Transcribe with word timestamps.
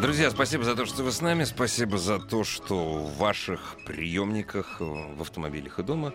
Друзья, 0.00 0.30
спасибо 0.30 0.64
за 0.64 0.76
то, 0.76 0.86
что 0.86 1.02
вы 1.02 1.10
с 1.12 1.20
нами. 1.20 1.44
Спасибо 1.44 1.98
за 1.98 2.18
то, 2.18 2.44
что 2.44 2.76
в 2.98 3.16
ваших 3.18 3.76
приемниках, 3.84 4.76
э, 4.80 4.84
в 4.84 5.20
автомобилях 5.22 5.78
и 5.78 5.82
дома 5.82 6.12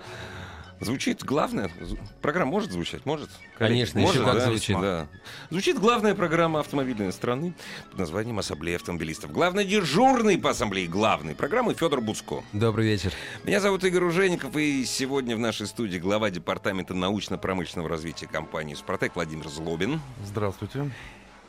звучит 0.79 1.23
главное. 1.23 1.69
Зв- 1.81 1.99
Программа 2.21 2.51
может 2.51 2.71
звучать? 2.71 3.05
Может? 3.05 3.29
Конечно, 3.57 3.99
может, 3.99 4.15
еще 4.15 4.25
как 4.25 4.35
да? 4.35 4.45
звучит. 4.45 4.79
Да. 4.79 5.07
Звучит 5.49 5.79
главная 5.79 6.15
программа 6.15 6.61
автомобильной 6.61 7.11
страны 7.11 7.53
под 7.91 7.99
названием 7.99 8.39
«Ассамблея 8.39 8.77
автомобилистов». 8.77 9.31
Главный 9.31 9.65
дежурный 9.65 10.37
по 10.37 10.51
ассамблее 10.51 10.87
главной 10.87 11.35
программы 11.35 11.73
Федор 11.73 11.99
Буцко. 11.99 12.41
Добрый 12.53 12.85
вечер. 12.87 13.11
Меня 13.43 13.59
зовут 13.59 13.83
Игорь 13.83 14.03
Ужеников, 14.05 14.55
и 14.55 14.85
сегодня 14.85 15.35
в 15.35 15.39
нашей 15.39 15.67
студии 15.67 15.97
глава 15.97 16.29
департамента 16.29 16.93
научно-промышленного 16.93 17.89
развития 17.89 18.27
компании 18.27 18.75
«Супротек» 18.75 19.15
Владимир 19.15 19.49
Злобин. 19.49 19.99
Здравствуйте. 20.25 20.89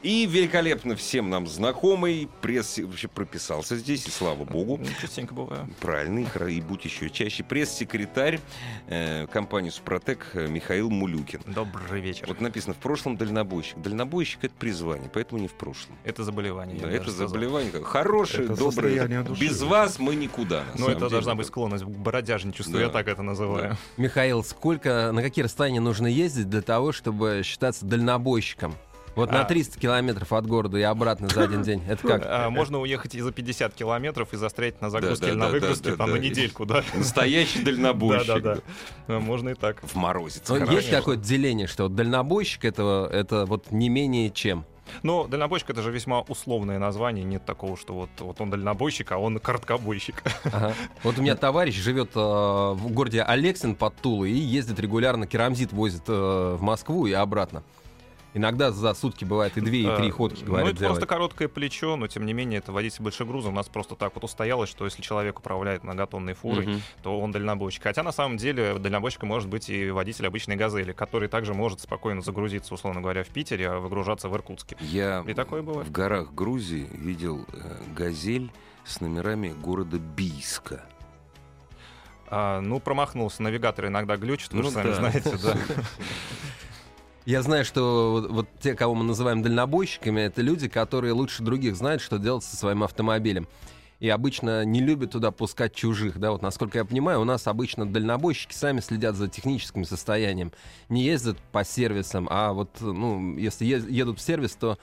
И 0.05 0.27
великолепно 0.27 0.97
всем 0.97 1.31
нам 1.31 1.47
знакомый 1.47 2.29
пресс 2.43 2.77
вообще 2.79 3.09
прописался 3.09 3.75
здесь, 3.79 4.07
и 4.07 4.11
слава 4.11 4.45
богу. 4.45 4.79
Частенько 5.01 5.33
бываю. 5.33 5.67
Правильно, 5.81 6.29
и 6.47 6.61
будь 6.61 6.85
еще 6.85 7.09
чаще. 7.09 7.43
Пресс-секретарь 7.43 8.39
э, 8.87 9.27
компании 9.29 9.71
«Супротек» 9.71 10.27
Михаил 10.35 10.91
Мулюкин. 10.91 11.41
Добрый 11.47 12.03
вечер. 12.03 12.27
Вот 12.29 12.43
написано 12.43 12.75
в 12.75 12.77
прошлом 12.77 13.17
дальнобойщик. 13.17 13.79
Дальнобойщик— 13.79 14.41
это 14.45 14.53
призвание, 14.59 15.09
поэтому 15.11 15.41
не 15.41 15.49
в 15.49 15.55
прошлом. 15.55 15.97
Это 16.05 16.23
заболевание. 16.23 16.79
Да, 16.79 16.89
я 16.91 16.97
это 16.97 17.05
даже 17.07 17.13
сказал. 17.13 17.29
заболевание. 17.29 17.73
Хорошее, 17.83 18.45
Это 18.45 18.57
доброе. 18.57 19.23
души. 19.23 19.41
Без 19.41 19.63
вас 19.63 19.99
мы 19.99 20.17
никуда. 20.17 20.65
на 20.75 20.81
Ну, 20.81 20.87
это 20.91 20.99
деле. 20.99 21.11
должна 21.13 21.35
быть 21.35 21.47
склонность 21.47 21.85
к 21.85 21.89
бродяжничеству, 21.89 22.75
Да. 22.75 22.83
я 22.83 22.89
так 22.91 23.09
это 23.09 23.23
называю. 23.23 23.79
Михаил, 23.97 24.45
сколько, 24.45 25.13
на 25.15 25.23
какие 25.23 25.47
расстояния 25.47 25.81
нужно 25.81 26.09
ездить 26.09 26.51
для 26.51 26.61
того, 26.61 26.93
чтобы 26.93 27.41
считаться 27.43 27.87
дальнобойщиком? 27.87 28.75
Вот 29.15 29.31
на 29.31 29.43
А. 29.43 29.45
300 29.45 29.79
километров 29.79 30.33
от 30.33 30.47
города 30.47 30.79
и 30.79 30.83
обратно 30.83 31.29
за 31.29 31.45
один 31.45 31.63
день. 31.63 31.83
Это 31.89 32.07
как? 32.07 32.23
А, 32.27 32.51
можно 32.51 32.81
уехать 32.81 33.15
и 33.15 33.21
за 33.21 33.33
50 33.33 33.75
километров 33.75 34.33
и 34.33 34.37
застрять 34.37 34.81
на 34.81 34.91
загрузке 34.91 35.27
да, 35.27 35.33
или 35.33 35.39
да, 35.39 35.45
на 35.47 35.51
выгрузке 35.53 35.91
да, 35.91 35.97
там 35.97 36.09
да. 36.09 36.17
на 36.17 36.19
недельку, 36.19 36.67
да? 36.67 36.83
Настоящий 36.95 37.63
дальнобойщик. 37.63 38.27
Да, 38.27 38.39
да, 38.41 38.59
да. 39.07 39.21
Можно 39.21 39.51
и 39.51 39.55
так. 39.55 39.83
В 39.83 39.95
морозец. 39.95 40.49
Ну, 40.49 40.71
есть 40.71 40.91
какое-то 40.91 41.23
деление, 41.23 41.67
что 41.67 41.85
вот 41.85 41.95
дальнобойщик 41.95 42.65
это, 42.65 43.09
это 43.13 43.47
вот 43.47 43.71
не 43.71 43.89
менее 43.89 44.31
чем. 44.31 44.65
Но 45.03 45.27
дальнобойщик 45.27 45.71
это 45.71 45.83
же 45.83 45.91
весьма 45.91 46.21
условное 46.21 46.79
название. 46.79 47.25
Нет 47.25 47.45
такого, 47.45 47.77
что 47.77 47.95
вот, 47.95 48.11
вот 48.19 48.41
он 48.41 48.51
дальнобойщик, 48.51 49.13
а 49.13 49.19
он 49.19 49.39
короткобойщик. 49.39 50.23
Ага. 50.45 50.75
Вот 51.03 51.19
у 51.19 51.23
меня 51.23 51.37
товарищ 51.37 51.75
живет 51.77 52.11
э, 52.15 52.19
в 52.19 52.93
городе 52.93 53.23
Алексин 53.23 53.75
под 53.75 53.97
Тулой 53.97 54.31
и 54.31 54.37
ездит 54.37 54.79
регулярно, 54.81 55.27
керамзит 55.27 55.73
возит 55.73 56.03
э, 56.09 56.57
в 56.59 56.63
Москву 56.63 57.07
и 57.07 57.13
обратно. 57.13 57.63
Иногда 58.37 58.73
за 58.73 58.95
сутки 58.95 59.25
бывает 59.25 59.57
и 59.57 59.61
две, 59.61 59.83
и 59.83 59.97
три 59.97 60.09
Э, 60.09 60.11
ходки, 60.11 60.41
Ну, 60.41 60.47
говорят, 60.49 60.71
это 60.71 60.79
просто 60.79 60.95
делает. 61.03 61.09
короткое 61.09 61.47
плечо, 61.49 61.95
но 61.95 62.09
тем 62.09 62.27
не 62.27 62.33
менее 62.33 62.59
это 62.59 62.73
водитель 62.73 63.03
большегруза. 63.05 63.49
У 63.49 63.53
нас 63.53 63.69
просто 63.69 63.95
так 63.95 64.13
вот 64.17 64.25
устоялось, 64.25 64.69
что 64.69 64.85
если 64.85 65.03
человек 65.03 65.39
управляет 65.39 65.85
многотонной 65.85 66.35
фурой, 66.35 66.67
Мгм. 66.67 66.81
то 67.05 67.21
он 67.21 67.31
дальнобойщик. 67.31 67.85
Хотя 67.85 68.03
на 68.03 68.11
самом 68.11 68.37
деле 68.37 68.77
дальнобойщиком 68.79 69.29
может 69.29 69.49
быть 69.49 69.71
и 69.71 69.89
водитель 69.91 70.27
обычной 70.27 70.57
газели, 70.57 70.91
который 70.93 71.29
также 71.29 71.55
может 71.55 71.81
спокойно 71.81 72.23
загрузиться, 72.23 72.75
условно 72.75 73.01
говоря, 73.01 73.23
в 73.23 73.29
Питере, 73.29 73.69
а 73.71 73.79
выгружаться 73.79 74.29
в 74.29 74.35
Иркутске. 74.35 74.77
Я 74.81 75.25
И 75.27 75.33
такое 75.35 75.63
бывает. 75.63 75.87
в 75.89 75.93
горах 75.93 76.35
Грузии 76.35 76.89
видел 76.93 77.47
э, 77.53 77.77
газель 77.95 78.51
с 78.85 79.01
номерами 79.01 79.51
города 79.63 79.99
Бийска. 79.99 80.83
А, 82.27 82.61
ну, 82.61 82.81
промахнулся, 82.81 83.43
навигатор 83.43 83.87
иногда 83.87 84.17
глючит, 84.17 84.53
вы 84.53 84.59
Ну 84.59 84.65
же 84.65 84.71
сами 84.73 84.89
да. 84.89 84.95
знаете, 84.95 85.37
да. 85.41 85.57
Я 87.27 87.41
знаю, 87.41 87.65
что 87.65 88.13
вот, 88.13 88.31
вот 88.31 88.49
те, 88.61 88.75
кого 88.75 88.95
мы 88.95 89.03
называем 89.03 89.41
дальнобойщиками, 89.41 90.21
это 90.21 90.43
люди, 90.43 90.69
которые 90.69 91.15
лучше 91.15 91.43
других 91.43 91.75
знают, 91.75 92.03
что 92.03 92.19
делать 92.19 92.45
со 92.45 92.55
своим 92.55 92.83
автомобилем. 92.83 93.49
И 93.99 94.11
обычно 94.11 94.63
не 94.67 94.81
любят 94.81 95.13
туда 95.13 95.31
пускать 95.31 95.75
чужих. 95.75 96.19
Да, 96.19 96.33
вот 96.33 96.43
насколько 96.43 96.77
я 96.77 96.85
понимаю, 96.85 97.23
у 97.23 97.25
нас 97.25 97.47
обычно 97.47 97.87
дальнобойщики 97.87 98.53
сами 98.53 98.81
следят 98.81 99.17
за 99.17 99.29
техническим 99.29 99.87
состоянием. 99.87 100.53
Не 100.91 101.03
ездят 101.03 101.39
по 101.51 101.65
сервисам, 101.65 102.29
а 102.31 102.53
вот, 102.53 102.69
ну, 102.81 103.39
если 103.39 103.65
едут 103.65 104.19
в 104.19 104.23
сервис, 104.23 104.55
то, 104.57 104.77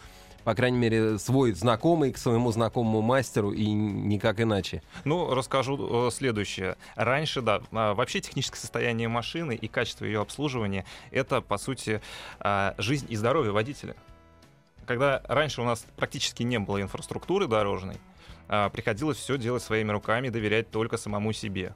по 0.44 0.56
крайней 0.56 0.78
мере, 0.78 1.18
свой 1.20 1.52
знакомый 1.54 2.12
к 2.12 2.18
своему 2.18 2.52
знакомому 2.52 3.02
мастеру 3.02 3.52
и 3.52 3.66
никак 3.66 4.40
иначе. 4.40 4.82
Ну, 5.06 5.34
расскажу 5.34 6.08
э, 6.08 6.12
следующее. 6.12 6.78
Раньше, 6.96 7.42
да, 7.42 7.62
а, 7.72 7.94
вообще 7.94 8.22
техническое 8.22 8.60
состояние 8.60 9.08
машины 9.08 9.56
и 9.56 9.68
качество 9.68 10.06
ее 10.06 10.22
обслуживания— 10.22 10.86
это, 11.12 11.42
по 11.42 11.58
сути, 11.58 12.02
а, 12.40 12.76
жизнь 12.78 13.08
и 13.10 13.16
здоровье 13.16 13.52
водителя. 13.52 13.96
Когда 14.86 15.22
раньше 15.28 15.62
у 15.62 15.66
нас 15.66 15.86
практически 15.96 16.44
не 16.44 16.60
было 16.60 16.82
инфраструктуры 16.82 17.48
дорожной, 17.48 17.98
а, 18.48 18.70
приходилось 18.70 19.18
все 19.18 19.38
делать 19.38 19.64
своими 19.64 19.92
руками, 19.92 20.30
доверять 20.30 20.72
только 20.72 20.98
самому 20.98 21.34
себе. 21.34 21.74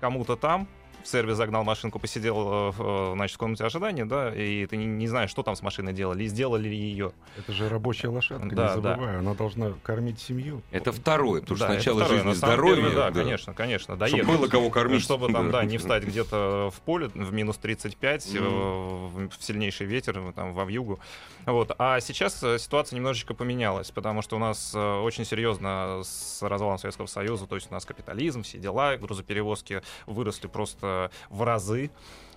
Кому-то 0.00 0.36
там 0.36 0.68
в 1.02 1.08
сервис 1.08 1.36
загнал 1.36 1.64
машинку, 1.64 1.98
посидел 1.98 2.36
э, 2.36 2.70
в, 2.72 3.12
э, 3.12 3.12
значит, 3.14 3.34
в 3.36 3.38
комнате 3.38 3.64
ожидания, 3.64 4.04
да, 4.04 4.34
и 4.34 4.66
ты 4.66 4.76
не, 4.76 4.86
не 4.86 5.06
знаешь, 5.08 5.30
что 5.30 5.42
там 5.42 5.56
с 5.56 5.62
машиной 5.62 5.92
делали, 5.92 6.24
и 6.24 6.26
сделали 6.26 6.68
ли 6.68 6.76
ее. 6.76 7.12
Это 7.36 7.52
же 7.52 7.68
рабочая 7.68 8.08
лошадка, 8.08 8.48
Да, 8.48 8.74
не 8.76 8.80
да. 8.82 8.92
забывай. 8.94 9.18
Она 9.18 9.34
должна 9.34 9.72
кормить 9.82 10.20
семью. 10.20 10.62
Это 10.70 10.92
второе, 10.92 11.40
потому 11.40 11.56
что 11.56 11.66
Да, 11.68 11.74
сначала 11.74 12.00
второе. 12.00 12.18
жизнь 12.18 12.30
и 12.30 12.34
здоровье. 12.34 12.82
деле, 12.84 12.94
да, 12.96 13.10
конечно, 13.10 13.54
конечно. 13.54 13.94
Чтобы 13.96 14.10
доехать. 14.10 14.26
было 14.38 14.48
кого 14.48 14.70
кормить. 14.70 15.02
Чтобы 15.02 15.32
там, 15.32 15.50
да, 15.50 15.64
не 15.64 15.78
встать 15.78 16.04
где-то 16.04 16.70
в 16.74 16.80
поле 16.80 17.08
в 17.08 17.32
минус 17.32 17.56
35, 17.58 18.34
э, 18.34 18.40
Мгм. 18.40 19.30
в 19.30 19.42
сильнейший 19.42 19.86
ветер, 19.86 20.18
э, 20.18 20.32
там, 20.34 20.52
во 20.54 20.64
вьюгу. 20.64 20.98
Вот. 21.46 21.72
А 21.78 22.00
сейчас 22.00 22.42
э, 22.42 22.58
ситуация 22.58 22.96
немножечко 22.96 23.34
поменялась, 23.34 23.90
потому 23.90 24.22
что 24.22 24.36
у 24.36 24.38
нас 24.38 24.72
э, 24.74 25.00
очень 25.00 25.24
серьезно 25.24 26.00
с 26.04 26.40
развалом 26.42 26.78
Советского 26.78 27.06
Союза, 27.06 27.46
то 27.46 27.56
есть 27.56 27.70
у 27.70 27.74
нас 27.74 27.84
капитализм, 27.84 28.42
все 28.42 28.58
дела, 28.58 28.96
грузоперевозки 28.96 29.82
выросли 30.06 30.46
просто 30.46 30.91
в 31.30 31.42
разы. 31.42 31.90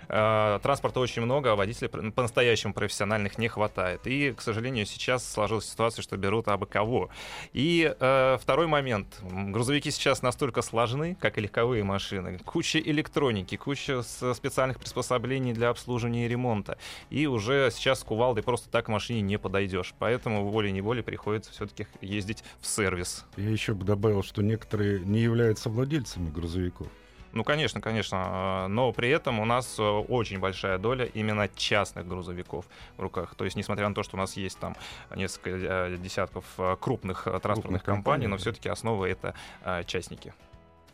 Э, 0.08 0.60
Транспорта 0.62 1.00
очень 1.00 1.22
много, 1.22 1.52
а 1.52 1.56
водителей 1.56 1.90
по-настоящему 2.12 2.74
профессиональных 2.74 3.38
не 3.38 3.48
хватает. 3.48 4.02
И, 4.06 4.32
к 4.32 4.42
сожалению, 4.42 4.86
сейчас 4.86 5.28
сложилась 5.28 5.66
ситуация, 5.70 6.04
что 6.04 6.18
берут 6.18 6.48
абы 6.48 6.66
кого. 6.66 7.10
И 7.54 7.94
э, 8.00 8.38
второй 8.40 8.68
момент. 8.68 9.20
Грузовики 9.22 9.92
сейчас 9.92 10.22
настолько 10.22 10.62
сложны, 10.62 11.16
как 11.20 11.38
и 11.38 11.42
легковые 11.42 11.84
машины. 11.84 12.40
Куча 12.40 12.80
электроники, 12.80 13.56
куча 13.58 14.02
специальных 14.04 14.80
приспособлений 14.80 15.54
для 15.54 15.70
обслуживания 15.70 16.26
и 16.26 16.30
ремонта. 16.30 16.78
И 17.10 17.28
уже 17.28 17.70
сейчас 17.72 18.02
с 18.02 18.04
кувалдой 18.04 18.44
просто 18.44 18.70
так 18.70 18.86
к 18.86 18.90
машине 18.90 19.22
не 19.22 19.40
подойдешь. 19.40 19.94
Поэтому 19.98 20.46
волей-неволей 20.46 21.02
приходится 21.02 21.52
все-таки 21.52 21.88
ездить 22.02 22.44
в 22.60 22.68
сервис. 22.68 23.26
Я 23.38 23.50
еще 23.50 23.74
бы 23.74 23.86
добавил, 23.86 24.24
что 24.24 24.42
некоторые 24.44 25.00
не 25.00 25.20
являются 25.20 25.70
владельцами 25.70 26.30
грузовиков. 26.30 26.88
Ну, 27.36 27.44
конечно, 27.44 27.82
конечно. 27.82 28.66
э, 28.66 28.68
Но 28.68 28.94
при 28.94 29.10
этом 29.10 29.42
у 29.42 29.46
нас 29.46 29.78
э, 29.78 29.84
очень 29.84 30.40
большая 30.40 30.78
доля 30.78 31.06
именно 31.06 31.50
частных 31.50 32.08
грузовиков 32.08 32.66
в 32.96 33.02
руках. 33.02 33.36
То 33.36 33.44
есть, 33.44 33.58
несмотря 33.58 33.90
на 33.90 33.94
то, 33.94 34.04
что 34.04 34.16
у 34.16 34.20
нас 34.20 34.38
есть 34.38 34.58
там 34.58 34.76
несколько 35.14 35.50
э, 35.50 35.98
десятков 35.98 36.46
э, 36.58 36.78
крупных 36.80 37.24
транспортных 37.24 37.84
компаний, 37.84 37.96
компаний, 38.24 38.28
но 38.28 38.38
все-таки 38.38 38.70
основа 38.70 39.06
это 39.06 39.36
э, 39.66 39.84
частники. 39.86 40.34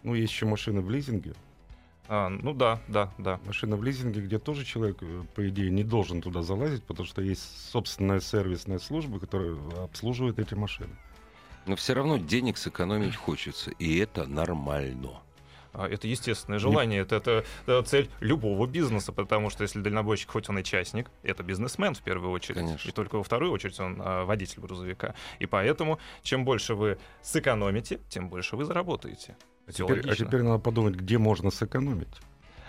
Ну, 0.02 0.16
есть 0.16 0.34
еще 0.34 0.48
машины 0.48 0.82
в 0.82 0.90
лизинге. 0.90 1.36
А, 2.08 2.30
ну 2.30 2.54
да, 2.56 2.80
да, 2.88 3.12
да. 3.20 3.40
Машина 3.46 3.78
в 3.78 3.84
лизинге, 3.84 4.22
где 4.22 4.40
тоже 4.40 4.66
человек, 4.66 4.98
по 5.36 5.48
идее, 5.48 5.70
не 5.70 5.84
должен 5.84 6.24
туда 6.24 6.42
залазить, 6.42 6.84
потому 6.84 7.08
что 7.08 7.22
есть 7.22 7.70
собственная 7.70 8.20
сервисная 8.20 8.80
служба, 8.80 9.20
которая 9.20 9.56
обслуживает 9.84 10.40
эти 10.40 10.56
машины. 10.56 10.96
Но 11.68 11.76
все 11.76 11.94
равно 11.94 12.18
денег 12.18 12.58
сэкономить 12.58 13.16
хочется, 13.16 13.70
и 13.72 14.00
это 14.00 14.26
нормально. 14.26 15.22
А, 15.74 15.88
Это 15.88 16.08
естественное 16.08 16.60
желание, 16.60 17.02
это, 17.02 17.16
это, 17.16 17.46
это 17.66 17.84
цель 17.84 18.10
любого 18.20 18.68
бизнеса, 18.68 19.12
потому 19.12 19.50
что 19.50 19.64
если 19.64 19.80
дальнобойщик, 19.82 20.32
хоть 20.32 20.50
он 20.50 20.60
и 20.60 20.64
частник, 20.64 21.10
это 21.24 21.44
бизнесмен 21.44 21.94
в 21.94 22.02
первую 22.02 22.32
очередь, 22.32 22.58
Конечно. 22.58 22.90
и 22.90 22.92
только 22.92 23.18
во 23.18 23.24
вторую 23.24 23.52
очередь 23.52 23.80
он 23.80 23.98
а, 24.00 24.26
водитель 24.26 24.60
грузовика. 24.62 25.16
И 25.40 25.46
поэтому, 25.46 26.00
чем 26.24 26.44
больше 26.46 26.76
вы 26.76 26.98
сэкономите, 27.22 28.00
тем 28.10 28.30
больше 28.30 28.56
вы 28.56 28.66
заработаете. 28.66 29.36
А 29.68 29.72
теперь, 29.72 30.10
а 30.10 30.16
теперь 30.16 30.42
надо 30.42 30.60
подумать, 30.60 30.96
где 30.96 31.18
можно 31.18 31.52
сэкономить. 31.52 32.20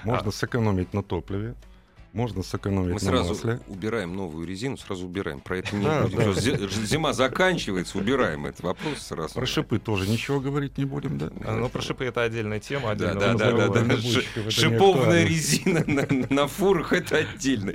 Можно 0.04 0.28
А. 0.28 0.32
сэкономить 0.32 0.92
на 0.92 1.02
топливе, 1.02 1.54
Можно 2.12 2.42
сэкономить 2.42 2.88
Мы 2.88 2.92
на 2.94 2.98
сразу 2.98 3.28
масле. 3.30 3.60
убираем 3.68 4.14
новую 4.14 4.46
резину, 4.46 4.76
сразу 4.76 5.06
убираем. 5.06 5.40
Про 5.40 5.58
это 5.58 5.74
не 5.74 5.84
Да, 5.86 6.02
будем. 6.02 6.34
да. 6.34 6.68
Зима 6.86 7.12
заканчивается, 7.14 7.96
убираем 7.96 8.44
этот 8.44 8.62
вопрос 8.62 8.98
сразу. 8.98 9.32
Про 9.34 9.46
шипы 9.46 9.78
тоже 9.78 10.06
ничего 10.08 10.38
говорить 10.38 10.76
не 10.76 10.84
будем, 10.84 11.16
да? 11.16 11.30
А, 11.44 11.56
Ну, 11.56 11.70
про 11.70 11.80
шипы 11.80 12.04
это 12.04 12.22
отдельная 12.22 12.60
тема, 12.60 12.94
Да, 12.94 13.12
отдельного 13.12 13.38
да, 13.38 13.50
да, 13.56 13.68
да, 13.68 13.84
да. 13.84 13.94
не 13.96 14.50
Шиповная 14.50 15.24
резина 15.24 15.84
на, 15.86 16.06
на 16.28 16.46
фурах 16.48 16.92
это 16.92 17.16
отдельно. 17.16 17.72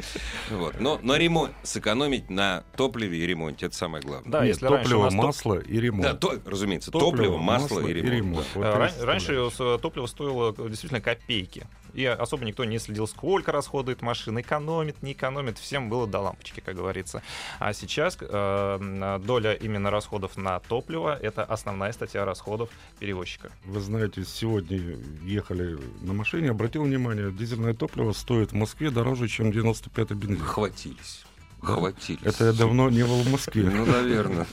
Вот. 0.51 0.79
Но, 0.79 0.99
но 1.01 1.15
ремонт, 1.15 1.53
сэкономить 1.63 2.29
на 2.29 2.63
топливе 2.75 3.17
и 3.17 3.25
ремонте 3.25 3.65
это 3.65 3.75
самое 3.75 4.03
главное. 4.03 4.31
Да, 4.31 4.39
Нет, 4.45 4.49
если 4.55 4.67
топливо, 4.67 5.09
масло 5.09 5.55
и 5.59 5.79
ремонт. 5.79 6.03
Да, 6.03 6.13
то- 6.13 6.39
разумеется, 6.45 6.91
топливо, 6.91 7.37
масло, 7.37 7.79
и 7.79 7.91
ремонт. 7.93 8.45
да. 8.53 8.59
Вот 8.59 8.65
А, 8.65 8.77
ран-. 8.77 8.91
Раньше 9.01 9.49
топливо 9.81 10.05
стоило 10.05 10.53
действительно 10.69 11.01
копейки. 11.01 11.65
И 11.97 12.05
особо 12.05 12.45
никто 12.45 12.63
не 12.63 12.77
следил, 12.77 13.07
сколько 13.07 13.51
расходует 13.51 14.03
машина, 14.03 14.41
экономит, 14.41 15.01
не 15.01 15.13
экономит. 15.13 15.57
Всем 15.57 15.89
было 15.89 16.05
до 16.05 16.19
лампочки, 16.19 16.59
как 16.59 16.75
говорится. 16.75 17.23
А 17.57 17.73
сейчас 17.73 18.19
э, 18.21 19.19
доля 19.25 19.53
именно 19.53 19.89
расходов 19.89 20.37
на 20.37 20.59
топливо— 20.59 21.17
это 21.21 21.43
основная 21.43 21.91
статья 21.91 22.23
расходов 22.23 22.69
перевозчика. 22.99 23.49
Вы 23.65 23.79
знаете, 23.79 24.23
сегодня 24.25 24.77
ехали 25.23 25.79
на 26.01 26.13
машине, 26.13 26.51
обратил 26.51 26.83
внимание, 26.83 27.31
дизельное 27.31 27.73
топливо 27.73 28.13
стоит 28.13 28.51
в 28.51 28.55
Москве 28.55 28.91
дороже, 28.91 29.27
чем 29.27 29.49
95-й 29.49 30.13
бензин. 30.13 30.45
Хватились. 30.45 31.25
Хватились. 31.61 32.21
Это 32.21 32.45
я 32.45 32.53
давно 32.53 32.91
не 32.91 33.01
был 33.01 33.23
в 33.23 33.31
Москве. 33.31 33.63
Ну, 33.63 33.87
наверное. 33.87 34.45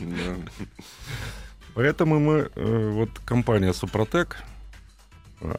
Поэтому 1.75 2.19
мы, 2.21 2.51
э, 2.55 2.91
вот 2.91 3.11
компания 3.27 3.75
Супротек, 3.75 4.39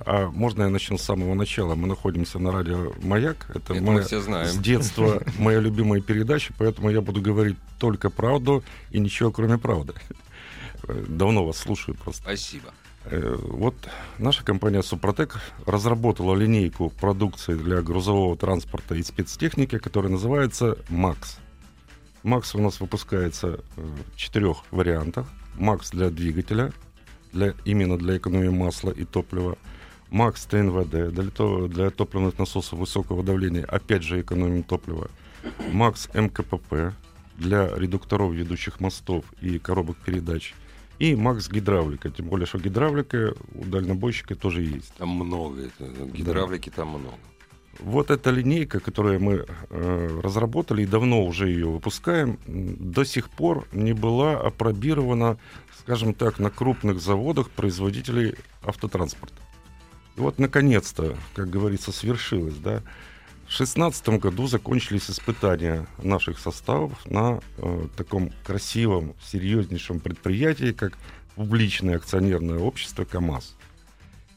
а 0.05 0.29
можно 0.31 0.63
я 0.63 0.69
начну 0.69 0.97
с 0.97 1.01
самого 1.03 1.33
начала? 1.33 1.75
Мы 1.75 1.87
находимся 1.87 2.39
на 2.39 2.51
радио 2.51 2.93
«Маяк». 3.01 3.45
Это, 3.49 3.73
Это 3.73 3.81
моя- 3.81 3.97
мы 3.99 4.01
все 4.03 4.21
с 4.21 4.25
знаем. 4.25 4.61
детства 4.61 5.21
моя 5.39 5.59
любимая 5.59 6.01
передача, 6.01 6.53
поэтому 6.57 6.89
я 6.89 7.01
буду 7.01 7.21
говорить 7.21 7.57
только 7.79 8.09
правду 8.09 8.63
и 8.91 8.99
ничего 8.99 9.31
кроме 9.31 9.57
правды. 9.57 9.93
Э, 10.87 11.05
Давно 11.07 11.45
вас 11.45 11.57
слушаю 11.57 11.95
просто. 11.95 12.21
Спасибо. 12.23 12.69
Э, 13.05 13.35
Вот 13.39 13.75
наша 14.17 14.43
компания 14.43 14.81
Супротек 14.83 15.39
разработала 15.65 16.35
линейку 16.35 16.89
продукции 16.89 17.53
для 17.55 17.81
грузового 17.81 18.35
транспорта 18.37 18.95
и 18.95 19.03
спецтехники, 19.03 19.77
которая 19.77 20.11
называется 20.11 20.77
МАКС. 20.89 21.37
МАКС 22.23 22.55
у 22.55 22.61
нас 22.61 22.79
выпускается 22.79 23.59
э, 23.77 23.81
в 23.81 24.15
четырех 24.17 24.63
вариантах. 24.71 25.27
МАКС 25.57 25.91
для 25.91 26.09
двигателя, 26.09 26.73
для, 27.31 27.53
именно 27.65 27.97
для 27.97 28.17
экономии 28.17 28.49
масла 28.49 28.89
и 28.91 29.05
топлива. 29.05 29.57
МАКС 30.15 30.45
ТНВД 30.45 31.11
для, 31.13 31.29
то- 31.29 31.67
для 31.67 31.89
топливных 31.89 32.39
насосов 32.39 32.79
высокого 32.79 33.21
давления, 33.21 33.65
опять 33.65 34.01
же 34.01 34.21
экономим 34.21 34.63
топливо. 34.63 35.09
МАКС 35.73 36.07
МКПП 36.13 36.93
для 37.37 37.69
редукторов 37.75 38.31
ведущих 38.31 38.79
мостов 38.79 39.25
и 39.41 39.59
коробок 39.59 39.97
передач. 39.97 40.53
И 40.99 41.15
МАКС 41.17 41.49
гидравлика, 41.49 42.09
тем 42.09 42.27
более, 42.27 42.45
что 42.45 42.59
гидравлика 42.59 43.35
у 43.53 43.65
дальнобойщика 43.65 44.35
тоже 44.35 44.61
есть. 44.61 44.93
Там 44.93 45.09
много. 45.09 45.63
это, 45.63 45.83
Гидравлики 46.05 46.69
там 46.69 46.91
много. 46.91 47.15
Вот 47.79 48.09
эта 48.09 48.29
линейка, 48.29 48.79
которую 48.79 49.19
мы 49.19 49.45
э, 49.69 50.19
разработали 50.23 50.83
и 50.83 50.85
давно 50.85 51.25
уже 51.25 51.49
ее 51.49 51.67
выпускаем, 51.67 52.39
до 52.47 53.03
сих 53.03 53.29
пор 53.29 53.67
не 53.73 53.91
была 53.91 54.39
опробирована, 54.39 55.37
скажем 55.81 56.13
так, 56.13 56.39
на 56.39 56.49
крупных 56.49 57.01
заводах 57.01 57.49
производителей 57.49 58.35
автотранспорта. 58.63 59.35
И 60.15 60.19
вот, 60.19 60.39
наконец-то, 60.39 61.17
как 61.33 61.49
говорится, 61.49 61.91
свершилось, 61.91 62.55
да. 62.55 62.81
В 63.45 63.57
2016 63.57 64.09
году 64.19 64.47
закончились 64.47 65.09
испытания 65.09 65.85
наших 66.01 66.39
составов 66.39 66.93
на 67.05 67.41
э, 67.57 67.87
таком 67.95 68.31
красивом, 68.43 69.13
серьезнейшем 69.23 69.99
предприятии, 69.99 70.71
как 70.71 70.97
публичное 71.35 71.97
акционерное 71.97 72.57
общество 72.57 73.05
КАМАЗ. 73.05 73.55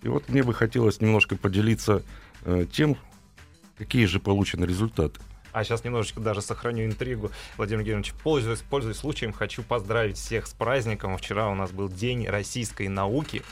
И 0.02 0.08
вот 0.08 0.28
мне 0.28 0.42
бы 0.42 0.52
хотелось 0.52 1.00
немножко 1.00 1.36
поделиться 1.36 2.02
э, 2.44 2.66
тем, 2.70 2.96
какие 3.78 4.04
же 4.04 4.20
получены 4.20 4.66
результаты. 4.66 5.20
А 5.52 5.64
сейчас 5.64 5.84
немножечко 5.84 6.20
даже 6.20 6.42
сохраню 6.42 6.84
интригу. 6.84 7.30
Владимир 7.56 7.82
Германович, 7.82 8.12
пользуясь, 8.22 8.60
пользуясь 8.60 8.98
случаем, 8.98 9.32
хочу 9.32 9.62
поздравить 9.62 10.18
всех 10.18 10.46
с 10.46 10.52
праздником. 10.52 11.16
Вчера 11.16 11.48
у 11.48 11.54
нас 11.54 11.70
был 11.70 11.88
День 11.88 12.26
российской 12.28 12.88
науки. 12.88 13.42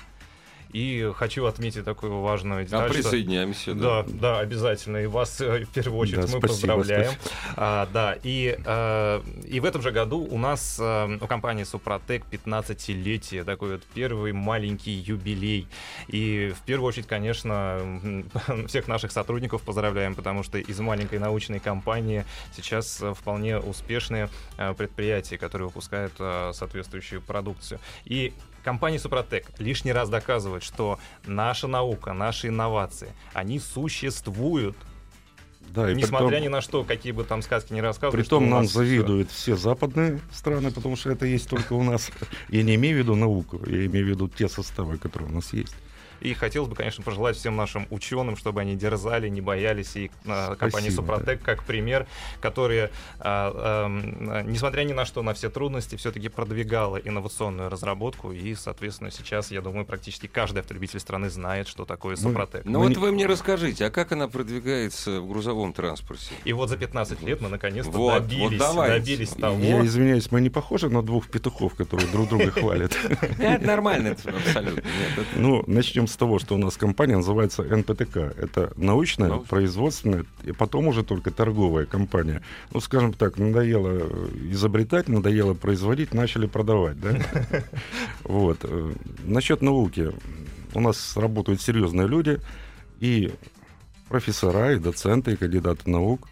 И 0.76 1.11
хочу 1.17 1.46
отметить 1.46 1.87
такую 1.87 2.20
важную 2.20 2.61
А 2.61 2.64
деталь, 2.64 2.90
что- 2.90 2.99
присоединяемся. 2.99 3.73
Да, 3.73 4.05
да, 4.06 4.40
обязательно. 4.40 4.99
И 4.99 5.06
вас 5.06 5.40
э, 5.40 5.64
в 5.64 5.70
первую 5.70 5.99
очередь 6.00 6.17
Да, 6.17 6.23
мы 6.25 6.28
спасибо, 6.28 6.49
поздравляем. 6.49 7.12
спасибо. 7.12 7.34
А, 7.56 7.88
да, 7.94 8.19
и, 8.23 8.58
э, 8.62 9.20
и 9.46 9.61
в 9.61 9.64
этом 9.64 9.81
же 9.81 9.90
году 9.90 10.19
у 10.31 10.37
нас 10.37 10.76
э, 10.78 11.19
у 11.19 11.26
компании 11.26 11.64
Супротек 11.64 12.25
15-летие, 12.31 13.44
такой 13.44 13.73
вот 13.76 13.84
первый 13.94 14.34
маленький 14.34 14.90
юбилей. 14.93 15.67
И 16.08 16.52
в 16.55 16.62
первую 16.67 16.88
очередь, 16.88 17.06
конечно, 17.06 17.81
всех 18.69 18.87
наших 18.87 19.12
сотрудников 19.12 19.62
поздравляем, 19.62 20.14
потому 20.14 20.43
что 20.43 20.58
из 20.58 20.78
маленькой 20.78 21.20
научной 21.20 21.58
компании 21.58 22.26
сейчас 22.55 23.02
вполне 23.14 23.58
успешные 23.58 24.28
предприятия, 24.76 25.38
которые 25.38 25.69
выпускают 25.69 26.12
соответствующую 26.55 27.23
продукцию. 27.23 27.81
И 28.05 28.34
компания 28.67 28.99
Супротек 28.99 29.47
лишний 29.61 29.93
раз 29.93 30.09
доказывает, 30.09 30.65
что 30.65 30.99
наша 31.25 31.69
наука, 31.69 32.13
наши 32.13 32.49
инновации, 32.49 33.11
они 33.33 33.61
существуют. 33.61 34.77
Да, 35.69 35.89
и 35.89 35.95
Несмотря 35.95 36.29
притом, 36.29 36.43
ни 36.43 36.49
на 36.49 36.61
что, 36.61 36.83
какие 36.83 37.13
бы 37.13 37.23
там 37.23 37.43
сказки 37.43 37.73
не 37.73 37.81
рассказывали. 37.81 38.23
притом 38.23 38.51
нам 38.51 38.65
всё- 38.67 38.79
завидуют 38.79 39.31
все 39.31 39.57
западные 39.57 40.19
страны, 40.33 40.73
потому 40.73 40.97
что 40.97 41.11
это 41.11 41.27
есть 41.27 41.49
только 41.49 41.75
у 41.75 41.85
нас. 41.85 42.11
Я 42.49 42.65
не 42.65 42.75
имею 42.75 42.97
в 42.97 42.99
виду 42.99 43.15
науку, 43.15 43.61
я 43.67 43.87
имею 43.87 44.07
в 44.07 44.09
виду 44.09 44.29
те 44.29 44.49
составы, 44.49 44.99
которые 44.99 45.31
у 45.31 45.35
нас 45.35 45.53
есть. 45.53 45.75
И 46.21 46.35
хотелось 46.35 46.69
бы, 46.69 46.75
конечно, 46.77 47.03
пожелать 47.05 47.37
всем 47.37 47.57
нашим 47.57 47.87
ученым, 47.91 48.37
чтобы 48.37 48.61
они 48.61 48.77
дерзали, 48.77 49.29
не 49.29 49.41
боялись. 49.41 49.97
И 49.97 50.11
э, 50.25 50.55
компания 50.59 50.91
Спасибо, 50.91 51.03
Супротек 51.15 51.43
как 51.43 51.63
пример, 51.65 52.07
которая, 52.41 52.91
а, 53.19 53.85
эм, 53.87 54.31
э, 54.31 54.43
несмотря 54.47 54.83
ни 54.83 54.93
на 54.93 55.05
что, 55.05 55.23
на 55.23 55.35
все 55.35 55.51
трудности, 55.51 55.97
все-таки 55.97 56.29
продвигала 56.29 56.97
инновационную 56.97 57.69
разработку. 57.71 58.33
И, 58.33 58.55
соответственно, 58.55 59.11
сейчас, 59.11 59.51
я 59.51 59.61
думаю, 59.61 59.85
практически 59.85 60.27
каждый 60.27 60.61
автолюбитель 60.61 61.01
страны 61.01 61.31
знает, 61.31 61.69
что 61.69 61.85
такое 61.85 62.17
Мы- 62.17 62.23
Супротек. 62.23 62.65
Ну 62.65 62.79
Мы 62.79 62.85
вот 62.87 62.89
не- 62.91 62.97
вы 62.97 63.12
мне 63.12 63.27
расскажите, 63.27 63.87
а 63.87 63.91
как 63.91 64.12
она 64.12 64.29
продвигается 64.29 65.21
в 65.21 65.29
грузовом 65.29 65.73
транспорте? 65.73 66.35
И 66.45 66.53
вот 66.53 66.69
за 66.69 66.77
15 66.77 67.23
лет 67.23 67.41
мы 67.41 67.49
наконец-то 67.49 67.91
Вот, 67.91 68.12
вот 68.15 68.23
добились, 68.29 68.59
давайте. 68.59 69.01
добились 69.01 69.31
того. 69.31 69.59
Я 69.59 69.85
извиняюсь, 69.85 70.31
мы 70.31 70.40
не 70.40 70.50
похожи 70.50 70.88
на 70.88 71.02
двух 71.02 71.29
петухов, 71.29 71.75
которые 71.75 72.09
друг 72.09 72.29
друга 72.29 72.50
хвалят. 72.50 72.97
Это 73.38 73.67
нормально, 73.67 74.09
это 74.09 74.31
абсолютно. 74.31 74.83
Ну, 75.35 75.64
начнем 75.67 76.06
с 76.07 76.17
того, 76.17 76.39
что 76.39 76.55
у 76.55 76.59
нас 76.59 76.77
компания 76.77 77.17
называется 77.17 77.63
НПТК. 77.63 78.17
Это 78.37 78.73
научная, 78.77 79.29
Научная. 79.29 79.49
производственная, 79.49 80.25
и 80.45 80.53
потом 80.53 80.89
уже 80.89 81.03
только 81.05 81.31
торговая 81.31 81.87
компания. 81.87 82.43
Ну, 82.73 82.81
скажем 82.81 83.13
так, 83.13 83.39
надоело 83.39 83.99
э, 84.01 84.29
изобретать, 84.51 85.09
надоело 85.09 85.55
производить, 85.55 86.15
начали 86.15 86.47
продавать, 86.47 87.01
да? 87.01 87.19
Вот. 88.25 88.59
э, 88.63 88.93
Насчет 89.25 89.63
науки. 89.63 90.13
У 90.75 90.81
нас 90.81 91.17
работают 91.17 91.61
серьезные 91.63 92.07
люди, 92.09 92.39
и 93.01 93.33
профессора, 94.09 94.73
и 94.75 94.79
доценты, 94.79 95.33
и 95.33 95.37
кандидаты 95.37 95.91
наук. 95.91 96.29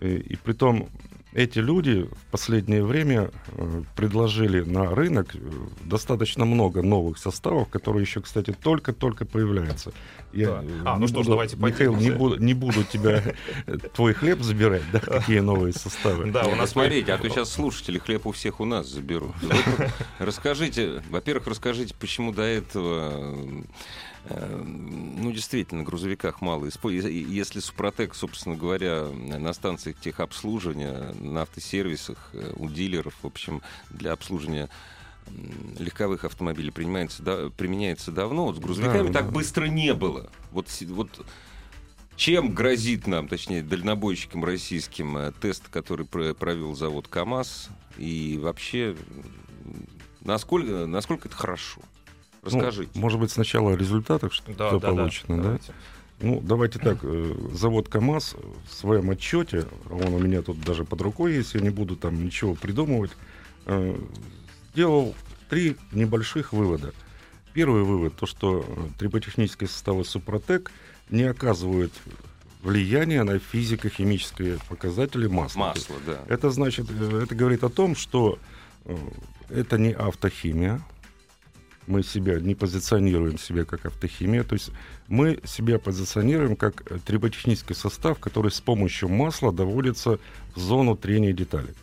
И, 0.00 0.14
и 0.16 0.36
притом 0.36 0.88
эти 1.34 1.58
люди 1.58 2.02
в 2.10 2.30
последнее 2.30 2.82
время 2.84 3.30
э, 3.52 3.82
предложили 3.94 4.62
на 4.62 4.94
рынок 4.94 5.34
э, 5.34 5.38
достаточно 5.84 6.44
много 6.44 6.82
новых 6.82 7.18
составов, 7.18 7.68
которые 7.68 8.02
еще, 8.02 8.20
кстати, 8.20 8.52
только-только 8.52 9.24
появляются. 9.24 9.92
Я, 10.32 10.46
Да. 10.46 10.62
э, 10.64 10.82
А, 10.84 10.98
ну 10.98 11.06
что 11.06 11.16
ж, 11.22 11.26
буду- 11.26 11.30
давайте 11.30 11.56
Михаил, 11.56 11.96
не 11.96 12.10
буду, 12.10 12.42
не 12.42 12.54
буду 12.54 12.84
тебя 12.84 13.22
твой 13.94 14.14
хлеб 14.14 14.40
забирать, 14.40 14.82
да, 14.92 15.00
какие 15.00 15.40
новые 15.40 15.72
составы. 15.72 16.30
Да, 16.30 16.46
у 16.46 16.54
нас 16.56 16.70
смотрите, 16.70 17.12
а 17.12 17.18
то 17.18 17.28
сейчас 17.28 17.52
слушатели 17.52 17.98
хлеб 17.98 18.26
у 18.26 18.32
всех 18.32 18.60
у 18.60 18.64
нас 18.64 18.86
заберут. 18.88 19.32
Расскажите, 20.18 21.02
во-первых, 21.10 21.46
расскажите, 21.46 21.94
почему 21.98 22.32
до 22.32 22.42
этого, 22.42 23.54
ну, 24.30 25.32
действительно, 25.32 25.82
грузовиках 25.84 26.40
мало 26.40 26.68
используют. 26.68 27.14
Если 27.14 27.60
Супротек, 27.60 28.14
собственно 28.14 28.56
говоря, 28.56 29.04
на 29.06 29.52
станциях 29.52 29.98
техобслуживания, 30.00 31.14
на 31.20 31.42
автосервисах, 31.42 32.30
э, 32.32 32.52
у 32.56 32.68
дилеров, 32.68 33.14
в 33.22 33.26
общем, 33.26 33.62
для 33.90 34.12
обслуживания 34.12 34.68
легковых 35.78 36.24
автомобилей 36.24 36.70
принимается, 36.70 37.22
да- 37.22 37.50
применяется 37.50 38.10
давно, 38.12 38.46
вот 38.46 38.56
с 38.56 38.58
грузовиками 38.58 39.08
Да, 39.08 39.12
так 39.14 39.26
да. 39.26 39.30
быстро 39.32 39.66
не 39.66 39.92
было. 39.94 40.30
Вот, 40.52 40.68
вот 40.82 41.26
чем 42.16 42.54
грозит 42.54 43.06
нам, 43.06 43.28
точнее, 43.28 43.62
дальнобойщикам 43.62 44.44
российским, 44.44 45.16
э, 45.18 45.32
тест, 45.40 45.68
который 45.68 46.06
про- 46.06 46.34
провел 46.34 46.74
завод 46.74 47.08
КАМАЗ? 47.08 47.68
И 47.98 48.38
вообще, 48.42 48.96
насколько, 50.20 50.86
насколько 50.86 51.28
это 51.28 51.36
хорошо? 51.36 51.80
Ну, 52.42 52.48
Расскажите. 52.50 52.90
может 52.94 53.18
быть, 53.20 53.30
сначала 53.30 53.72
о 53.72 53.76
результатах, 53.76 54.32
что 54.32 54.52
Да, 54.52 54.72
да, 54.72 54.78
получено, 54.78 55.36
да? 55.36 55.42
давайте. 55.42 55.72
Ну, 56.20 56.40
давайте 56.42 56.78
так, 56.80 56.98
э, 57.02 57.34
завод 57.52 57.88
КАМАЗ 57.88 58.34
в 58.68 58.74
своем 58.74 59.10
отчете, 59.10 59.66
он 59.88 60.14
у 60.14 60.18
меня 60.18 60.42
тут 60.42 60.60
даже 60.60 60.84
под 60.84 61.00
рукой 61.00 61.34
есть, 61.34 61.54
я 61.54 61.60
не 61.60 61.70
буду 61.70 61.94
там 61.94 62.24
ничего 62.24 62.54
придумывать, 62.54 63.12
э, 63.66 63.96
сделал 64.72 65.14
три 65.48 65.76
небольших 65.92 66.52
вывода. 66.52 66.92
Первый 67.52 67.84
вывод, 67.84 68.16
то 68.16 68.26
что 68.26 68.64
э, 68.66 68.88
триботехнические 68.98 69.68
составы 69.68 70.04
Супротек 70.04 70.72
не 71.08 71.22
оказывают 71.22 71.92
влияния 72.62 73.22
на 73.22 73.38
физико-химические 73.38 74.58
показатели 74.68 75.28
масла. 75.28 75.60
Масло, 75.60 75.96
да. 76.04 76.18
Это 76.28 76.50
значит, 76.50 76.90
это 76.90 77.34
говорит 77.34 77.62
о 77.62 77.68
том, 77.68 77.94
что 77.94 78.40
это 79.48 79.78
не 79.78 79.92
автохимия. 79.92 80.80
Мы 81.88 82.02
себя 82.02 82.38
не 82.38 82.54
позиционируем 82.54 83.38
себя 83.38 83.64
как 83.64 83.86
автохимия. 83.86 84.44
То 84.44 84.54
есть 84.54 84.70
мы 85.08 85.40
себя 85.44 85.78
позиционируем 85.78 86.54
как 86.54 86.82
э, 86.90 86.98
триботехнический 87.04 87.74
состав, 87.74 88.18
который 88.18 88.50
с 88.50 88.60
помощью 88.60 89.08
масла 89.08 89.52
доводится 89.52 90.18
в 90.54 90.60
зону 90.60 90.96
трения 90.96 91.32
деталей. 91.32 91.74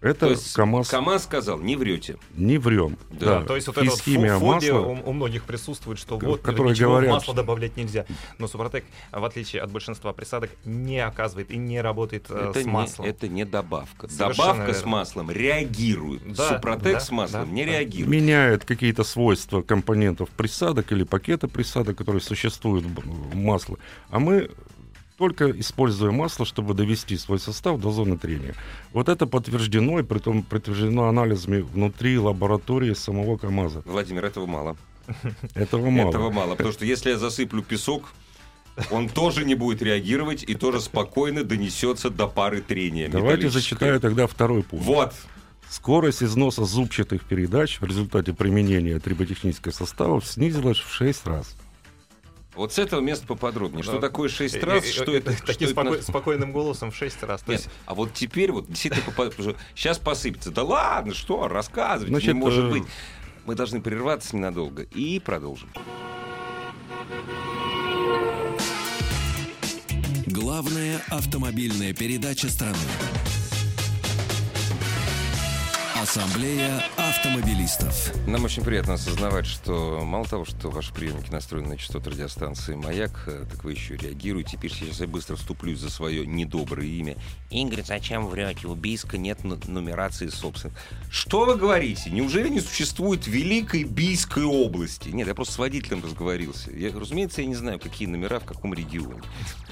Это 0.00 0.20
То 0.26 0.30
есть 0.30 0.52
КАМАЗ. 0.52 0.88
КамАЗ 0.88 1.24
сказал, 1.24 1.58
не 1.58 1.74
врете. 1.74 2.18
Не 2.36 2.58
врем. 2.58 2.96
Да, 3.10 3.40
Да, 3.40 3.44
то 3.44 3.56
есть 3.56 3.66
вот 3.66 3.78
эта 3.78 3.90
вот 3.90 3.98
фобия 3.98 4.38
масла. 4.38 4.78
у, 4.78 5.10
у 5.10 5.12
многих 5.12 5.42
присутствует, 5.42 5.98
что 5.98 6.18
вот 6.18 6.40
которые 6.40 6.72
ничего 6.72 6.90
говорят, 6.92 7.22
что- 7.24 7.32
добавлять 7.32 7.76
нельзя. 7.76 8.06
Но 8.38 8.46
Супротек, 8.46 8.84
в 9.10 9.24
отличие 9.24 9.60
от 9.60 9.72
большинства 9.72 10.12
присадок, 10.12 10.50
не 10.64 11.00
оказывает 11.04 11.50
и 11.50 11.56
не 11.56 11.80
работает 11.80 12.26
э, 12.30 12.50
это, 12.50 12.60
с 12.60 12.64
не, 12.64 12.70
маслом. 12.70 13.06
это 13.06 13.26
не 13.26 13.44
добавка. 13.44 14.08
Совершенно 14.08 14.34
Добавка 14.52 14.72
с 14.72 14.76
верно. 14.76 14.90
маслом 14.92 15.30
реагирует. 15.32 16.32
Да, 16.32 16.48
Супротек 16.48 16.92
да, 16.92 17.00
с 17.00 17.10
маслом 17.10 17.46
да, 17.46 17.50
не 17.52 17.64
да. 17.64 17.72
реагирует. 17.72 18.08
меняет 18.08 18.64
какие-то 18.64 19.02
свойства 19.02 19.62
компонентов 19.62 20.28
присадок 20.30 20.92
или 20.92 21.02
пакета 21.02 21.48
присадок, 21.48 21.98
которые 21.98 22.20
существуют 22.22 22.84
в 22.86 23.00
в 23.00 23.34
масле. 23.34 23.76
А 24.10 24.20
мы 24.20 24.50
только 25.18 25.50
используем 25.50 26.14
масло, 26.14 26.46
чтобы 26.46 26.74
довести 26.74 27.16
свой 27.18 27.40
состав 27.40 27.80
до 27.80 27.90
зоны 27.90 28.16
трения. 28.16 28.54
Вот 28.92 29.08
это 29.08 29.26
подтверждено, 29.26 29.98
и 29.98 30.04
притом 30.04 30.42
подтверждено 30.44 31.08
анализами 31.08 31.60
внутри 31.60 32.18
лаборатории 32.18 32.94
самого 32.94 33.36
КАМАЗа. 33.36 33.82
Владимир, 33.84 34.24
этого 34.24 34.46
мало. 34.46 34.76
Этого 35.54 35.90
мало. 35.90 36.10
Этого 36.10 36.30
мало, 36.30 36.54
потому 36.54 36.72
что 36.72 36.84
если 36.84 37.10
я 37.10 37.18
засыплю 37.18 37.62
песок, 37.62 38.12
он 38.90 39.08
тоже 39.08 39.44
не 39.44 39.54
будет 39.54 39.82
реагировать 39.82 40.44
и 40.44 40.54
тоже 40.54 40.80
спокойно 40.80 41.44
донесется 41.44 42.10
до 42.10 42.28
пары 42.28 42.60
трения. 42.60 43.08
Давайте 43.08 43.48
зачитаю 43.48 44.00
тогда 44.00 44.26
второй 44.26 44.62
пункт. 44.62 44.86
Вот. 44.86 45.14
Скорость 45.68 46.22
износа 46.22 46.64
зубчатых 46.64 47.24
передач 47.24 47.80
в 47.80 47.84
результате 47.84 48.32
применения 48.32 48.98
триботехнических 48.98 49.74
составов 49.74 50.26
снизилась 50.26 50.78
в 50.78 50.92
6 50.92 51.26
раз. 51.26 51.56
Вот 52.58 52.72
с 52.72 52.78
этого 52.80 53.00
места 53.00 53.24
поподробнее. 53.24 53.84
Что 53.84 53.94
Да. 53.94 54.00
такое 54.00 54.28
6 54.28 54.56
И- 54.56 54.58
раз? 54.58 54.84
и- 54.84 54.90
Что 54.90 55.12
и- 55.14 55.18
это? 55.18 55.30
Таким 55.46 55.68
что 55.68 55.80
это 55.80 55.80
споко- 55.90 55.96
на- 55.96 56.02
спокойным 56.02 56.50
голосом 56.52 56.90
в 56.90 56.96
6 56.96 57.22
раз. 57.22 57.40
То 57.42 57.52
Нет, 57.52 57.60
есть 57.60 57.70
а 57.86 57.94
вот 57.94 58.12
теперь 58.14 58.50
вот 58.50 58.66
действительно 58.66 59.04
сейчас 59.76 59.98
посыпется. 60.00 60.50
Да 60.50 60.64
ладно, 60.64 61.14
что, 61.14 61.46
рассказывайте, 61.46 62.08
Значит, 62.08 62.34
не 62.34 62.40
может 62.40 62.64
э, 62.64 62.68
быть. 62.70 62.82
Мы 63.46 63.54
должны 63.54 63.80
прерваться 63.80 64.34
ненадолго 64.34 64.82
и 64.82 65.20
продолжим. 65.20 65.70
Главная 70.26 71.00
автомобильная 71.10 71.94
передача 71.94 72.48
страны. 72.48 72.76
Ассамблея 75.94 76.82
автомобилистов. 77.08 78.12
Нам 78.26 78.44
очень 78.44 78.62
приятно 78.62 78.94
осознавать, 78.94 79.46
что 79.46 80.00
мало 80.04 80.26
того, 80.26 80.44
что 80.44 80.70
ваши 80.70 80.92
приемники 80.92 81.30
настроены 81.30 81.68
на 81.70 81.76
частоты 81.76 82.10
радиостанции 82.10 82.74
«Маяк», 82.74 83.24
э, 83.26 83.44
так 83.50 83.64
вы 83.64 83.72
еще 83.72 83.96
реагируете. 83.96 84.52
Теперь 84.52 84.72
сейчас 84.72 85.00
я 85.00 85.06
быстро 85.06 85.36
вступлюсь 85.36 85.78
за 85.78 85.90
свое 85.90 86.26
недоброе 86.26 86.86
имя. 86.86 87.16
Игорь, 87.50 87.82
зачем 87.84 88.26
врете? 88.28 88.66
У 88.66 88.74
Бийска 88.74 89.16
нет 89.18 89.38
ну- 89.44 89.58
нумерации 89.66 90.28
собственных. 90.28 90.76
Что 91.10 91.44
вы 91.46 91.56
говорите? 91.56 92.10
Неужели 92.10 92.48
не 92.48 92.60
существует 92.60 93.26
Великой 93.26 93.84
Бийской 93.84 94.44
области? 94.44 95.08
Нет, 95.08 95.28
я 95.28 95.34
просто 95.34 95.54
с 95.54 95.58
водителем 95.58 96.02
разговорился. 96.04 96.70
Я, 96.72 96.92
разумеется, 96.92 97.40
я 97.40 97.46
не 97.48 97.54
знаю, 97.54 97.78
какие 97.78 98.06
номера 98.06 98.38
в 98.40 98.44
каком 98.44 98.74
регионе. 98.74 99.22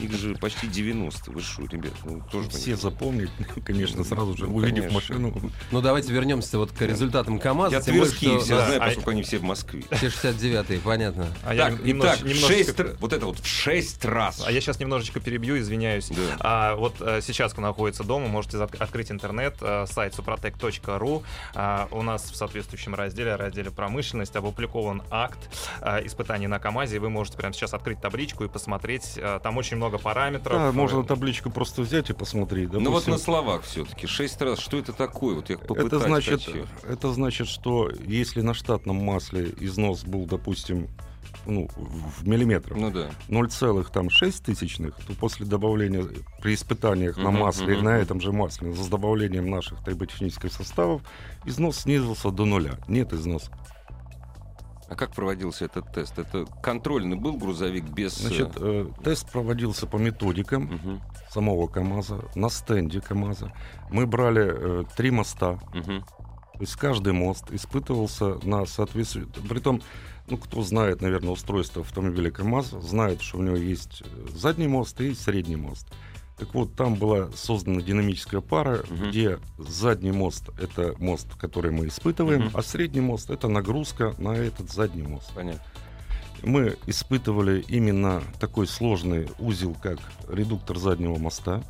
Их 0.01 0.13
же 0.15 0.35
почти 0.37 0.67
90. 0.67 1.31
Вы 1.31 1.41
что, 1.43 1.63
ребят? 1.67 1.93
Ну, 2.05 2.23
тоже 2.33 2.49
Все 2.49 2.59
понимаете. 2.77 2.83
запомнить, 2.83 3.31
конечно, 3.65 4.05
сразу 4.05 4.37
же, 4.37 4.47
Ну, 4.47 4.55
увидев 4.57 4.89
конечно. 4.89 4.95
машину. 4.95 5.53
Ну, 5.71 5.81
давайте 5.83 6.13
вернемся 6.13 6.59
вот 6.59 6.73
к 6.73 6.81
результатам 7.27 7.39
КАМАЗа. 7.39 7.75
Я 7.77 7.81
тверские 7.83 8.31
что 8.37 8.41
все 8.45 8.55
нас 8.57 8.67
знаю, 8.67 8.83
а- 8.83 8.87
поскольку 8.87 9.11
они 9.11 9.23
все 9.23 9.39
в 9.39 9.43
Москве. 9.43 9.85
все 9.91 10.07
69-е, 10.07 10.81
понятно. 10.81 11.27
а 11.45 11.55
я 11.55 11.71
так, 11.71 11.81
немнож- 11.81 12.07
итак, 12.07 12.23
немножечко- 12.23 12.47
шесть 12.49 13.01
вот 13.01 13.13
это 13.13 13.27
вот 13.27 13.39
в 13.41 13.47
6 13.47 14.05
раз. 14.05 14.43
А 14.47 14.53
я 14.53 14.61
сейчас 14.61 14.79
немножечко 14.81 15.21
перебью, 15.21 15.59
извиняюсь. 15.59 16.09
Да. 16.09 16.17
А, 16.41 16.77
вот 16.77 16.95
э, 17.01 17.21
сейчас, 17.23 17.53
кто 17.53 17.61
находится 17.61 18.05
дома, 18.05 18.29
можете 18.29 18.59
открыть 18.59 19.11
интернет, 19.11 19.57
э, 19.61 19.87
сайт 19.89 20.15
suprotec.ru. 20.15 21.23
А, 21.55 21.89
у 21.91 22.03
нас 22.03 22.31
в 22.31 22.37
соответствующем 22.37 22.95
разделе, 22.95 23.37
разделе 23.37 23.71
промышленность, 23.71 24.35
опубликован 24.37 25.03
акт 25.11 25.39
а, 25.81 25.99
испытаний 26.05 26.47
на 26.47 26.59
КАМАЗе. 26.59 26.97
И 26.97 26.99
вы 26.99 27.11
можете 27.11 27.37
прямо 27.37 27.53
сейчас 27.53 27.75
открыть 27.75 28.01
табличку 28.01 28.45
и 28.45 28.49
посмотреть. 28.49 29.19
А, 29.19 29.41
там 29.41 29.57
очень 29.57 29.77
много 29.77 29.99
параметров. 29.99 30.57
Да, 30.59 30.73
можно 30.73 31.05
табличку 31.05 31.51
просто 31.51 31.83
взять 31.83 32.11
и 32.11 32.13
посмотреть. 32.13 32.73
Ну 32.73 32.79
вот 32.79 32.85
Допустим, 32.85 33.13
на 33.13 33.19
словах 33.19 33.63
все-таки. 33.63 34.07
Шесть 34.07 34.41
раз. 34.41 34.59
Что 34.59 34.79
это 34.79 34.93
такое? 34.93 35.35
Вот 35.37 35.51
я 35.51 35.59
попытаюсь 35.59 35.87
Это 35.87 35.99
значит, 36.01 36.45
хочу. 36.45 36.67
это 36.89 37.13
значит, 37.17 37.49
что 37.49 37.91
если 38.07 38.41
на 38.43 38.55
штатном 38.55 38.97
масле 39.05 39.53
износ 39.59 40.05
был, 40.05 40.27
допустим, 40.27 40.89
ну, 41.47 41.69
в 41.77 42.23
в 42.23 42.29
миллиметрах, 42.29 42.77
Ну 42.79 42.91
да. 42.91 43.11
0,6 43.29 44.43
тысячных, 44.45 44.95
то 45.07 45.13
после 45.15 45.47
добавления 45.47 46.05
при 46.43 46.55
испытаниях 46.55 47.17
на 47.17 47.31
масле, 47.31 47.75
мгм, 47.75 47.85
на 47.85 47.91
мгм. 47.93 48.01
этом 48.03 48.21
же 48.21 48.33
масле, 48.33 48.73
с 48.75 48.87
добавлением 48.89 49.51
наших 49.51 49.83
триботехнических 49.85 50.53
составов, 50.53 51.03
износ 51.45 51.79
снизился 51.81 52.31
до 52.31 52.45
нуля. 52.45 52.79
Нет 52.89 53.13
износа. 53.13 53.51
А 54.89 54.95
как 54.95 55.13
проводился 55.15 55.65
этот 55.65 55.93
тест? 55.93 56.17
Это 56.19 56.47
контрольный 56.63 57.17
был 57.17 57.37
грузовик 57.37 57.85
без... 57.85 58.19
э, 58.21 58.29
Значит, 58.29 58.53
э, 58.57 58.89
тест 59.03 59.31
проводился 59.33 59.87
по 59.87 59.97
методикам 59.97 60.63
мгм, 60.65 61.01
самого 61.31 61.67
КАМАЗа, 61.67 62.21
на 62.37 62.49
стенде 62.51 63.01
КАМАЗа. 63.01 63.53
Мы 63.91 64.07
брали 64.07 64.45
э, 64.47 64.85
три 64.97 65.11
моста, 65.11 65.59
мгм. 65.75 66.05
То 66.57 66.63
есть 66.63 66.77
каждый 66.77 67.13
мост 67.13 67.45
испытывался 67.51 68.39
на 68.47 68.65
соответствие. 68.67 69.27
Притом, 69.49 69.83
ну, 70.29 70.39
кто 70.39 70.63
знает, 70.63 71.03
наверное, 71.03 71.31
устройство 71.33 71.83
автомобиля 71.83 72.31
КАМАЗ, 72.31 72.71
знает, 72.83 73.21
что 73.21 73.39
у 73.39 73.43
него 73.43 73.57
есть 73.57 74.03
задний 74.35 74.67
мост 74.69 75.01
и 75.01 75.15
средний 75.15 75.57
мост. 75.57 75.87
Так 76.39 76.53
вот, 76.55 76.75
там 76.75 76.97
была 76.97 77.31
создана 77.35 77.81
динамическая 77.81 78.41
пара, 78.43 78.85
Мгм. 78.91 79.09
где 79.11 79.39
задний 79.59 80.13
мост— 80.13 80.51
это 80.61 80.95
мост, 80.99 81.27
который 81.39 81.71
мы 81.71 81.87
испытываем, 81.89 82.47
Мгм. 82.47 82.51
а 82.57 82.63
средний 82.63 83.01
мост— 83.01 83.31
это 83.31 83.49
нагрузка 83.49 84.15
на 84.19 84.31
этот 84.37 84.71
задний 84.71 85.03
мост. 85.03 85.31
Понятно. 85.35 85.63
Мы 86.43 86.77
испытывали 86.87 87.65
именно 87.69 88.23
такой 88.39 88.67
сложный 88.67 89.29
узел, 89.39 89.75
как 89.83 89.99
редуктор 90.29 90.77
заднего 90.79 91.17
моста, 91.17 91.63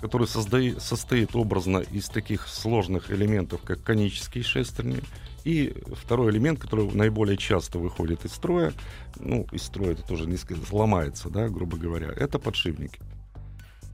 который 0.00 0.26
создаи- 0.26 0.78
состоит 0.80 1.34
образно 1.36 1.78
из 1.78 2.08
таких 2.08 2.48
сложных 2.48 3.10
элементов, 3.10 3.60
как 3.62 3.82
конические 3.82 4.44
шестерни. 4.44 5.00
И 5.44 5.74
второй 5.94 6.30
элемент, 6.32 6.58
который 6.60 6.90
наиболее 6.92 7.36
часто 7.36 7.78
выходит 7.78 8.24
из 8.24 8.32
строя, 8.32 8.72
ну, 9.18 9.46
из 9.52 9.62
строя 9.62 9.92
это 9.92 10.02
тоже 10.02 10.26
не 10.26 10.36
сказать, 10.36 10.70
ломается, 10.70 11.30
да, 11.30 11.48
грубо 11.48 11.76
говоря, 11.78 12.08
это 12.14 12.38
подшипники. 12.38 13.00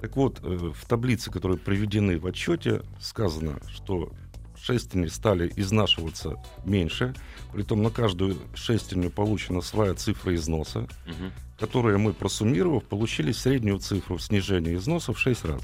Так 0.00 0.16
вот, 0.16 0.40
э, 0.42 0.72
в 0.75 0.84
таблице, 0.86 1.30
которые 1.30 1.58
приведены 1.58 2.18
в 2.18 2.26
отчете, 2.26 2.82
сказано, 3.00 3.58
что 3.68 4.12
шестерни 4.60 5.06
стали 5.06 5.52
изнашиваться 5.56 6.34
меньше, 6.64 7.14
притом 7.52 7.82
на 7.82 7.90
каждую 7.90 8.36
шестерню 8.54 9.10
получена 9.10 9.60
своя 9.60 9.94
цифра 9.94 10.34
износа, 10.34 10.80
Мгм. 11.06 11.32
которые 11.58 11.98
мы, 11.98 12.12
просуммировав, 12.12 12.84
получили 12.84 13.32
среднюю 13.32 13.78
цифру 13.78 14.18
снижения 14.18 14.75
износа 14.75 15.12
в 15.12 15.18
6 15.18 15.44
раз. 15.44 15.62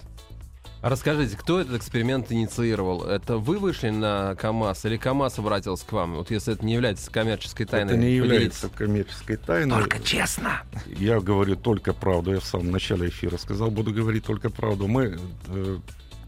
Расскажите, 0.83 1.37
кто 1.37 1.61
этот 1.61 1.77
эксперимент 1.77 2.33
инициировал? 2.33 3.05
Это 3.05 3.37
вы 3.37 3.59
вышли 3.59 3.91
на 3.91 4.35
КАМАЗ 4.35 4.87
или 4.87 4.97
КАМАЗ 4.97 5.39
обратился 5.39 5.87
к 5.87 5.93
вам? 5.93 6.17
Вот 6.17 6.33
если 6.33 6.55
это 6.55 6.67
не 6.67 6.75
является 6.75 7.09
коммерческой 7.09 7.67
тайной. 7.67 7.93
это 7.93 8.03
не 8.03 8.19
поделитесь. 8.19 8.33
является 8.33 8.69
коммерческой 8.69 9.37
тайной. 9.37 9.85
честно. 10.05 10.63
Я 10.87 11.21
говорю 11.21 11.55
только 11.55 11.93
правду. 11.93 12.35
Я 12.35 12.41
в 12.41 12.45
самом 12.45 12.73
начале 12.73 13.09
эфира 13.09 13.37
сказал, 13.37 13.71
буду 13.71 13.93
говорить 13.93 14.25
только 14.25 14.51
правду. 14.51 14.89
Мы 14.89 15.21
э, 15.47 15.79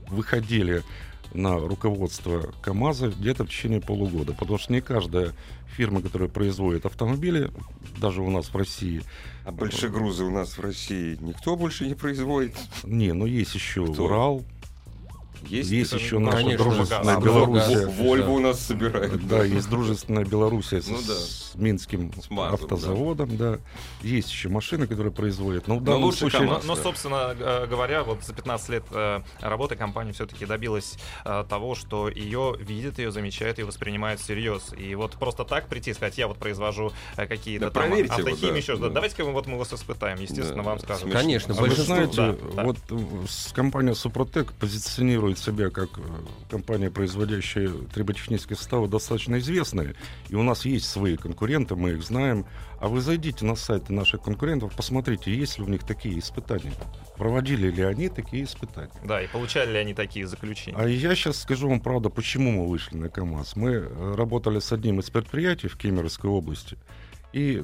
выходили 0.08 0.84
на 1.32 1.58
руководство 1.58 2.52
КАМАЗа 2.62 3.08
где-то 3.08 3.44
в 3.44 3.48
течение 3.48 3.80
полугода, 3.80 4.32
потому 4.32 4.58
что 4.58 4.72
не 4.72 4.80
каждая 4.80 5.32
фирма, 5.76 6.00
которая 6.02 6.28
производит 6.28 6.86
автомобили, 6.86 7.50
даже 7.98 8.22
у 8.22 8.30
нас 8.30 8.46
в 8.46 8.56
России, 8.56 9.02
А 9.44 9.50
большегрузы 9.52 10.24
у 10.24 10.30
нас 10.30 10.56
в 10.56 10.60
России 10.60 11.16
никто 11.20 11.56
больше 11.56 11.86
не 11.86 11.94
производит. 11.94 12.56
не, 12.84 13.12
но 13.12 13.26
есть 13.26 13.54
еще 13.54 13.84
Кто? 13.84 14.04
Урал, 14.04 14.44
Есть, 15.42 15.70
Есть 15.70 15.92
еще 15.92 16.18
наша 16.18 16.38
конечно, 16.38 16.64
дружественная 16.64 17.14
да. 17.16 17.20
Белоруссия. 17.20 17.86
Во- 17.86 17.92
Вольво 17.92 18.30
у 18.30 18.38
нас 18.40 18.60
собирают. 18.60 19.26
Да, 19.28 19.44
есть 19.44 19.68
дружественная 19.68 20.24
Белоруссия 20.24 20.80
с, 20.80 20.88
Ну 20.88 20.96
да. 21.06 21.14
с 21.14 21.52
Минским 21.54 22.12
С 22.20 22.30
МАЗом, 22.30 22.54
автозаводом, 22.54 23.36
да. 23.36 23.58
Есть 24.02 24.30
еще 24.30 24.48
машины, 24.48 24.86
которые 24.86 25.12
производят. 25.12 25.68
Но 25.68 25.76
в 25.78 25.82
Но 25.82 25.98
лучше 25.98 26.20
случае... 26.20 26.40
КамАЗ. 26.42 26.64
Но, 26.64 26.76
да. 26.76 26.82
собственно 26.82 27.36
э, 27.38 27.66
говоря, 27.66 28.04
вот 28.04 28.22
за 28.24 28.32
15 28.32 28.68
лет 28.70 28.84
э, 28.90 29.20
работы 29.40 29.76
компания 29.76 30.12
все-таки 30.12 30.46
добилась 30.46 30.96
э, 31.24 31.44
того, 31.48 31.74
что 31.74 32.08
ее 32.08 32.56
видят, 32.58 32.98
ее 32.98 33.10
замечают 33.12 33.58
и 33.58 33.62
воспринимают 33.64 34.20
всерьез. 34.20 34.72
И 34.78 34.94
вот 34.94 35.12
просто 35.12 35.44
так 35.44 35.68
прийти 35.68 35.90
и 35.90 35.94
сказать, 35.94 36.16
я 36.16 36.26
вот 36.26 36.38
произвожу 36.38 36.92
какие-то 37.16 37.66
Да, 37.66 37.70
там 37.82 37.92
автохимии, 37.92 38.50
да, 38.52 38.56
еще 38.56 38.76
да. 38.76 38.88
Давайте-ка 38.88 39.24
мы, 39.24 39.32
вот 39.32 39.46
мы 39.46 39.58
вас 39.58 39.72
испытаем, 39.72 40.18
естественно, 40.20 40.62
Да, 40.62 40.70
вам 40.70 40.78
скажем. 40.80 41.02
смешно. 41.10 41.20
Конечно, 41.20 41.54
А 41.54 41.56
вы 41.60 41.66
большинство... 41.68 41.94
знаете, 41.94 42.16
да, 42.16 42.36
да. 42.56 42.64
вот 42.64 42.78
с- 43.28 43.52
компания 43.52 43.94
Супротек 43.94 44.52
позиционирует 44.54 45.33
себя 45.38 45.70
как 45.70 45.90
э, 45.98 46.02
компания, 46.50 46.90
производящая 46.90 47.68
триботехнические 47.92 48.56
составы, 48.56 48.88
достаточно 48.88 49.38
известная. 49.38 49.94
И 50.28 50.34
у 50.34 50.42
нас 50.42 50.64
есть 50.64 50.88
свои 50.88 51.16
конкуренты, 51.16 51.76
мы 51.76 51.90
их 51.90 52.02
знаем. 52.02 52.46
А 52.80 52.88
вы 52.88 53.00
зайдите 53.00 53.44
на 53.44 53.56
сайты 53.56 53.92
наших 53.92 54.22
конкурентов, 54.22 54.74
посмотрите, 54.76 55.34
есть 55.34 55.58
ли 55.58 55.64
у 55.64 55.68
них 55.68 55.84
такие 55.84 56.18
испытания. 56.18 56.72
Проводили 57.16 57.70
ли 57.70 57.82
они 57.82 58.08
такие 58.08 58.44
испытания. 58.44 58.90
Да, 59.04 59.22
и 59.22 59.26
получали 59.26 59.72
ли 59.72 59.78
они 59.78 59.94
такие 59.94 60.26
заключения? 60.26 60.76
А 60.76 60.86
я 60.86 61.14
сейчас 61.14 61.38
скажу 61.38 61.68
вам 61.68 61.80
правду, 61.80 62.10
почему 62.10 62.50
мы 62.50 62.68
вышли 62.68 62.96
на 62.96 63.08
КАМАЗ. 63.08 63.56
Мы 63.56 63.70
э, 63.70 64.14
работали 64.16 64.58
с 64.58 64.70
одним 64.72 65.00
из 65.00 65.10
предприятий 65.10 65.68
в 65.68 65.76
Кемеровской 65.76 66.28
области. 66.28 66.76
И 67.34 67.60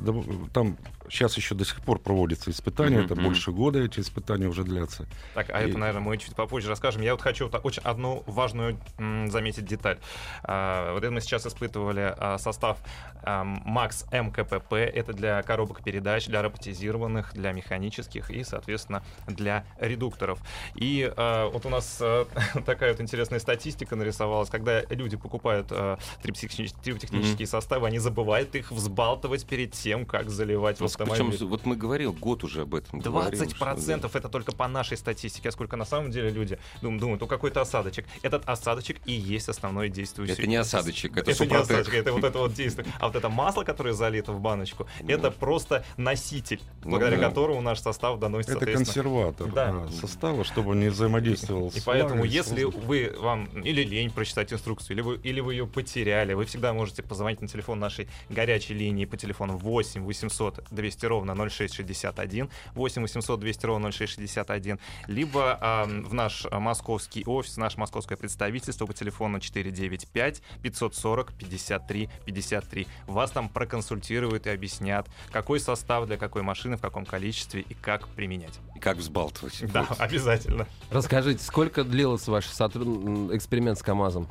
там 0.52 0.76
сейчас 1.08 1.36
еще 1.36 1.54
до 1.54 1.64
сих 1.64 1.80
пор 1.82 2.00
проводятся 2.00 2.50
испытания, 2.50 2.96
Мгм, 2.98 3.06
это 3.06 3.14
больше 3.14 3.52
года 3.52 3.78
эти 3.80 4.00
испытания 4.00 4.48
уже 4.48 4.64
длятся. 4.64 5.06
Так, 5.34 5.50
а 5.50 5.62
И- 5.62 5.68
это, 5.70 5.78
наверное, 5.78 6.02
мы 6.02 6.18
чуть 6.18 6.34
попозже 6.34 6.68
расскажем. 6.68 7.02
Я 7.02 7.12
вот 7.12 7.22
хочу 7.22 7.48
вот 7.48 7.60
очень 7.64 7.82
одну 7.84 8.24
важную 8.26 8.78
м, 8.98 9.30
заметить 9.30 9.64
деталь. 9.66 9.98
А, 10.42 10.92
вот 10.92 11.04
это 11.04 11.12
мы 11.12 11.20
сейчас 11.20 11.46
испытывали 11.46 12.14
а, 12.18 12.36
состав 12.38 12.78
Max 13.24 14.06
МКПП. 14.12 14.72
Это 14.74 15.12
для 15.12 15.42
коробок 15.42 15.84
передач, 15.84 16.26
для 16.26 16.42
роботизированных, 16.42 17.32
для 17.34 17.52
механических 17.52 18.30
и, 18.30 18.42
соответственно, 18.44 19.02
для 19.28 19.64
редукторов. 19.78 20.40
И 20.74 21.12
а, 21.16 21.48
вот 21.48 21.64
у 21.66 21.68
нас 21.68 21.98
а, 22.00 22.26
такая 22.66 22.92
вот 22.92 23.00
интересная 23.00 23.38
статистика 23.38 23.94
нарисовалась. 23.94 24.48
Когда 24.50 24.82
люди 24.90 25.16
покупают 25.16 25.68
а, 25.70 25.98
триботехнич- 26.24 26.74
триботехнические 26.82 27.46
составы, 27.46 27.86
они 27.86 27.98
забывают 28.00 28.54
их 28.54 28.72
взбалтывать 28.72 29.46
перед 29.46 29.59
тем, 29.66 30.04
как 30.06 30.30
заливать 30.30 30.76
в 30.76 30.80
Причем, 30.80 31.02
автомобиль. 31.12 31.44
вот 31.44 31.66
мы 31.66 31.76
говорил, 31.76 32.12
год 32.12 32.44
уже 32.44 32.62
об 32.62 32.74
этом 32.74 33.00
говорил, 33.00 33.30
20 33.38 33.50
что, 33.50 33.58
процентов 33.58 34.16
это 34.16 34.28
только 34.28 34.52
по 34.52 34.68
нашей 34.68 34.96
статистике, 34.96 35.48
а 35.48 35.52
сколько 35.52 35.76
на 35.76 35.84
самом 35.84 36.10
деле 36.10 36.30
люди 36.30 36.58
дум- 36.82 36.98
думают, 36.98 37.20
ну 37.20 37.26
какой-то 37.26 37.60
осадочек. 37.60 38.06
Этот 38.22 38.48
осадочек 38.48 38.98
и 39.06 39.12
есть 39.12 39.48
основное 39.48 39.88
да. 39.88 39.94
действующее. 39.94 40.36
Это 40.36 40.46
не 40.46 40.56
осадочек, 40.56 41.12
это, 41.12 41.20
Это 41.20 41.30
не 41.30 41.34
супротек. 41.34 41.70
осадочек, 41.70 41.94
это 41.94 42.12
вот 42.12 42.24
это 42.24 42.38
вот 42.38 42.54
действие. 42.54 42.86
А 42.98 43.06
вот 43.06 43.16
это 43.16 43.28
масло, 43.28 43.64
которое 43.64 43.92
залито 43.94 44.32
в 44.32 44.40
баночку, 44.40 44.86
это 45.06 45.30
просто 45.30 45.84
носитель, 45.96 46.60
Ну 46.84 46.90
благодаря 46.90 47.18
да. 47.18 47.28
которому 47.28 47.60
наш 47.60 47.80
состав 47.80 48.18
доносится, 48.18 48.56
Это 48.56 48.66
консерватор 48.72 49.50
Да. 49.52 49.86
а, 49.86 49.88
состава, 49.92 50.44
чтобы 50.44 50.70
он 50.70 50.80
не 50.80 50.88
взаимодействовал 50.88 51.68
И 51.68 51.80
с 51.80 51.84
поэтому, 51.84 52.14
влагой, 52.22 52.30
с 52.30 52.32
если 52.34 52.64
вы 52.64 53.14
вам 53.18 53.44
или 53.62 53.82
лень 53.82 54.10
прочитать 54.10 54.52
инструкцию, 54.52 54.96
или 54.96 55.02
вы, 55.02 55.16
или 55.22 55.40
вы 55.40 55.54
ее 55.54 55.66
потеряли, 55.66 56.34
вы 56.34 56.44
всегда 56.44 56.72
можете 56.72 57.02
позвонить 57.02 57.40
на 57.40 57.48
телефон 57.48 57.78
нашей 57.78 58.08
горячей 58.28 58.74
линии 58.74 59.04
по 59.04 59.16
телефону 59.16 59.49
8 59.58 60.02
800 60.04 60.64
200 60.70 61.06
ровно 61.06 61.34
0661, 61.34 62.48
8 62.74 63.02
800 63.02 63.40
200 63.40 63.66
ровно 63.66 63.90
0661, 63.92 64.78
либо 65.06 65.58
ам, 65.60 66.02
в 66.04 66.14
наш 66.14 66.46
московский 66.50 67.24
офис, 67.26 67.56
наше 67.56 67.78
московское 67.78 68.16
представительство 68.18 68.86
по 68.86 68.94
телефону 68.94 69.40
495 69.40 70.42
540 70.62 71.32
53 71.34 72.08
53. 72.24 72.86
Вас 73.06 73.30
там 73.30 73.48
проконсультируют 73.48 74.46
и 74.46 74.50
объяснят, 74.50 75.06
какой 75.32 75.60
состав 75.60 76.06
для 76.06 76.16
какой 76.16 76.42
машины, 76.42 76.76
в 76.76 76.80
каком 76.80 77.04
количестве 77.06 77.62
и 77.62 77.74
как 77.74 78.08
применять. 78.08 78.58
И 78.74 78.78
Как 78.80 78.96
взбалтывать. 78.96 79.62
Да, 79.72 79.82
Вот. 79.88 80.00
обязательно. 80.00 80.66
Расскажите, 80.90 81.42
сколько 81.42 81.84
длился 81.84 82.30
ваш 82.30 82.46
сотруд- 82.46 83.34
эксперимент 83.34 83.78
с 83.78 83.82
КАМАЗом? 83.82 84.28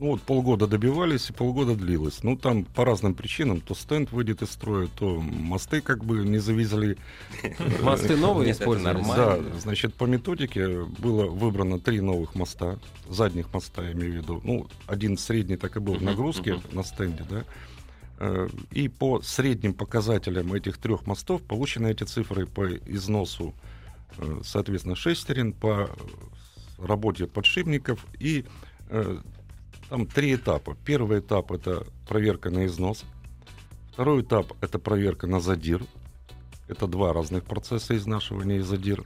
Ну, 0.00 0.10
вот 0.12 0.22
полгода 0.22 0.66
добивались, 0.66 1.30
и 1.30 1.32
полгода 1.32 1.76
длилось. 1.76 2.22
Ну, 2.22 2.36
там 2.36 2.64
по 2.64 2.84
разным 2.84 3.14
причинам. 3.14 3.60
То 3.60 3.74
стенд 3.74 4.10
выйдет 4.10 4.42
из 4.42 4.50
строя, 4.50 4.88
то 4.98 5.20
мосты 5.20 5.80
как 5.80 6.04
бы 6.04 6.24
не 6.24 6.38
завезли. 6.38 6.96
Мосты 7.82 8.16
новые 8.16 8.52
использовались? 8.52 9.06
нормально. 9.06 9.50
Да, 9.52 9.60
значит, 9.60 9.94
по 9.94 10.04
методике 10.04 10.84
было 10.98 11.26
выбрано 11.26 11.78
три 11.78 12.00
новых 12.00 12.34
моста, 12.34 12.78
задних 13.08 13.52
моста, 13.54 13.82
я 13.82 13.92
имею 13.92 14.12
в 14.12 14.16
виду. 14.16 14.40
Ну, 14.42 14.66
один 14.86 15.16
средний 15.16 15.56
так 15.56 15.76
и 15.76 15.80
был 15.80 15.94
в 15.94 16.02
нагрузке 16.02 16.60
на 16.72 16.82
стенде, 16.82 17.24
да. 17.30 17.44
Э, 18.18 18.48
И 18.72 18.88
по 18.88 19.22
средним 19.22 19.74
показателям 19.74 20.52
этих 20.52 20.78
трех 20.78 21.06
мостов 21.06 21.42
получены 21.42 21.88
эти 21.92 22.02
цифры 22.04 22.46
по 22.46 22.66
износу, 22.66 23.54
э, 24.18 24.40
соответственно, 24.44 24.96
шестерен, 24.96 25.52
по 25.52 25.88
работе 26.78 27.26
подшипников 27.26 28.04
и 28.18 28.44
э, 28.90 29.18
там 29.94 30.06
три 30.08 30.34
этапа. 30.34 30.76
Первый 30.84 31.20
этап 31.20 31.52
это 31.52 31.86
проверка 32.08 32.50
на 32.50 32.66
износ. 32.66 33.04
Второй 33.92 34.22
этап 34.22 34.52
это 34.60 34.80
проверка 34.80 35.28
на 35.28 35.38
задир. 35.38 35.84
Это 36.66 36.88
два 36.88 37.12
разных 37.12 37.44
процесса 37.44 37.96
изнашивания 37.96 38.56
и 38.56 38.62
задира. 38.62 39.04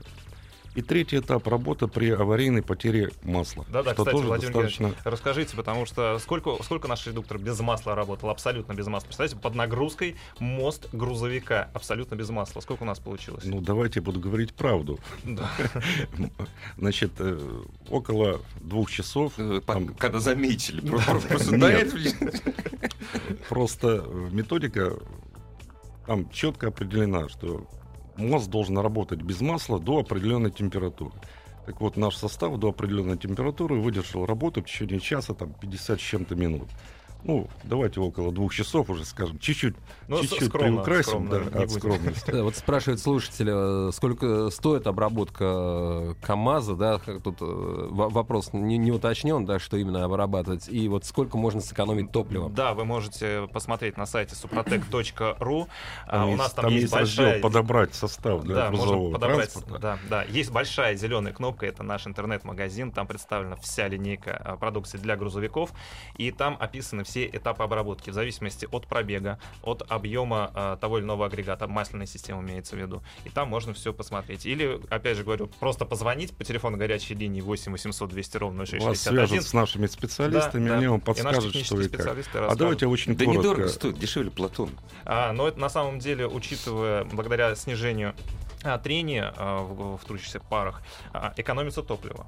И 0.75 0.81
третий 0.81 1.19
этап 1.19 1.47
работа 1.47 1.87
при 1.87 2.11
аварийной 2.11 2.61
потере 2.61 3.11
масла. 3.23 3.65
Да-да, 3.69 3.93
что 3.93 4.03
кстати, 4.03 4.15
тоже 4.15 4.27
Владимир 4.27 4.53
достаточно 4.53 4.93
Расскажите, 5.03 5.55
потому 5.55 5.85
что 5.85 6.19
сколько, 6.19 6.61
сколько 6.63 6.87
наш 6.87 7.05
редуктор 7.07 7.37
без 7.37 7.59
масла 7.59 7.95
работал? 7.95 8.29
Абсолютно 8.29 8.73
без 8.73 8.87
масла. 8.87 9.07
Представляете, 9.07 9.37
под 9.37 9.55
нагрузкой 9.55 10.15
мост 10.39 10.87
грузовика 10.93 11.69
абсолютно 11.73 12.15
без 12.15 12.29
масла. 12.29 12.61
Сколько 12.61 12.83
у 12.83 12.85
нас 12.85 12.99
получилось? 12.99 13.43
Ну, 13.45 13.61
давайте 13.61 13.99
я 13.99 14.03
буду 14.03 14.19
говорить 14.19 14.53
правду. 14.53 14.99
Да. 15.23 15.49
Значит, 16.77 17.11
э, 17.19 17.39
около 17.89 18.41
двух 18.61 18.91
часов 18.91 19.33
Когда 19.97 20.19
заметили. 20.19 20.81
Да, 20.81 21.79
Просто 23.49 24.05
методика 24.31 24.93
там 26.05 26.29
четко 26.31 26.67
определена, 26.67 27.29
что 27.29 27.67
мост 28.19 28.49
должен 28.49 28.77
работать 28.77 29.21
без 29.21 29.41
масла 29.41 29.79
до 29.79 29.99
определенной 29.99 30.51
температуры. 30.51 31.13
Так 31.65 31.81
вот, 31.81 31.97
наш 31.97 32.15
состав 32.15 32.57
до 32.57 32.69
определенной 32.69 33.17
температуры 33.17 33.75
выдержал 33.75 34.25
работу 34.25 34.61
в 34.61 34.65
течение 34.65 34.99
часа, 34.99 35.33
там, 35.33 35.53
50 35.53 35.99
с 35.99 36.03
чем-то 36.03 36.35
минут. 36.35 36.67
Ну, 37.23 37.47
давайте 37.63 37.99
около 37.99 38.31
двух 38.31 38.53
часов 38.53 38.89
уже 38.89 39.03
скажем. 39.05 39.39
Чуть-чуть, 39.39 39.75
Ну, 40.07 40.21
чуть-чуть 40.21 40.47
скромно, 40.47 40.83
приукрасим 40.83 41.27
скромно, 41.27 41.49
да, 41.51 41.63
от 41.63 41.71
скромности. 41.71 42.31
Да, 42.31 42.43
вот 42.43 42.55
спрашивают 42.55 43.01
слушатели, 43.01 43.89
э, 43.89 43.91
сколько 43.91 44.49
стоит 44.51 44.87
обработка 44.87 45.43
э, 45.45 46.13
КАМАЗа, 46.21 46.75
да, 46.75 46.97
тут 46.97 47.41
э, 47.41 47.45
во- 47.89 48.09
вопрос 48.09 48.53
не, 48.53 48.77
не 48.77 48.91
уточнен, 48.91 49.45
да, 49.45 49.59
что 49.59 49.75
именно 49.77 50.05
обрабатывать, 50.05 50.69
и 50.69 50.87
вот 50.87 51.03
сколько 51.03 51.37
можно 51.37 51.59
сэкономить 51.59 52.11
топливом. 52.11 52.53
Да, 52.55 52.73
вы 52.73 52.85
можете 52.85 53.47
посмотреть 53.51 53.97
на 53.97 54.05
сайте 54.05 54.35
suprotec.ru. 54.35 55.67
А, 56.07 56.11
Там 56.11 56.29
у 56.29 56.35
нас 56.37 56.53
там, 56.53 56.65
там 56.65 56.71
есть 56.73 56.83
есть 56.83 56.93
раздел 56.95 57.25
большая... 57.25 57.41
«Подобрать 57.41 57.93
состав 57.95 58.43
для 58.43 58.55
да, 58.55 58.71
можно 58.71 58.85
грузового 58.85 59.11
подобрать. 59.13 59.51
транспорта». 59.53 59.79
Да, 59.79 59.99
да. 60.09 60.23
Есть 60.23 60.51
большая 60.51 60.95
зеленая 60.95 61.33
кнопка, 61.33 61.65
это 61.65 61.83
наш 61.83 62.07
интернет-магазин. 62.07 62.91
Там 62.91 63.07
представлена 63.07 63.55
вся 63.57 63.87
линейка 63.87 64.57
продукции 64.59 64.97
для 64.97 65.15
грузовиков. 65.15 65.71
И 66.17 66.31
там 66.31 66.55
описаны 66.59 67.03
все 67.09 67.25
этапы 67.25 67.63
обработки 67.63 68.11
в 68.11 68.13
зависимости 68.13 68.67
от 68.71 68.85
пробега, 68.85 69.39
от 69.63 69.83
объема 69.89 70.51
а, 70.53 70.77
того 70.77 70.99
или 70.99 71.05
иного 71.05 71.25
агрегата, 71.25 71.67
масляной 71.67 72.05
системы 72.05 72.43
имеется 72.43 72.75
в 72.75 72.79
виду. 72.79 73.01
И 73.25 73.29
там 73.29 73.49
можно 73.49 73.73
все 73.73 73.93
посмотреть. 73.93 74.45
Или, 74.45 74.79
опять 74.89 75.17
же 75.17 75.23
говорю, 75.23 75.47
просто 75.59 75.85
позвонить 75.85 76.35
по 76.35 76.43
телефону 76.43 76.77
горячей 76.77 77.15
линии 77.15 77.41
8 77.41 77.71
800 77.71 78.09
200 78.09 78.37
ровно 78.37 78.59
Вас 78.59 78.69
661. 78.69 79.27
свяжут 79.27 79.47
с 79.47 79.53
нашими 79.53 79.87
специалистами, 79.87 80.69
Да, 80.69 80.75
они 80.75 80.85
да. 80.85 80.93
И 80.93 80.97
наши 80.97 81.05
подскажут, 81.05 81.55
что 81.55 81.59
технические 81.63 81.85
и 81.85 82.21
как. 82.23 82.51
А 82.51 82.55
давайте 82.55 82.85
очень 82.85 83.15
Да 83.15 83.25
коротко. 83.25 83.39
недорого 83.39 83.67
стоит, 83.69 83.97
дешевле 83.97 84.29
Платон. 84.29 84.69
А, 85.05 85.33
но 85.33 85.47
это 85.47 85.59
на 85.59 85.69
самом 85.69 85.97
деле, 85.99 86.27
учитывая, 86.27 87.05
благодаря 87.05 87.55
снижению 87.55 88.13
а, 88.63 88.77
трения 88.77 89.33
а, 89.35 89.63
в, 89.63 89.97
в 89.97 90.05
трущихся 90.05 90.39
парах, 90.39 90.83
экономится 91.37 91.81
топливо. 91.81 92.27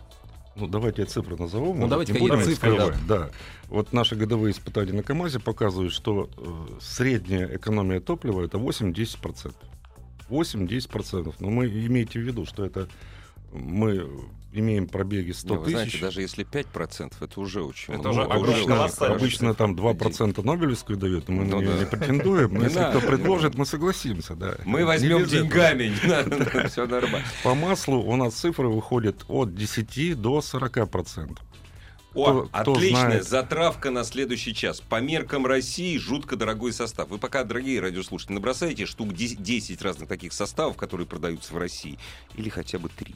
Ну, 0.55 0.67
давайте 0.67 1.03
я 1.03 1.07
цифры 1.07 1.37
назову. 1.37 1.73
Ну, 1.73 1.87
давайте 1.87 2.13
будем 2.13 2.41
цифры, 2.41 2.77
да. 2.77 2.95
Да. 3.07 3.29
Вот 3.67 3.93
наши 3.93 4.15
годовые 4.15 4.51
испытания 4.51 4.93
на 4.93 5.03
КАМАЗе 5.03 5.39
показывают, 5.39 5.93
что 5.93 6.29
э, 6.37 6.79
средняя 6.81 7.55
экономия 7.55 8.01
топлива 8.01 8.43
это 8.43 8.57
8-10%. 8.57 9.53
8-10%. 10.29 11.35
Но 11.39 11.49
мы 11.49 11.67
имейте 11.67 12.19
в 12.19 12.23
виду, 12.23 12.45
что 12.45 12.65
это 12.65 12.89
мы 13.53 14.09
имеем 14.53 14.87
пробеги 14.87 15.31
100 15.31 15.53
Не, 15.55 15.59
вы 15.61 15.69
знаете, 15.71 15.91
тысяч. 15.91 16.01
даже 16.01 16.21
если 16.21 16.45
5%, 16.45 17.13
это 17.21 17.39
уже 17.39 17.63
очень 17.63 17.93
Это 17.93 18.09
много. 18.09 18.37
уже 18.37 18.51
Обычно, 18.51 18.75
колоссальный 18.75 19.15
обычно 19.17 19.53
там 19.55 19.75
2% 19.75 20.43
Нобелевскую 20.43 20.97
дают, 20.97 21.29
мы 21.29 21.45
Ну 21.45 21.57
на 21.57 21.61
нее 21.61 21.73
да. 21.73 21.79
не 21.79 21.85
претендуем. 21.85 22.53
Но 22.57 22.63
если 22.65 22.79
надо, 22.79 22.99
кто 22.99 23.07
предложит, 23.07 23.55
мы 23.55 23.65
согласимся, 23.65 24.35
да. 24.35 24.55
Мы 24.65 24.85
возьмем 24.85 25.25
деньгами, 25.25 25.93
не 26.03 26.09
надо, 26.09 26.67
все 26.69 26.85
нормально. 26.85 27.25
По 27.43 27.55
маслу 27.55 27.99
у 28.01 28.15
нас 28.15 28.33
цифры 28.35 28.67
выходят 28.69 29.23
от 29.27 29.55
10 29.55 30.19
до 30.19 30.41
40 30.41 30.89
процентов. 30.89 31.45
О, 32.13 32.43
Кто- 32.43 32.61
кто 32.61 32.73
отличная 32.73 33.01
знает. 33.05 33.23
затравка 33.27 33.89
на 33.89 34.03
следующий 34.03 34.53
час. 34.53 34.81
По 34.81 34.99
меркам 34.99 35.45
России 35.45 35.97
жутко 35.97 36.35
дорогой 36.35 36.73
состав. 36.73 37.07
Вы 37.07 37.17
пока, 37.19 37.45
дорогие 37.45 37.79
радиослушатели, 37.79 38.33
набросаете 38.33 38.85
штук 38.85 39.13
10 39.13 39.41
10 39.41 39.81
разных 39.81 40.09
таких 40.09 40.33
составов, 40.33 40.75
которые 40.75 41.07
продаются 41.07 41.53
в 41.53 41.57
России. 41.57 41.97
Или 42.35 42.49
хотя 42.49 42.79
бы 42.79 42.89
три. 42.89 43.15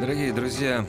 Дорогие 0.00 0.32
друзья, 0.32 0.84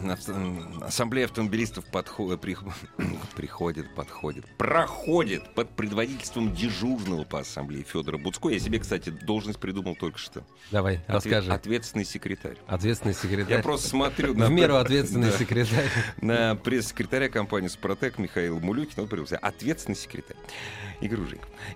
ассамблея 0.82 1.26
автомобилистов 1.26 1.86
подхо- 1.92 2.36
при- 2.38 2.58
приходит, 3.36 3.94
подходит, 3.96 4.46
проходит 4.58 5.54
под 5.54 5.70
предводительством 5.70 6.54
дежурного 6.54 7.24
по 7.24 7.40
ассамблее 7.40 7.84
Федора 7.84 8.18
Буцко. 8.18 8.50
Я 8.50 8.60
себе, 8.60 8.80
кстати, 8.80 9.12
должность 9.12 9.60
придумал 9.60 9.96
только 9.96 10.18
что. 10.18 10.44
Давай, 10.72 10.96
Отве- 11.08 11.14
расскажи. 11.16 11.52
Ответственный 11.54 12.04
секретарь. 12.04 12.58
Ответственный 12.68 13.14
секретарь. 13.14 13.58
Я 13.58 13.64
просто 13.64 13.90
смотрю 13.90 14.34
В 14.34 14.50
меру 14.50 14.76
ответственный 14.76 15.32
секретарь. 15.32 15.90
на 16.22 16.56
пресс-секретаря 16.56 17.30
компании 17.30 17.68
«Супротек» 17.68 18.18
Михаил 18.18 18.60
Мулюкин. 18.60 19.04
Он 19.04 19.08
привелся. 19.08 19.38
Ответственный 19.38 19.96
секретарь. 19.98 20.38
Игорь. 21.02 21.20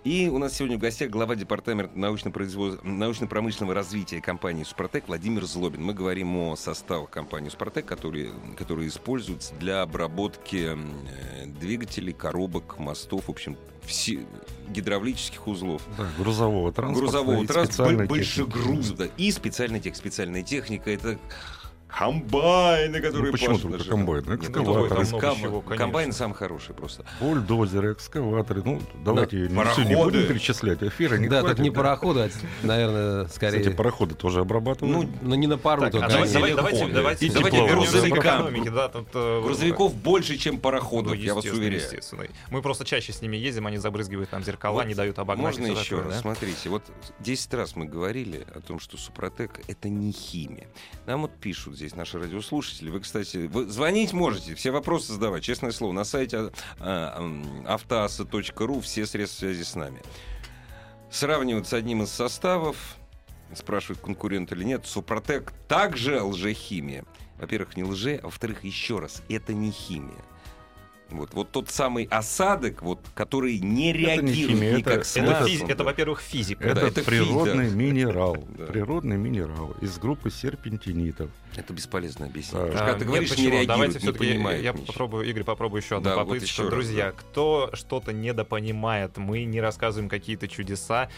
И 0.04 0.30
у 0.30 0.38
нас 0.40 0.54
сегодня 0.54 0.78
в 0.78 0.80
гостях 0.80 1.10
глава 1.10 1.36
департамента 1.36 1.98
научно-промышленного 1.98 3.74
развития 3.74 4.20
компании 4.22 4.64
«Супротек» 4.64 5.08
Владимир 5.08 5.46
Злобин. 5.46 5.84
Мы 5.84 5.94
говорим 5.94 6.36
о 6.38 6.56
составах 6.56 7.10
компании 7.20 7.50
«Супротек», 7.50 7.86
которые, 7.86 8.32
которые 8.58 8.88
используются 8.88 9.54
для 9.56 9.82
обработки 9.82 10.70
э, 10.74 11.46
двигателей, 11.48 12.14
коробок, 12.14 12.80
мостов, 12.80 13.26
в 13.26 13.30
общем, 13.30 13.58
все, 13.84 14.26
гидравлических 14.70 15.46
узлов. 15.46 15.82
Да, 15.98 16.08
грузового 16.18 16.72
транспорта. 16.72 17.02
грузового 17.02 17.46
транспорта, 17.46 17.74
специальной 17.74 18.08
больше 18.08 18.46
техники. 18.46 18.58
грузов. 18.58 18.98
Да. 18.98 19.06
И 19.18 19.32
специальная 19.32 19.80
техника. 19.80 19.98
Специальная 19.98 20.44
техника 20.44 20.92
это 20.92 21.20
комбайны, 21.90 23.02
которые 23.02 23.26
Ну, 23.28 23.32
почему 23.32 23.56
пашут 23.56 23.72
только 23.72 23.90
комбайны? 23.90 24.36
Экскаваторы. 24.36 24.82
ну, 24.82 24.90
Там 24.90 25.06
ком- 25.06 25.20
много 25.20 25.36
чего, 25.42 25.62
конечно. 25.62 25.86
Комбайны 25.86 26.14
самые 26.14 26.36
хорошие 26.36 26.76
просто. 26.76 27.06
Бульдозеры, 27.20 27.94
экскаваторы. 27.94 28.62
Ну, 28.64 28.82
давайте 29.04 29.38
не, 29.38 29.48
всё 29.48 29.52
не 29.52 29.56
пароходы. 29.96 30.04
будем 30.04 30.28
перечислять. 30.28 30.84
Эфира 30.84 31.16
не 31.16 31.28
Да, 31.28 31.42
хватит, 31.42 31.58
так 31.58 31.64
не 31.64 31.72
пароходы, 31.72 32.20
а, 32.22 32.66
наверное, 32.66 33.28
скорее. 33.28 33.60
Кстати, 33.60 33.76
пароходы 33.76 34.16
тоже 34.16 34.42
обрабатывают. 34.42 34.96
Ну, 34.96 35.10
Ну, 35.22 35.36
не 35.36 35.48
на 35.48 35.58
пару 35.58 35.82
Так, 35.82 35.92
только. 35.92 36.06
а 36.06 36.10
давайте, 36.10 36.34
давайте, 36.56 36.88
давайте, 36.88 37.26
И 37.26 37.30
давайте 37.30 37.68
к 37.68 37.72
Грузовикам. 37.72 38.74
Да, 38.74 38.90
тут, 38.90 39.08
э, 39.14 39.42
Грузовиков 39.44 39.96
больше, 39.96 40.38
чем 40.38 40.56
ну, 40.56 40.60
пароходов, 40.62 41.16
я 41.16 41.34
вас 41.34 41.44
естественно, 41.44 41.66
уверяю. 41.68 41.84
естественно. 41.84 42.24
Мы 42.52 42.62
просто 42.62 42.86
чаще 42.86 43.12
с 43.14 43.22
ними 43.22 43.36
ездим, 43.38 43.68
они 43.68 43.78
забрызгивают 43.78 44.32
нам 44.32 44.44
зеркала, 44.44 44.74
Вот 44.76 44.86
не 44.88 44.94
дают 44.96 45.18
обогнать. 45.20 45.58
Можно 45.58 45.72
еще 45.74 45.84
такое, 45.96 46.04
раз? 46.06 46.14
да? 46.16 46.20
Смотрите, 46.22 46.70
вот 46.70 46.84
10 47.20 47.54
раз 47.54 47.76
мы 47.76 47.86
говорили 47.86 48.46
о 48.54 48.60
том, 48.62 48.80
что 48.80 48.98
Супротек— 48.98 49.60
это 49.68 49.90
не 49.90 50.12
химия. 50.12 50.68
Нам 51.06 51.22
вот 51.24 51.32
пишут 51.40 51.78
здесь 51.80 51.96
наши 51.96 52.20
радиослушатели. 52.20 52.90
Вы, 52.90 53.00
кстати, 53.00 53.48
вы 53.48 53.66
звонить 53.66 54.12
можете, 54.12 54.54
все 54.54 54.72
вопросы 54.72 55.14
задавать, 55.14 55.44
честное 55.44 55.72
слово. 55.72 55.94
На 55.94 56.04
сайте 56.04 56.52
м, 56.80 57.66
автоаса.ру 57.66 58.82
все 58.82 59.06
средства 59.06 59.40
связи 59.40 59.64
с 59.64 59.76
нами. 59.76 60.02
Сравнивают 61.10 61.68
с 61.68 61.74
одним 61.74 62.04
из 62.04 62.12
составов, 62.12 62.98
спрашивают, 63.56 64.02
конкурент 64.02 64.52
или 64.52 64.66
нет. 64.66 64.86
Супротек 64.86 65.54
также 65.70 66.22
лжехимия. 66.22 67.06
Во-первых, 67.38 67.78
не 67.78 67.86
лже, 67.86 68.20
а 68.22 68.26
во-вторых, 68.26 68.66
еще 68.66 69.00
раз, 69.00 69.24
это 69.30 69.54
не 69.54 69.72
химия. 69.72 70.22
Вот, 71.12 71.34
вот 71.34 71.52
тот 71.52 71.70
самый 71.70 72.06
осадок, 72.12 72.82
вот, 72.82 73.00
который 73.16 73.60
не 73.60 73.90
Это 73.92 73.98
не 74.00 74.06
реагирует 74.06 74.36
химия, 74.60 74.78
никак 74.78 74.94
это- 74.96 75.04
с 75.04 75.18
Это, 75.18 75.32
физи- 75.46 75.70
это, 75.72 75.84
во-первых, 75.84 76.22
физика. 76.22 76.64
Это, 76.66 76.82
Да, 76.82 76.88
это 76.88 77.04
природный 77.04 77.70
фи- 77.70 77.76
минерал. 77.76 78.36
Природный 78.68 79.18
минерал 79.18 79.76
из 79.82 79.98
группы 79.98 80.30
серпентинитов. 80.30 81.30
Это 81.56 81.74
бесполезно 81.74 82.28
объяснить. 82.28 82.54
Да. 82.54 82.68
А, 82.68 82.72
когда 82.72 82.94
ты 82.94 83.00
нет, 83.00 83.08
говоришь, 83.08 83.30
почему? 83.30 83.46
не 83.46 83.52
реагирует, 83.52 83.68
Давайте 83.68 83.94
не 83.96 84.00
все-таки 84.00 84.26
я 84.28 84.72
ничего. 84.72 84.86
попробую, 84.86 85.30
Игорь, 85.30 85.44
попробую 85.44 85.82
еще 85.82 85.98
одну 85.98 86.10
Да, 86.10 86.16
вот 86.18 86.26
попытку. 86.28 86.46
еще 86.46 86.62
раз, 86.64 86.72
Друзья, 86.72 87.06
да. 87.08 87.12
кто 87.12 87.70
что-то 87.74 88.14
недопонимает, 88.14 89.18
мы 89.18 89.44
не 89.46 89.60
рассказываем 89.60 90.10
какие-то 90.10 90.48
чудеса, 90.48 91.10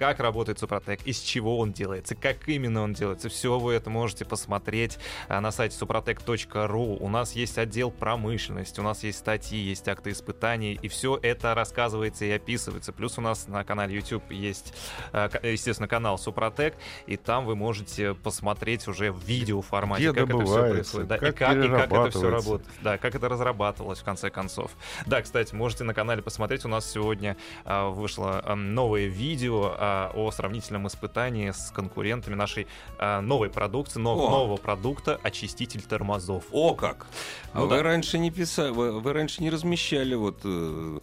как 0.00 0.18
работает 0.18 0.58
Супротек, 0.58 1.06
из 1.06 1.20
чего 1.20 1.58
он 1.58 1.72
делается, 1.72 2.14
как 2.14 2.48
именно 2.48 2.80
он 2.80 2.94
делается. 2.94 3.28
Все 3.28 3.58
вы 3.58 3.74
это 3.74 3.90
можете 3.90 4.24
посмотреть 4.24 4.98
а, 5.28 5.42
на 5.42 5.50
сайте 5.50 5.76
suprotec.ru. 5.78 6.96
У 6.98 7.08
нас 7.10 7.32
есть 7.32 7.58
отдел 7.58 7.90
промышленности, 7.90 8.80
у 8.80 8.82
нас 8.82 9.04
есть 9.04 9.18
статьи, 9.18 9.58
есть 9.58 9.86
акты 9.88 10.12
испытаний, 10.12 10.78
и 10.80 10.88
все 10.88 11.18
это 11.22 11.54
рассказывается 11.54 12.24
и 12.24 12.30
описывается. 12.30 12.94
Плюс 12.94 13.18
у 13.18 13.20
нас 13.20 13.46
на 13.46 13.62
канале 13.62 13.94
YouTube 13.94 14.30
есть, 14.30 14.72
ка- 15.12 15.38
естественно, 15.42 15.86
канал 15.86 16.16
Супротек, 16.16 16.76
и 17.06 17.18
там 17.18 17.44
вы 17.44 17.54
можете 17.54 18.14
посмотреть 18.14 18.88
уже 18.88 19.12
в 19.12 19.22
видеоформате, 19.22 20.12
Где 20.12 20.20
как 20.20 20.30
это 20.30 20.44
все 20.46 20.70
происходит. 20.70 21.08
Да, 21.08 21.16
и, 21.16 21.18
как 21.18 21.36
как, 21.36 21.56
и 21.62 21.68
как 21.68 21.92
это 21.92 22.10
все 22.10 22.30
работает. 22.30 22.74
Да, 22.80 22.96
как 22.96 23.14
это 23.14 23.28
разрабатывалось 23.28 23.98
в 23.98 24.04
конце 24.04 24.30
концов. 24.30 24.70
Да, 25.04 25.20
кстати, 25.20 25.54
можете 25.54 25.84
на 25.84 25.92
канале 25.92 26.22
посмотреть. 26.22 26.64
У 26.64 26.68
нас 26.68 26.90
сегодня 26.90 27.36
а, 27.66 27.90
вышло 27.90 28.40
а, 28.42 28.56
новое 28.56 29.04
видео 29.04 29.76
а, 29.90 30.10
о 30.14 30.30
сравнительном 30.30 30.86
испытании 30.86 31.50
с 31.50 31.70
конкурентами 31.74 32.34
нашей 32.34 32.66
а, 32.98 33.20
новой 33.20 33.50
продукции, 33.50 33.98
нов- 34.00 34.18
нового 34.30 34.56
продукта 34.56 35.18
очиститель 35.22 35.82
тормозов. 35.82 36.44
О 36.52 36.74
как! 36.74 37.06
А 37.52 37.58
Ну 37.60 37.66
вы 37.66 37.76
да. 37.76 37.82
раньше 37.82 38.18
не 38.18 38.30
писали, 38.30 38.70
вы, 38.70 39.00
вы 39.00 39.12
раньше 39.12 39.42
не 39.42 39.50
размещали 39.50 40.14
вот 40.14 40.40
э, 40.44 40.98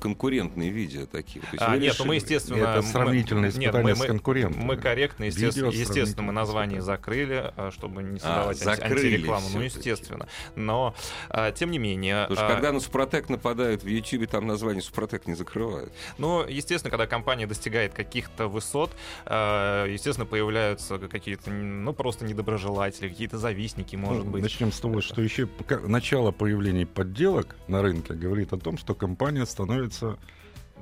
конкурентные 0.00 0.70
видео 0.70 1.06
такие. 1.06 1.40
То 1.40 1.48
есть 1.52 1.62
А, 1.66 1.76
нет, 1.76 1.96
ну 1.98 2.04
мы, 2.04 2.14
решили- 2.16 2.24
естественно... 2.24 2.56
Это 2.58 2.82
мы- 2.82 2.88
сравнительное 2.88 3.42
нет, 3.50 3.54
испытание 3.54 3.94
мы- 3.94 4.04
с 4.04 4.06
конкурентами. 4.06 4.62
Мы 4.64 4.76
корректно, 4.76 5.24
естественно, 5.24 5.68
естественно, 5.70 6.22
мы 6.22 6.32
название 6.32 6.82
закрыли, 6.82 7.52
а, 7.56 7.70
чтобы 7.70 8.02
не 8.02 8.18
создавать 8.18 8.56
анти- 8.60 8.64
закрыли 8.64 9.14
антирекламу. 9.14 9.48
Ну, 9.54 9.60
естественно. 9.62 10.28
Но, 10.56 10.94
а, 11.30 11.52
тем 11.52 11.70
не 11.70 11.78
менее... 11.78 12.26
Потому 12.28 12.36
что 12.36 12.46
а, 12.46 12.52
когда 12.54 12.72
на 12.72 12.80
Супротек 12.80 13.28
нападают 13.28 13.82
в 13.82 13.86
Ютьюбе, 13.86 14.26
там 14.26 14.46
название 14.46 14.82
Супротек 14.82 15.26
не 15.26 15.34
закрывают. 15.34 15.92
Но, 16.18 16.44
естественно, 16.48 16.90
когда 16.90 17.06
компания 17.06 17.46
достигает 17.46 17.92
каких-то 17.94 18.48
высот, 18.48 18.90
э, 19.26 19.86
естественно, 19.90 20.26
появляются 20.26 20.98
какие-то, 20.98 21.50
ну, 21.50 21.92
просто 21.92 22.24
недоброжелатели, 22.24 23.08
какие-то 23.08 23.38
завистники, 23.38 23.96
может 23.96 24.24
Ну, 24.24 24.30
быть. 24.32 24.42
Начнем 24.42 24.72
с 24.72 24.80
того, 24.80 25.00
что 25.00 25.20
еще 25.22 25.48
начало 25.86 26.30
появления 26.30 26.86
подделок 26.86 27.56
на 27.68 27.82
рынке 27.82 28.14
говорит 28.14 28.52
о 28.52 28.58
том, 28.58 28.78
что 28.78 28.94
компания 28.94 29.44
становится 29.48 30.18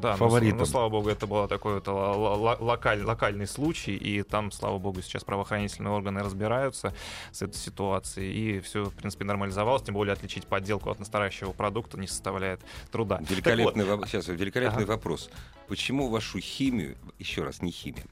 Да, 0.01 0.13
ну, 0.13 0.17
фаворитом. 0.19 0.59
Ну, 0.59 0.67
слава 0.67 0.89
богу, 0.91 1.09
это 1.09 1.27
был 1.27 1.49
такой 1.49 1.77
вот 1.77 1.89
ла- 1.89 2.57
локаль- 2.61 3.03
локальный 3.03 3.47
случай, 3.47 3.97
и 3.97 4.23
там, 4.23 4.51
слава 4.53 4.79
богу, 4.79 5.01
сейчас 5.01 5.25
правоохранительные 5.25 5.91
органы 5.93 6.21
разбираются 6.23 6.93
с 7.33 7.41
этой 7.41 7.57
ситуацией, 7.57 8.57
и 8.59 8.61
все, 8.61 8.85
в 8.85 8.95
принципе, 8.95 9.25
нормализовалось, 9.25 9.83
тем 9.83 9.95
более 9.95 10.13
отличить 10.13 10.47
подделку 10.47 10.91
от 10.91 10.99
настоящего 10.99 11.53
продукта 11.53 11.99
не 11.99 12.07
составляет 12.09 12.61
труда. 12.93 13.17
Так 13.17 13.23
вот, 13.23 13.31
Великолепный, 13.31 13.85
во- 13.87 14.07
сейчас, 14.07 14.29
великолепный 14.29 14.83
Ага. 14.85 14.93
вопрос. 14.93 15.31
Почему 15.69 16.09
вашу 16.09 16.41
химию, 16.41 16.97
еще 17.19 17.43
раз, 17.45 17.63
не 17.63 17.71
химию, 17.71 18.05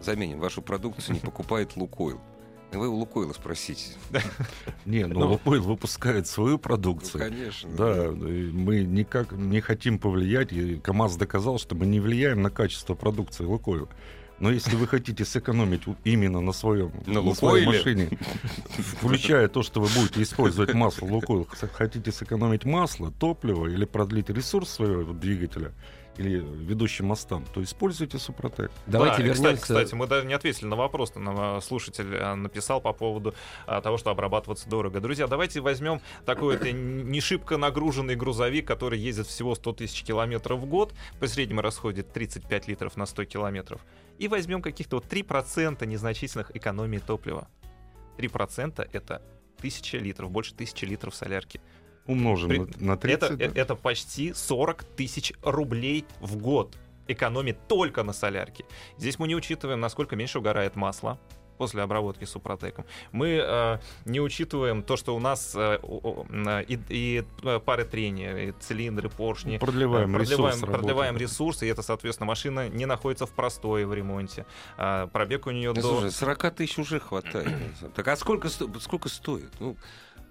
заменим, 0.00 0.40
вашу 0.40 0.62
продукцию 0.62 1.14
не 1.14 1.20
покупает 1.30 1.76
Лукойл? 1.76 2.20
Вы 2.72 2.88
у 2.88 2.94
Лукойла 2.94 3.32
спросите. 3.32 3.92
Не, 4.86 5.06
ну, 5.06 5.20
Ну, 5.20 5.28
Лукойл 5.32 5.62
выпускает 5.62 6.26
свою 6.26 6.52
Ну, 6.52 6.58
продукцию. 6.58 7.20
конечно. 7.20 7.70
Да, 7.76 8.10
мы 8.12 8.82
никак 8.84 9.32
не 9.32 9.60
хотим 9.60 9.98
повлиять, 9.98 10.52
и 10.52 10.76
КАМАЗ 10.76 11.16
доказал, 11.16 11.58
что 11.58 11.74
мы 11.74 11.86
не 11.86 12.00
влияем 12.00 12.42
на 12.42 12.50
качество 12.50 12.94
продукции 12.94 13.44
Лукойла. 13.44 13.88
Но 14.38 14.50
если 14.50 14.74
вы 14.74 14.88
хотите 14.88 15.24
сэкономить 15.24 15.82
именно 16.02 16.40
на 16.40 16.52
своем 16.52 16.90
На 17.06 17.22
на 17.22 17.34
своей 17.34 17.64
машине, 17.64 18.08
включая 18.78 19.46
то, 19.48 19.62
что 19.62 19.80
вы 19.80 19.88
будете 19.94 20.22
использовать 20.22 20.74
масло 20.74 21.06
Лукойл, 21.06 21.46
хотите 21.74 22.10
сэкономить 22.10 22.64
масло, 22.64 23.12
топливо 23.12 23.68
или 23.68 23.84
продлить 23.84 24.30
ресурс 24.30 24.70
своего 24.70 25.12
двигателя, 25.12 25.72
или 26.16 26.38
ведущим 26.38 27.06
мостам, 27.06 27.44
то 27.52 27.62
используйте 27.62 28.18
Супротек. 28.18 28.70
Давайте 28.86 29.18
Да, 29.18 29.22
вернемся. 29.22 29.42
Кстати, 29.42 29.60
кстати, 29.60 29.94
мы 29.94 30.06
даже 30.06 30.26
не 30.26 30.34
ответили 30.34 30.66
на 30.66 30.76
вопрос. 30.76 31.14
Нам 31.14 31.56
э, 31.58 31.60
слушатель 31.60 32.14
э, 32.14 32.34
написал 32.34 32.80
по 32.80 32.92
поводу 32.92 33.34
а, 33.66 33.80
того, 33.80 33.96
что 33.96 34.10
обрабатываться 34.10 34.68
дорого. 34.68 35.00
Друзья, 35.00 35.26
давайте 35.26 35.60
возьмем 35.60 36.00
такой 36.26 36.56
вот 36.56 36.66
э, 36.66 36.72
не 36.72 37.20
шибко 37.20 37.56
нагруженный 37.56 38.14
грузовик, 38.14 38.66
который 38.66 38.98
ездит 38.98 39.26
всего 39.26 39.54
100 39.54 39.72
тысяч 39.72 40.02
километров 40.02 40.60
в 40.60 40.66
год, 40.66 40.94
по 41.18 41.26
среднему 41.26 41.62
расходит 41.62 42.12
35 42.12 42.68
литров 42.68 42.96
на 42.96 43.06
100 43.06 43.24
километров, 43.24 43.80
и 44.18 44.28
возьмем 44.28 44.60
каких-то 44.60 44.96
вот 44.96 45.06
3% 45.06 45.84
незначительных 45.86 46.54
экономий 46.54 46.98
топлива. 46.98 47.48
3% 48.18 48.88
это 48.92 49.22
1000 49.58 49.98
литров, 49.98 50.30
больше 50.30 50.52
1000 50.54 50.86
литров 50.86 51.14
солярки. 51.14 51.60
Умножим 52.06 52.48
При- 52.48 52.58
на, 52.58 52.66
на 52.80 52.96
30. 52.96 53.22
Это, 53.30 53.36
да. 53.36 53.44
э- 53.44 53.52
это 53.54 53.74
почти 53.76 54.32
40 54.32 54.84
тысяч 54.84 55.32
рублей 55.42 56.04
в 56.20 56.36
год 56.36 56.76
экономит 57.08 57.58
только 57.68 58.02
на 58.02 58.12
солярке. 58.12 58.64
Здесь 58.98 59.18
мы 59.18 59.28
не 59.28 59.36
учитываем, 59.36 59.80
насколько 59.80 60.16
меньше 60.16 60.38
угорает 60.38 60.76
масло 60.76 61.18
после 61.58 61.82
обработки 61.82 62.24
супротеком. 62.24 62.86
Мы 63.12 63.38
э, 63.40 63.78
не 64.04 64.20
учитываем 64.20 64.82
то, 64.82 64.96
что 64.96 65.14
у 65.14 65.20
нас 65.20 65.52
э, 65.54 65.78
м, 65.82 66.60
и, 66.60 66.78
и, 66.88 67.24
э, 67.44 67.60
пары 67.64 67.84
трения, 67.84 68.36
и 68.48 68.52
цилиндры, 68.58 69.08
поршни. 69.08 69.58
продлеваем, 69.58 70.10
Э, 70.10 70.18
продлеваем, 70.18 70.54
ресурс 70.56 70.70
продлеваем 70.72 71.14
работы. 71.14 71.24
ресурс, 71.24 71.62
и 71.62 71.66
это, 71.68 71.82
соответственно, 71.82 72.26
машина 72.26 72.68
не 72.68 72.86
находится 72.86 73.26
в 73.26 73.30
простое 73.32 73.86
в 73.86 73.94
ремонте. 73.94 74.44
А, 74.76 75.06
пробег 75.08 75.46
у 75.46 75.50
нее 75.50 75.68
Ну, 75.68 75.74
до... 75.74 75.82
Слушай, 75.82 76.10
40 76.10 76.50
тысяч 76.54 76.78
уже 76.78 76.98
хватает. 76.98 77.48
Так 77.94 78.08
а 78.08 78.16
сколько, 78.16 78.48
сколько 78.48 79.08
стоит? 79.08 79.50
Ну, 79.60 79.76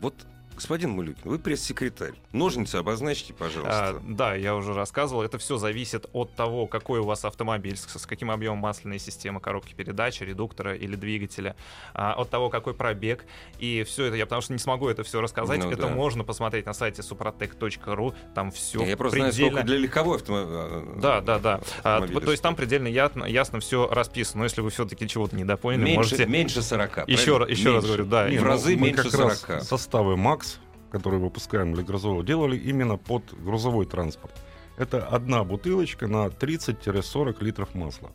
вот, 0.01 0.15
господин 0.61 0.91
Малюкин, 0.91 1.21
вы 1.23 1.39
пресс-секретарь. 1.39 2.13
Ножницы 2.31 2.75
обозначьте, 2.75 3.33
А, 3.37 3.39
пожалуйста. 3.39 4.01
да, 4.07 4.35
я 4.35 4.55
уже 4.55 4.73
рассказывал. 4.73 5.21
Это 5.23 5.37
все 5.37 5.57
зависит 5.57 6.05
от 6.13 6.33
того, 6.33 6.67
какой 6.67 6.99
у 6.99 7.05
вас 7.05 7.25
автомобиль, 7.25 7.77
с, 7.77 8.05
каким 8.05 8.31
объемом 8.31 8.59
масляной 8.59 8.99
системы, 8.99 9.39
коробки 9.39 9.73
передач, 9.73 10.21
редуктора 10.21 10.75
или 10.75 10.95
двигателя, 10.95 11.55
а, 11.93 12.13
от 12.13 12.29
того, 12.29 12.49
какой 12.49 12.73
пробег. 12.73 13.25
И 13.59 13.83
все 13.83 14.05
это, 14.05 14.15
я 14.17 14.25
потому 14.25 14.41
что 14.41 14.53
не 14.53 14.59
смогу 14.59 14.89
это 14.89 15.03
все 15.03 15.21
рассказать, 15.21 15.63
Ну 15.63 15.71
это 15.71 15.83
да. 15.83 15.87
можно 15.89 16.23
посмотреть 16.23 16.65
на 16.65 16.73
сайте 16.73 17.01
suprotec.ru, 17.01 18.13
там 18.33 18.51
все 18.51 18.83
Я 18.83 18.97
просто 18.97 19.17
знаю, 19.17 19.33
сколько 19.33 19.63
для 19.63 19.77
легковой 19.77 20.17
автомобиля. 20.17 20.99
Да, 20.99 21.21
да, 21.21 21.39
да. 21.39 21.61
А, 21.83 22.05
то 22.05 22.31
есть 22.31 22.43
там 22.43 22.55
предельно 22.55 22.87
ясно, 22.87 23.25
ясно 23.25 23.59
все 23.59 23.87
расписано. 23.87 24.39
Но 24.39 24.43
если 24.45 24.61
вы 24.61 24.69
все-таки 24.69 25.07
чего-то 25.07 25.35
недопоняли, 25.35 25.83
меньше, 25.83 25.97
можете... 25.97 26.25
меньше 26.25 26.61
40. 26.61 27.07
Еще, 27.07 27.25
правильно? 27.25 27.39
раз- 27.47 27.49
еще 27.57 27.73
раз 27.73 27.85
говорю, 27.85 28.05
да. 28.05 28.27
И 28.29 28.35
и 28.35 28.37
в 28.37 28.41
ну, 28.41 28.47
разы 28.47 28.75
мы 28.75 28.87
меньше 28.87 29.03
как 29.09 29.19
раз 29.19 29.41
40. 29.41 29.63
составы 29.63 30.17
МАКС, 30.17 30.50
которые 30.91 31.21
выпускаем 31.21 31.73
для 31.73 31.83
грузового, 31.83 32.23
делали 32.23 32.57
именно 32.57 32.97
под 32.97 33.23
грузовой 33.43 33.85
транспорт. 33.85 34.33
Это 34.77 35.05
одна 35.05 35.43
бутылочка 35.43 36.07
на 36.07 36.27
30-40 36.27 37.43
литров 37.43 37.73
масла. 37.75 38.11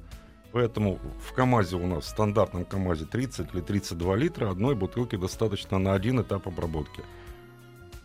Поэтому 0.52 0.98
в 1.20 1.32
КАМАЗе 1.32 1.76
у 1.76 1.86
нас, 1.86 2.04
в 2.04 2.08
стандартном 2.08 2.64
КАМАЗе 2.64 3.06
30 3.06 3.54
или 3.54 3.60
32 3.60 4.16
литра, 4.16 4.50
одной 4.50 4.74
бутылки 4.74 5.16
достаточно 5.16 5.78
на 5.78 5.92
один 5.92 6.20
этап 6.20 6.48
обработки. 6.48 7.02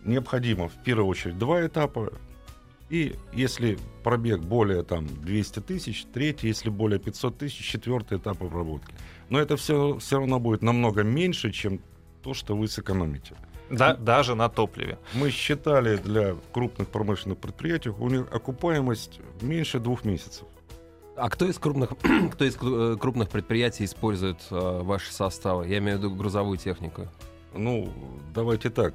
Необходимо 0.03 0.67
в 0.67 0.83
первую 0.83 1.07
очередь 1.07 1.37
два 1.37 1.65
этапа, 1.65 2.11
и 2.89 3.15
если 3.31 3.77
пробег 4.03 4.41
более 4.41 4.83
там 4.83 5.07
200 5.07 5.59
тысяч, 5.61 6.05
третий, 6.13 6.47
если 6.47 6.69
более 6.69 6.99
500 6.99 7.37
тысяч, 7.37 7.65
четвертый 7.65 8.17
этап 8.17 8.43
обработки. 8.43 8.93
Но 9.29 9.39
это 9.39 9.55
все, 9.55 9.97
все 9.99 10.17
равно 10.17 10.39
будет 10.39 10.61
намного 10.61 11.03
меньше, 11.03 11.51
чем 11.51 11.79
то, 12.21 12.33
что 12.33 12.55
вы 12.55 12.67
сэкономите. 12.67 13.35
Да, 13.71 13.95
даже 13.95 14.35
на 14.35 14.49
топливе. 14.49 14.97
Мы 15.13 15.29
считали 15.31 15.97
для 15.97 16.35
крупных 16.53 16.87
промышленных 16.89 17.37
предприятий, 17.37 17.89
у 17.89 18.09
них 18.09 18.27
окупаемость 18.31 19.19
меньше 19.41 19.79
двух 19.79 20.03
месяцев. 20.05 20.45
А 21.15 21.29
кто 21.29 21.45
из 21.45 21.57
крупных, 21.59 21.91
кто 22.33 22.45
из 22.45 22.57
э, 22.61 22.97
крупных 22.99 23.29
предприятий 23.29 23.85
использует 23.85 24.37
э, 24.49 24.81
ваши 24.81 25.11
составы? 25.13 25.67
Я 25.67 25.77
имею 25.79 25.97
в 25.97 26.01
виду 26.01 26.15
грузовую 26.15 26.57
технику. 26.57 27.07
Ну, 27.53 27.91
давайте 28.33 28.69
так, 28.69 28.93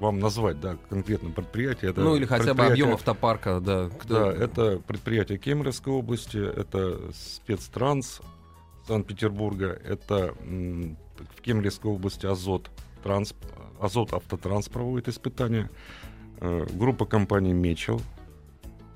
вам 0.00 0.18
назвать, 0.18 0.60
да, 0.60 0.76
конкретно 0.90 1.30
предприятие. 1.30 1.92
Это 1.92 2.00
ну 2.00 2.16
или 2.16 2.26
хотя 2.26 2.54
бы 2.54 2.66
объем 2.66 2.92
автопарка, 2.92 3.60
да. 3.60 3.88
Кто- 4.00 4.32
Да, 4.32 4.32
это 4.32 4.78
предприятие 4.86 5.38
Кемеровской 5.38 5.92
области, 5.92 6.36
это 6.38 6.98
спецтранс 7.14 8.20
Санкт-Петербурга, 8.86 9.78
это 9.84 10.34
м, 10.40 10.96
в 11.36 11.40
Кемеровской 11.40 11.90
области 11.90 12.26
Азот, 12.26 12.70
транс, 13.06 13.34
Азот 13.80 14.12
Автотранс 14.12 14.68
проводит 14.68 15.08
испытания, 15.08 15.70
Э, 16.38 16.66
группа 16.70 17.06
компаний 17.06 17.54
Мечел, 17.54 18.02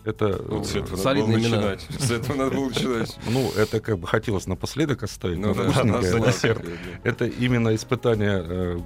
это, 0.04 0.42
Вот 0.46 0.66
с 0.66 0.70
этого 0.74 0.90
надо 0.90 1.02
Солидные 1.02 1.38
было 1.38 1.46
имена. 1.46 1.56
начинать. 1.70 1.86
С 2.02 2.10
этого 2.10 2.36
надо 2.36 2.54
было 2.56 2.68
начинать. 2.68 3.18
ну, 3.30 3.50
это 3.56 3.80
как 3.80 3.98
бы 3.98 4.06
хотелось 4.06 4.46
напоследок 4.46 5.02
оставить, 5.04 5.38
Ну 5.38 5.48
но 5.48 5.54
да, 5.54 5.70
вкусненькое. 5.70 6.12
на 6.12 6.18
на 6.18 6.26
десерт. 6.26 6.62
Это 7.02 7.24
именно 7.26 7.74
испытание 7.74 8.44
э, 8.46 8.78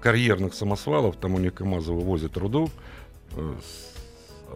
карьерных 0.00 0.54
самосвалов, 0.54 1.14
там 1.16 1.34
у 1.34 1.38
них 1.38 1.54
КАМАЗы 1.54 1.92
вывозят 1.92 2.36
руду, 2.36 2.70
э, 3.36 3.54
с- 3.62 3.91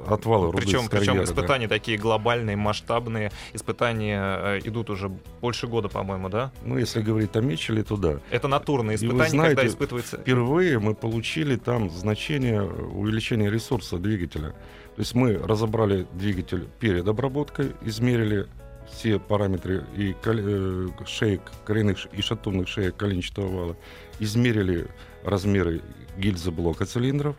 отвалы 0.07 0.53
руды 0.53 0.65
Причем, 0.65 0.85
с 0.85 0.89
причем 0.89 1.07
карьера, 1.07 1.27
да. 1.27 1.33
испытания 1.33 1.69
такие 1.69 1.99
глобальные, 1.99 2.57
масштабные. 2.57 3.33
Испытания 3.53 4.21
э, 4.21 4.61
идут 4.65 4.91
уже 4.91 5.09
больше 5.41 5.67
года, 5.67 5.89
по-моему, 5.89 6.29
да? 6.29 6.53
Ну, 6.63 6.79
если 6.79 7.01
говорить 7.03 7.35
о 7.37 7.41
Мечеле, 7.41 7.83
то 7.83 7.97
да. 7.97 8.21
Это 8.31 8.49
натурные 8.49 8.97
И 8.97 9.07
вы 9.07 9.07
испытания, 9.07 9.31
когда 9.31 9.53
знаете, 9.53 9.67
испытывается... 9.67 10.19
Впервые 10.19 10.79
мы 10.79 10.95
получили 10.95 11.57
там 11.57 11.91
значение 11.91 12.63
увеличения 12.63 13.51
ресурса 13.51 13.99
двигателя. 13.99 14.51
То 14.97 15.01
есть 15.01 15.15
мы 15.15 15.35
разобрали 15.35 16.07
двигатель 16.15 16.69
перед 16.81 17.07
обработкой, 17.07 17.73
измерили 17.83 18.47
все 18.91 19.19
параметры 19.19 19.85
и 19.97 20.15
э, 20.25 20.89
шеек, 21.07 21.43
коренных 21.65 22.07
и 22.13 22.23
шатунных 22.23 22.69
шеек 22.69 22.97
коленчатого 22.97 23.49
вала, 23.49 23.77
измерили 24.21 24.87
размеры 25.25 25.83
гильзы 26.17 26.51
блока 26.51 26.87
цилиндров 26.87 27.37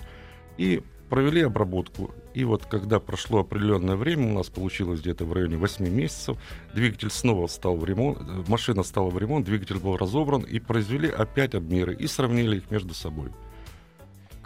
и 0.58 0.84
провели 1.10 1.41
обработку. 1.41 2.13
И 2.34 2.43
вот 2.43 2.65
когда 2.65 3.00
прошло 3.00 3.39
определенное 3.39 3.96
время, 3.96 4.32
у 4.32 4.34
нас 4.36 4.48
получилось 4.48 5.02
где-то 5.02 5.26
в 5.26 5.34
районе 5.34 5.58
8 5.58 5.88
месяцев, 5.89 6.38
двигатель 6.74 7.10
снова 7.10 7.48
стал 7.48 7.78
в 7.78 7.86
ремонт, 7.86 8.20
э, 8.20 8.43
машина 8.48 8.84
стала 8.84 9.10
в 9.10 9.17
ремонт, 9.17 9.46
двигатель 9.46 9.80
был 9.80 9.98
разобран, 9.98 10.41
и 10.41 10.60
произвели 10.60 11.10
опять 11.10 11.56
обмеры 11.56 11.96
и 11.96 12.08
сравнили 12.08 12.58
их 12.58 12.70
между 12.70 12.93
собой. 12.93 13.32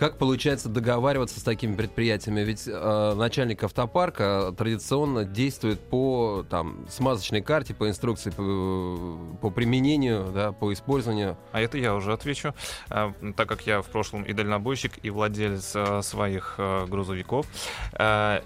Как 0.01 0.17
получается 0.17 0.67
договариваться 0.67 1.39
с 1.39 1.43
такими 1.43 1.75
предприятиями? 1.75 2.41
Ведь 2.41 2.63
э, 2.65 3.13
начальник 3.15 3.63
автопарка 3.63 4.51
традиционно 4.57 5.25
действует 5.25 5.79
по 5.79 6.43
там, 6.49 6.87
смазочной 6.89 7.41
карте, 7.43 7.75
по 7.75 7.87
инструкции 7.87 8.31
по, 8.31 9.37
по 9.39 9.51
применению, 9.51 10.31
да, 10.33 10.53
по 10.53 10.73
использованию. 10.73 11.37
А 11.51 11.61
это 11.61 11.77
я 11.77 11.93
уже 11.93 12.13
отвечу, 12.13 12.55
А, 12.89 13.13
так 13.37 13.47
как 13.47 13.67
я 13.67 13.83
в 13.83 13.89
прошлом 13.89 14.23
и 14.23 14.33
дальнобойщик, 14.33 14.93
и 15.03 15.11
владелец 15.11 15.73
а, 15.75 16.01
своих 16.01 16.55
а, 16.57 16.87
грузовиков. 16.87 17.45
А, 17.93 18.41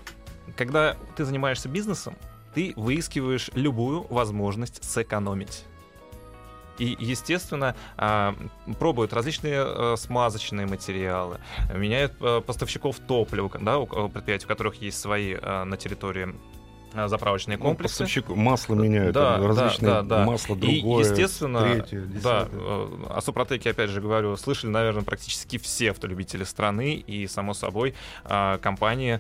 Когда 0.58 0.98
ты 1.16 1.24
занимаешься 1.24 1.70
бизнесом, 1.70 2.18
ты 2.54 2.74
выискиваешь 2.76 3.50
любую 3.54 4.06
возможность 4.10 4.84
сэкономить. 4.84 5.64
И, 6.78 6.96
естественно, 7.00 7.76
а, 7.98 8.36
пробуют 8.80 9.14
различные 9.14 9.62
а, 9.62 9.96
смазочные 9.98 10.66
материалы, 10.66 11.40
меняют 11.74 12.14
а, 12.22 12.42
поставщиков 12.42 13.00
топлива, 13.00 13.50
да, 13.60 13.80
у 13.80 13.86
у 13.86 14.10
предприятий, 14.10 14.46
у 14.46 14.48
которых 14.50 14.82
есть 14.82 15.00
свои 15.00 15.36
на 15.36 15.78
территории 15.78 16.36
а, 16.96 17.08
заправочные 17.08 17.58
Ну, 17.58 17.64
комплексы. 17.64 17.94
поставщик 18.00 18.30
масло 18.30 18.76
меняют, 18.76 19.14
Да, 19.14 19.34
там 19.38 19.48
различные 19.48 19.92
да, 19.92 20.02
да, 20.02 20.18
да. 20.20 20.26
масло 20.26 20.56
И, 20.56 20.80
другое, 20.80 21.04
естественно, 21.06 21.62
третье, 21.62 22.00
да, 22.02 22.46
десятое. 22.46 22.50
э, 22.54 23.04
о 23.10 23.22
Супротеке, 23.22 23.70
опять 23.72 23.90
же 23.90 24.02
говорю, 24.02 24.36
слышали, 24.38 24.72
наверное, 24.72 25.04
практически 25.04 25.58
все 25.58 25.92
автолюбители 25.92 26.44
страны, 26.44 26.94
и, 26.96 27.28
само 27.28 27.54
собой, 27.54 27.94
компании 28.62 29.20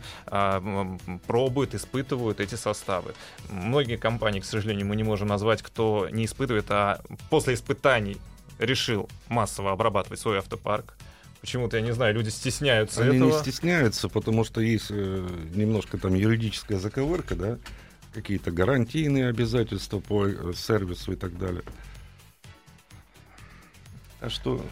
пробуют, 1.27 1.73
испытывают 1.75 2.39
эти 2.39 2.55
составы. 2.55 3.13
Многие 3.49 3.97
компании, 3.97 4.39
к 4.39 4.45
сожалению, 4.45 4.85
мы 4.87 4.95
не 4.95 5.03
можем 5.03 5.27
назвать, 5.27 5.61
кто 5.61 6.07
не 6.11 6.25
испытывает, 6.25 6.65
а 6.69 7.01
после 7.29 7.53
испытаний 7.53 8.17
решил 8.59 9.09
массово 9.27 9.71
обрабатывать 9.71 10.19
свой 10.19 10.37
автопарк. 10.39 10.95
Почему-то, 11.45 11.77
я 11.77 11.83
не 11.83 11.93
знаю, 11.93 12.15
люди 12.15 12.29
стесняются 12.29 13.03
Они 13.03 13.17
этого. 13.17 13.31
не 13.31 13.39
стесняются, 13.39 14.09
потому 14.09 14.43
что 14.43 14.61
есть 14.61 14.87
э, 14.89 15.27
немножко 15.53 15.99
там 15.99 16.15
юридическая 16.15 16.79
заковырка, 16.79 17.35
да, 17.35 17.59
какие-то 18.15 18.49
гарантийные 18.49 19.27
обязательства 19.27 19.99
по 19.99 20.25
э, 20.25 20.53
сервису 20.55 21.11
и 21.11 21.15
так 21.15 21.37
далее. 21.37 21.61
А 24.21 24.31
что 24.31 24.65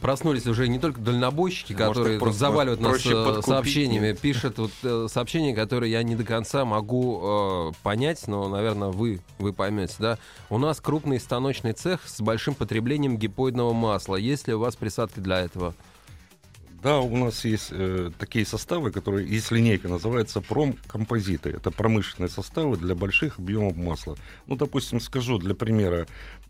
проснулись 0.00 0.46
уже 0.46 0.68
не 0.68 0.78
только 0.78 1.00
дальнобойщики, 1.00 1.72
Может, 1.72 1.88
которые 1.88 2.18
просто 2.18 2.38
заваливают 2.40 2.80
нас 2.80 3.04
э, 3.04 3.12
подкупить, 3.12 3.44
сообщениями, 3.44 4.06
нет? 4.08 4.20
пишут 4.20 4.58
вот, 4.58 4.70
э, 4.82 5.06
сообщения, 5.10 5.54
которые 5.54 5.92
я 5.92 6.02
не 6.02 6.16
до 6.16 6.24
конца 6.24 6.64
могу 6.64 7.20
э, 7.22 7.72
понять, 7.82 8.26
но, 8.26 8.48
наверное, 8.48 8.88
вы, 8.88 9.20
вы 9.38 9.52
поймете, 9.52 9.94
да. 9.98 10.18
У 10.48 10.58
нас 10.58 10.80
крупный 10.80 11.20
станочный 11.20 11.72
цех 11.72 12.00
с 12.06 12.20
большим 12.20 12.54
потреблением 12.54 13.18
гипоидного 13.18 13.72
масла. 13.72 14.16
Есть 14.16 14.48
ли 14.48 14.54
у 14.54 14.58
вас 14.58 14.76
присадки 14.76 15.20
для 15.20 15.40
этого? 15.40 15.74
Да, 16.82 17.00
у 17.00 17.16
нас 17.16 17.44
есть 17.44 17.70
э, 17.72 18.10
такие 18.16 18.46
составы, 18.46 18.92
которые, 18.92 19.28
есть 19.28 19.50
линейка, 19.50 19.88
называется 19.88 20.40
промкомпозиты. 20.40 21.50
Это 21.50 21.70
промышленные 21.70 22.28
составы 22.28 22.76
для 22.76 22.94
больших 22.94 23.40
объемов 23.40 23.76
масла. 23.76 24.16
Ну, 24.46 24.54
допустим, 24.54 25.00
скажу 25.00 25.38
для 25.38 25.54
примера, 25.54 26.06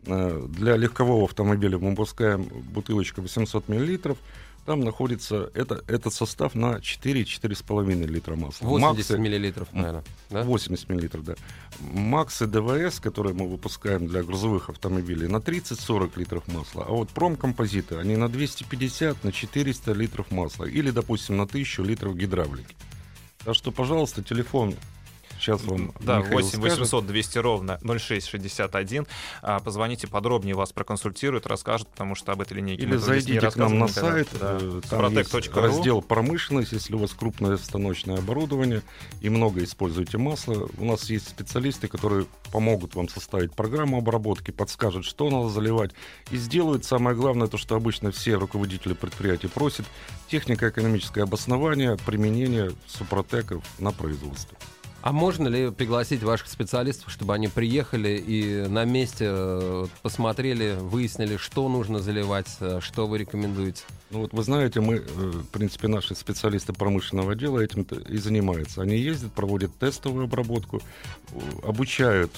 для 0.07 0.77
легкового 0.77 1.25
автомобиля 1.25 1.79
мы 1.79 1.91
выпускаем 1.91 2.45
бутылочку 2.45 3.21
800 3.23 3.69
миллилитров, 3.69 4.19
там 4.65 4.81
находится 4.81 5.51
это, 5.55 5.85
этот 5.87 6.13
состав 6.13 6.57
на 6.57 6.79
4-4,5 6.79 8.07
литра 8.07 8.35
масла. 8.35 8.67
80 8.67 9.11
Максы- 9.11 9.19
миллилитров, 9.19 9.73
наверное. 9.73 10.05
Да? 10.31 10.43
80 10.43 10.89
миллилитров, 10.89 11.25
да. 11.25 11.35
Максы 11.81 12.47
ДВС, 12.47 12.99
которые 12.99 13.33
мы 13.33 13.49
выпускаем 13.49 14.09
для 14.09 14.25
грузовых 14.25 14.69
автомобилей, 14.69 15.29
на 15.29 15.37
30-40 15.37 16.11
литров 16.17 16.49
масла. 16.49 16.85
А 16.89 16.91
вот 16.91 17.11
промкомпозиты, 17.11 17.97
они 17.97 18.17
на 18.17 18.29
250, 18.29 19.23
на 19.23 19.31
400 19.31 19.93
литров 19.93 20.33
масла. 20.33 20.65
Или, 20.65 20.91
допустим, 20.91 21.37
на 21.37 21.45
1000 21.45 21.83
литров 21.85 22.17
гидравлики. 22.17 22.75
Так 23.45 23.55
что, 23.55 23.71
пожалуйста, 23.71 24.25
телефон 24.25 24.75
сейчас 25.39 25.63
вам 25.65 25.93
Да, 26.01 26.19
Михаил 26.19 26.35
8 26.35 26.49
скажет. 26.49 26.79
800 26.79 27.07
200 27.07 27.39
ровно 27.39 27.79
0661. 27.83 29.07
А, 29.43 29.61
Позвоните 29.61 30.07
подробнее, 30.07 30.55
вас 30.55 30.73
проконсультируют, 30.73 31.47
расскажут, 31.47 31.89
потому 31.89 32.15
что 32.15 32.33
об 32.33 32.41
этой 32.41 32.55
линейке 32.55 32.83
Или 32.83 32.97
зайдите 32.97 33.51
к 33.51 33.57
нам 33.57 33.79
на 33.79 33.89
сайт, 33.89 34.33
никогда. 34.33 34.59
э, 34.61 34.81
Да. 34.91 34.97
там 34.99 35.13
есть 35.17 35.55
раздел 35.55 36.03
промышленность, 36.03 36.73
если 36.73 36.95
у 36.95 36.99
вас 36.99 37.13
крупное 37.13 37.57
станочное 37.57 38.19
оборудование 38.19 38.83
и 39.21 39.29
много 39.29 39.63
используете 39.65 40.19
масла. 40.19 40.69
У 40.79 40.85
нас 40.85 41.09
есть 41.11 41.29
специалисты, 41.29 41.89
которые 41.89 42.27
помогут 42.53 42.95
вам 42.95 43.09
составить 43.09 43.53
программу 43.53 43.99
обработки, 43.99 44.51
подскажут, 44.51 45.05
что 45.05 45.29
надо 45.31 45.49
заливать, 45.49 45.93
и 46.31 46.37
сделают 46.37 46.85
самое 46.85 47.17
главное, 47.17 47.49
то, 47.49 47.59
что 47.59 47.75
обычно 47.77 48.11
все 48.11 48.35
руководители 48.35 48.95
предприятий 48.95 49.49
просят, 49.49 49.87
технико-экономическое 50.29 51.23
обоснование 51.23 51.97
применения 52.07 52.73
супротеков 52.87 53.65
на 53.79 53.93
производстве. 53.93 54.57
А 55.07 55.13
можно 55.13 55.47
ли 55.47 55.71
пригласить 55.71 56.25
ваших 56.25 56.49
специалистов, 56.49 57.13
чтобы 57.13 57.33
они 57.33 57.47
приехали 57.47 58.21
и 58.27 58.67
на 58.67 58.85
месте 58.85 59.27
э, 59.29 59.87
посмотрели, 60.03 60.77
выяснили, 60.81 61.37
что 61.37 61.69
нужно 61.69 62.01
заливать, 62.01 62.49
э, 62.59 62.81
что 62.83 63.07
вы 63.07 63.19
рекомендуете? 63.19 63.85
Ну 64.11 64.23
вот 64.23 64.33
вы 64.33 64.43
знаете, 64.43 64.81
мы, 64.81 64.97
э, 64.97 65.01
в 65.07 65.47
принципе, 65.47 65.87
наши 65.87 66.17
специалисты 66.17 66.73
промышленного 66.73 67.35
отдела 67.35 67.61
этим 67.61 67.83
и 67.83 68.17
занимаются. 68.17 68.83
Они 68.83 68.97
ездят, 68.97 69.33
проводят 69.33 69.73
тестовую 69.79 70.25
обработку, 70.25 70.83
обучают 71.63 72.33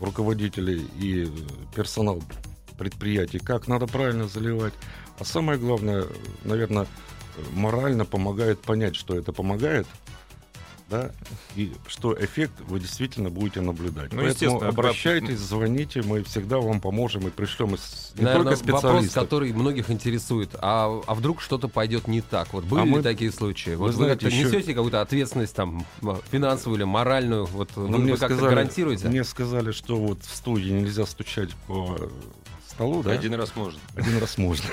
руководителей 0.00 0.88
и 0.98 1.30
персонал 1.76 2.20
предприятий, 2.76 3.38
как 3.38 3.68
надо 3.68 3.86
правильно 3.86 4.26
заливать. 4.26 4.74
А 5.20 5.24
самое 5.24 5.56
главное, 5.56 6.06
наверное, 6.42 6.88
морально 7.52 8.04
помогает 8.04 8.58
понять, 8.60 8.96
что 8.96 9.16
это 9.16 9.32
помогает, 9.32 9.86
да, 10.88 11.10
и 11.54 11.72
что 11.86 12.14
эффект 12.18 12.52
вы 12.66 12.80
действительно 12.80 13.28
будете 13.30 13.60
наблюдать. 13.60 14.12
Ну, 14.12 14.22
Поэтому 14.22 14.62
обращайтесь, 14.62 15.38
звоните, 15.38 16.02
мы 16.02 16.22
всегда 16.24 16.58
вам 16.58 16.80
поможем 16.80 17.26
и 17.28 17.30
пришлем 17.30 17.74
из- 17.74 18.12
не 18.16 18.24
Наверное, 18.24 18.56
только 18.56 18.72
вопрос, 18.72 18.80
специалистов. 18.82 19.22
который 19.24 19.52
многих 19.52 19.90
интересует. 19.90 20.50
А, 20.60 21.00
а 21.06 21.14
вдруг 21.14 21.42
что-то 21.42 21.68
пойдет 21.68 22.08
не 22.08 22.22
так? 22.22 22.52
Вот 22.52 22.64
были 22.64 22.80
А 22.80 22.84
ли 22.84 22.90
мы- 22.90 23.02
такие 23.02 23.30
случаи? 23.32 23.70
вы 23.70 23.76
вот 23.76 23.94
знаете, 23.94 24.24
вы 24.26 24.30
как-то 24.30 24.36
еще- 24.46 24.56
несете 24.56 24.74
какую-то 24.74 25.00
ответственность 25.02 25.54
там 25.54 25.84
финансовую 26.30 26.78
или 26.78 26.84
моральную? 26.84 27.44
Вот 27.46 27.70
Ну, 27.76 27.82
вы, 27.88 27.98
мне 27.98 28.12
вы 28.12 28.18
как-то 28.18 28.36
сказали- 28.36 28.54
гарантируете? 28.54 29.08
Мне 29.08 29.24
сказали, 29.24 29.72
что 29.72 29.96
вот 29.96 30.22
в 30.24 30.34
студии 30.34 30.70
нельзя 30.70 31.04
стучать 31.06 31.50
по 31.66 31.98
столу, 32.78 33.02
да? 33.02 33.10
Один 33.10 33.34
раз 33.34 33.56
можно. 33.56 33.80
Один 33.96 34.18
раз 34.18 34.38
можно. 34.38 34.64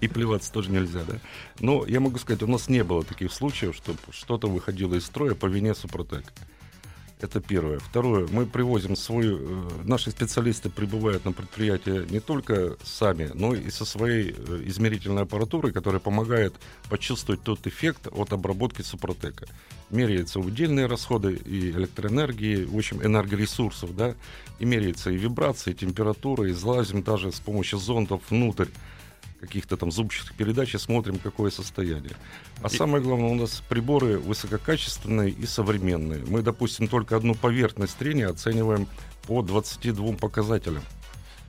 И 0.00 0.08
плеваться 0.08 0.52
тоже 0.52 0.70
нельзя, 0.70 1.04
да? 1.06 1.18
Но 1.60 1.86
я 1.86 2.00
могу 2.00 2.18
сказать, 2.18 2.42
у 2.42 2.48
нас 2.48 2.68
не 2.68 2.82
было 2.82 3.04
таких 3.04 3.32
случаев, 3.32 3.76
чтобы 3.76 4.00
что-то 4.10 4.48
выходило 4.48 4.96
из 4.96 5.06
строя 5.06 5.34
по 5.36 5.46
вине 5.46 5.76
Супротек. 5.76 6.24
Это 7.20 7.40
первое. 7.40 7.78
Второе, 7.78 8.26
мы 8.30 8.44
привозим 8.44 8.96
свою... 8.96 9.38
э, 9.38 9.70
Наши 9.84 10.10
специалисты 10.10 10.68
прибывают 10.68 11.24
на 11.24 11.32
предприятие 11.32 12.06
не 12.10 12.20
только 12.20 12.76
сами, 12.82 13.30
но 13.34 13.54
и 13.54 13.70
со 13.70 13.84
своей 13.84 14.34
э, 14.36 14.62
измерительной 14.66 15.22
аппаратурой, 15.22 15.72
которая 15.72 16.00
помогает 16.00 16.54
почувствовать 16.90 17.42
тот 17.42 17.66
эффект 17.66 18.08
от 18.10 18.32
обработки 18.32 18.82
Супротека. 18.82 19.46
Меряются 19.90 20.40
удельные 20.40 20.86
расходы 20.86 21.34
и 21.34 21.70
электроэнергии, 21.70 22.64
в 22.64 22.76
общем, 22.76 23.02
энергоресурсов, 23.02 23.94
да, 23.94 24.14
и 24.58 24.64
меряется 24.64 25.10
и 25.10 25.16
вибрация, 25.16 25.72
и 25.72 25.76
температура, 25.76 26.48
и 26.48 26.52
залазим 26.52 27.02
даже 27.02 27.30
с 27.30 27.40
помощью 27.40 27.78
зондов 27.78 28.22
внутрь 28.28 28.68
каких-то 29.44 29.76
там 29.76 29.90
зубчатых 29.90 30.34
передач 30.34 30.74
и 30.74 30.78
смотрим, 30.78 31.18
какое 31.18 31.50
состояние. 31.50 32.12
А 32.62 32.68
И- 32.68 32.76
самое 32.76 33.02
главное, 33.02 33.30
у 33.30 33.34
нас 33.34 33.62
приборы 33.68 34.18
высококачественные 34.18 35.30
и 35.30 35.46
современные. 35.46 36.24
Мы, 36.26 36.42
допустим, 36.42 36.88
только 36.88 37.16
одну 37.16 37.34
поверхность 37.34 37.96
трения 37.96 38.28
оцениваем 38.28 38.88
по 39.26 39.42
22 39.42 40.16
показателям. 40.16 40.82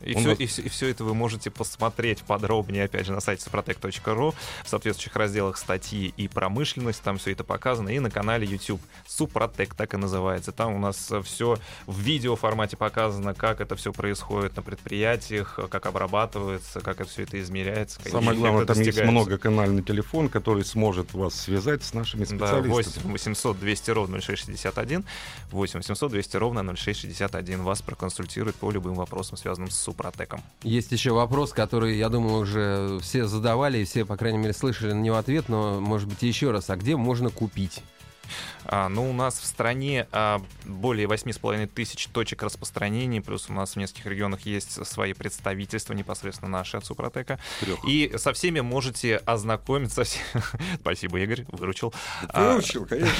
И 0.02 0.14
все, 0.14 0.30
нас- 0.30 0.40
и, 0.40 0.46
все, 0.46 0.62
и 0.64 0.70
все 0.70 0.88
это 0.90 1.04
вы 1.04 1.14
можете 1.14 1.50
посмотреть 1.50 2.22
подробнее, 2.24 2.86
опять 2.86 3.06
же, 3.06 3.14
на 3.14 3.22
сайте 3.22 3.50
suprotec.ru, 3.50 4.34
в 4.64 4.70
соответствующих 4.70 5.16
разделах 5.16 5.58
статьи 5.58 6.14
и 6.18 6.28
промышленность, 6.28 7.02
там 7.02 7.18
все 7.18 7.32
это 7.32 7.44
показано, 7.44 7.90
и 7.90 8.00
на 8.00 8.12
канале 8.12 8.46
YouTube 8.48 8.82
Супротек, 9.08 9.74
так 9.76 9.94
и 9.94 9.98
называется. 9.98 10.52
Там 10.52 10.74
у 10.74 10.80
нас 10.80 11.12
все 11.24 11.58
в 11.88 12.00
видео 12.00 12.36
формате 12.36 12.78
показано, 12.78 13.34
как 13.34 13.62
это 13.62 13.76
все 13.76 13.92
происходит 13.94 14.56
на 14.56 14.62
предприятиях, 14.62 15.60
как 15.70 15.86
обрабатывается, 15.86 16.82
как 16.82 17.02
это 17.02 17.10
все 17.10 17.24
это 17.24 17.40
измеряется. 17.42 18.00
Самое 18.10 18.38
главное, 18.38 18.66
там 18.66 18.80
есть 18.80 19.02
многоканальный 19.04 19.82
телефон, 19.84 20.30
который 20.30 20.64
сможет 20.66 21.14
вас 21.14 21.34
связать 21.34 21.84
с 21.84 21.94
нашими 21.94 22.22
Да, 22.26 22.28
специалистами. 22.28 22.72
8 22.72 23.12
800 23.12 23.60
200 23.60 23.92
ровно 23.92 24.20
0661, 24.22 25.04
8 25.52 25.80
800 25.80 26.12
200 26.12 26.38
ровно 26.38 26.64
0661. 26.76 27.64
Вас 27.64 27.82
проконсультируют 27.82 28.56
по 28.58 28.72
любым 28.72 28.96
вопросам, 28.96 29.38
связанным 29.38 29.70
с 29.70 29.85
Супротеком. 29.86 30.42
Есть 30.64 30.92
еще 30.92 31.12
вопрос, 31.12 31.54
который, 31.54 31.98
я 31.98 32.10
думаю, 32.10 32.40
уже 32.40 33.00
все 33.02 33.26
задавали, 33.26 33.78
и 33.78 33.86
все, 33.86 34.06
по 34.06 34.18
крайней 34.18 34.40
мере, 34.40 34.54
слышали 34.54 34.94
на 34.94 35.02
него 35.02 35.18
ответ, 35.18 35.48
но, 35.48 35.80
может 35.80 36.10
быть, 36.10 36.24
еще 36.24 36.52
раз. 36.52 36.70
А 36.70 36.76
где 36.76 36.96
можно 36.96 37.30
купить? 37.30 37.82
А, 38.66 38.90
ну, 38.90 39.10
у 39.10 39.14
нас 39.14 39.40
в 39.40 39.46
стране 39.46 40.08
а, 40.12 40.42
более 40.66 41.08
8,5 41.08 41.68
тысяч 41.68 42.08
точек 42.08 42.44
распространения, 42.44 43.22
плюс 43.22 43.50
у 43.50 43.54
нас 43.54 43.74
в 43.74 43.76
нескольких 43.78 44.06
регионах 44.08 44.42
есть 44.42 44.86
свои 44.86 45.14
представительства, 45.14 45.94
непосредственно 45.94 46.50
наши 46.50 46.78
от 46.78 46.86
Супротека. 46.86 47.40
Трех. 47.60 47.80
И 47.88 48.14
со 48.18 48.34
всеми 48.34 48.62
можете 48.62 49.18
ознакомиться. 49.18 50.04
Спасибо, 50.82 51.20
Игорь, 51.20 51.46
выручил. 51.50 51.94
А, 52.30 52.54
Выучил, 52.54 52.86
конечно. 52.86 53.12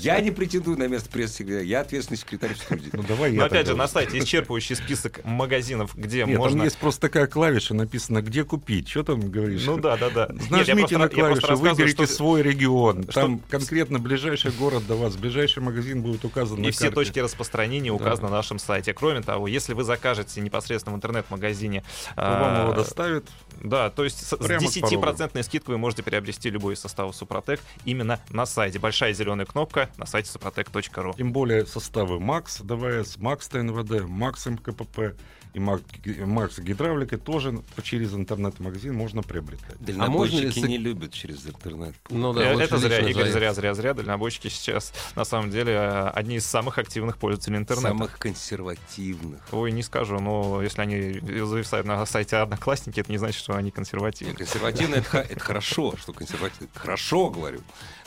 Я 0.00 0.20
не 0.20 0.30
претендую 0.30 0.78
на 0.78 0.86
место 0.88 1.08
пресс-секретаря. 1.10 1.62
Я 1.62 1.80
ответственный 1.80 2.18
секретарь 2.18 2.54
в 2.54 2.58
студии. 2.58 2.90
Ну 2.92 3.02
давай 3.02 3.30
Но 3.32 3.42
я 3.42 3.46
опять 3.46 3.66
же, 3.66 3.74
на 3.76 3.88
сайте 3.88 4.18
исчерпывающий 4.18 4.76
список 4.76 5.24
магазинов, 5.24 5.96
где 5.96 6.24
Нет, 6.24 6.38
можно... 6.38 6.58
там 6.58 6.64
есть 6.64 6.78
просто 6.78 7.00
такая 7.00 7.26
клавиша, 7.26 7.74
написано, 7.74 8.22
где 8.22 8.44
купить. 8.44 8.88
Что 8.88 9.02
там 9.02 9.20
говоришь? 9.30 9.64
Ну 9.64 9.78
да, 9.78 9.96
да, 9.96 10.10
да. 10.10 10.28
Нет, 10.30 10.42
я 10.50 10.56
Нажмите 10.74 10.98
на 10.98 11.08
клавишу, 11.08 11.56
выберите 11.56 12.04
что- 12.04 12.14
свой 12.14 12.42
регион. 12.42 13.04
что- 13.04 13.12
Там 13.12 13.38
конкретно 13.48 13.87
ближайший 13.88 14.50
город 14.52 14.86
до 14.86 14.96
вас, 14.96 15.16
ближайший 15.16 15.62
магазин 15.62 16.02
будет 16.02 16.24
указан 16.24 16.58
И 16.58 16.66
на 16.66 16.70
все 16.70 16.84
карте. 16.84 16.94
точки 16.94 17.18
распространения 17.20 17.90
указаны 17.90 18.28
на 18.28 18.36
нашем 18.36 18.58
сайте. 18.58 18.92
Кроме 18.92 19.22
того, 19.22 19.48
если 19.48 19.72
вы 19.72 19.84
закажете 19.84 20.40
непосредственно 20.40 20.94
в 20.94 20.98
интернет-магазине... 20.98 21.82
Вам 22.16 22.62
его 22.62 22.72
а, 22.72 22.74
доставят. 22.74 23.26
Да, 23.62 23.90
то 23.90 24.04
есть 24.04 24.18
с, 24.18 24.30
с 24.30 24.36
Прямо 24.36 24.66
к 24.66 24.70
10% 24.70 25.42
скидкой 25.42 25.74
вы 25.74 25.78
можете 25.78 26.02
приобрести 26.02 26.50
любой 26.50 26.74
из 26.74 26.80
составов 26.80 27.16
Супротек 27.16 27.60
именно 27.84 28.20
на 28.30 28.46
сайте. 28.46 28.78
Большая 28.78 29.12
зеленая 29.12 29.46
кнопка 29.46 29.88
на 29.96 30.06
сайте 30.06 30.30
suprotec.ru. 30.30 31.16
Тем 31.16 31.32
более 31.32 31.66
составы 31.66 32.20
МАКС 32.20 32.60
ДВС, 32.60 33.16
МАКС 33.16 33.48
ТНВД, 33.48 34.08
МАКС 34.08 34.46
МКПП 34.46 35.16
и 35.54 35.60
МАКС 35.60 36.58
Гидравлика 36.58 37.18
тоже 37.18 37.60
через 37.82 38.14
интернет-магазин 38.14 38.94
можно 38.94 39.22
приобретать. 39.22 39.76
А 39.98 40.06
можно 40.08 40.36
ли 40.36 40.42
Дальнобойщики 40.48 40.58
не 40.66 40.78
любят 40.78 41.12
через 41.12 41.46
интернет. 41.46 41.94
Ну 42.10 42.32
да, 42.32 42.52
Э, 42.52 42.60
Это 42.60 42.78
зря, 42.78 42.98
Игорь, 43.00 43.14
заехать. 43.14 43.32
зря, 43.32 43.54
зря, 43.54 43.74
зря. 43.74 43.94
Дальнобойщики 43.94 44.48
сейчас, 44.48 44.92
на 45.16 45.24
самом 45.24 45.50
деле, 45.50 45.72
э, 45.72 46.08
одни 46.10 46.36
из 46.36 46.46
самых 46.46 46.78
активных 46.78 47.18
пользователей 47.18 47.56
интернета. 47.58 47.88
Самых 47.88 48.18
консервативных. 48.18 49.40
Ой, 49.52 49.72
не 49.72 49.82
скажу, 49.82 50.18
но 50.20 50.62
если 50.62 50.80
они 50.82 51.20
зависают 51.44 51.86
на 51.86 52.04
сайте 52.06 52.36
Одноклассники, 52.36 53.00
это 53.00 53.10
не 53.10 53.18
значит, 53.18 53.40
что 53.40 53.54
они 53.56 53.70
консервативны. 53.70 54.30
Нет, 54.30 54.38
консервативно 54.38 54.96
это, 54.96 55.40
хорошо, 55.40 55.94
что 55.96 56.12
консервативно. 56.12 56.68
Хорошо, 56.74 57.30
говорю. 57.30 57.60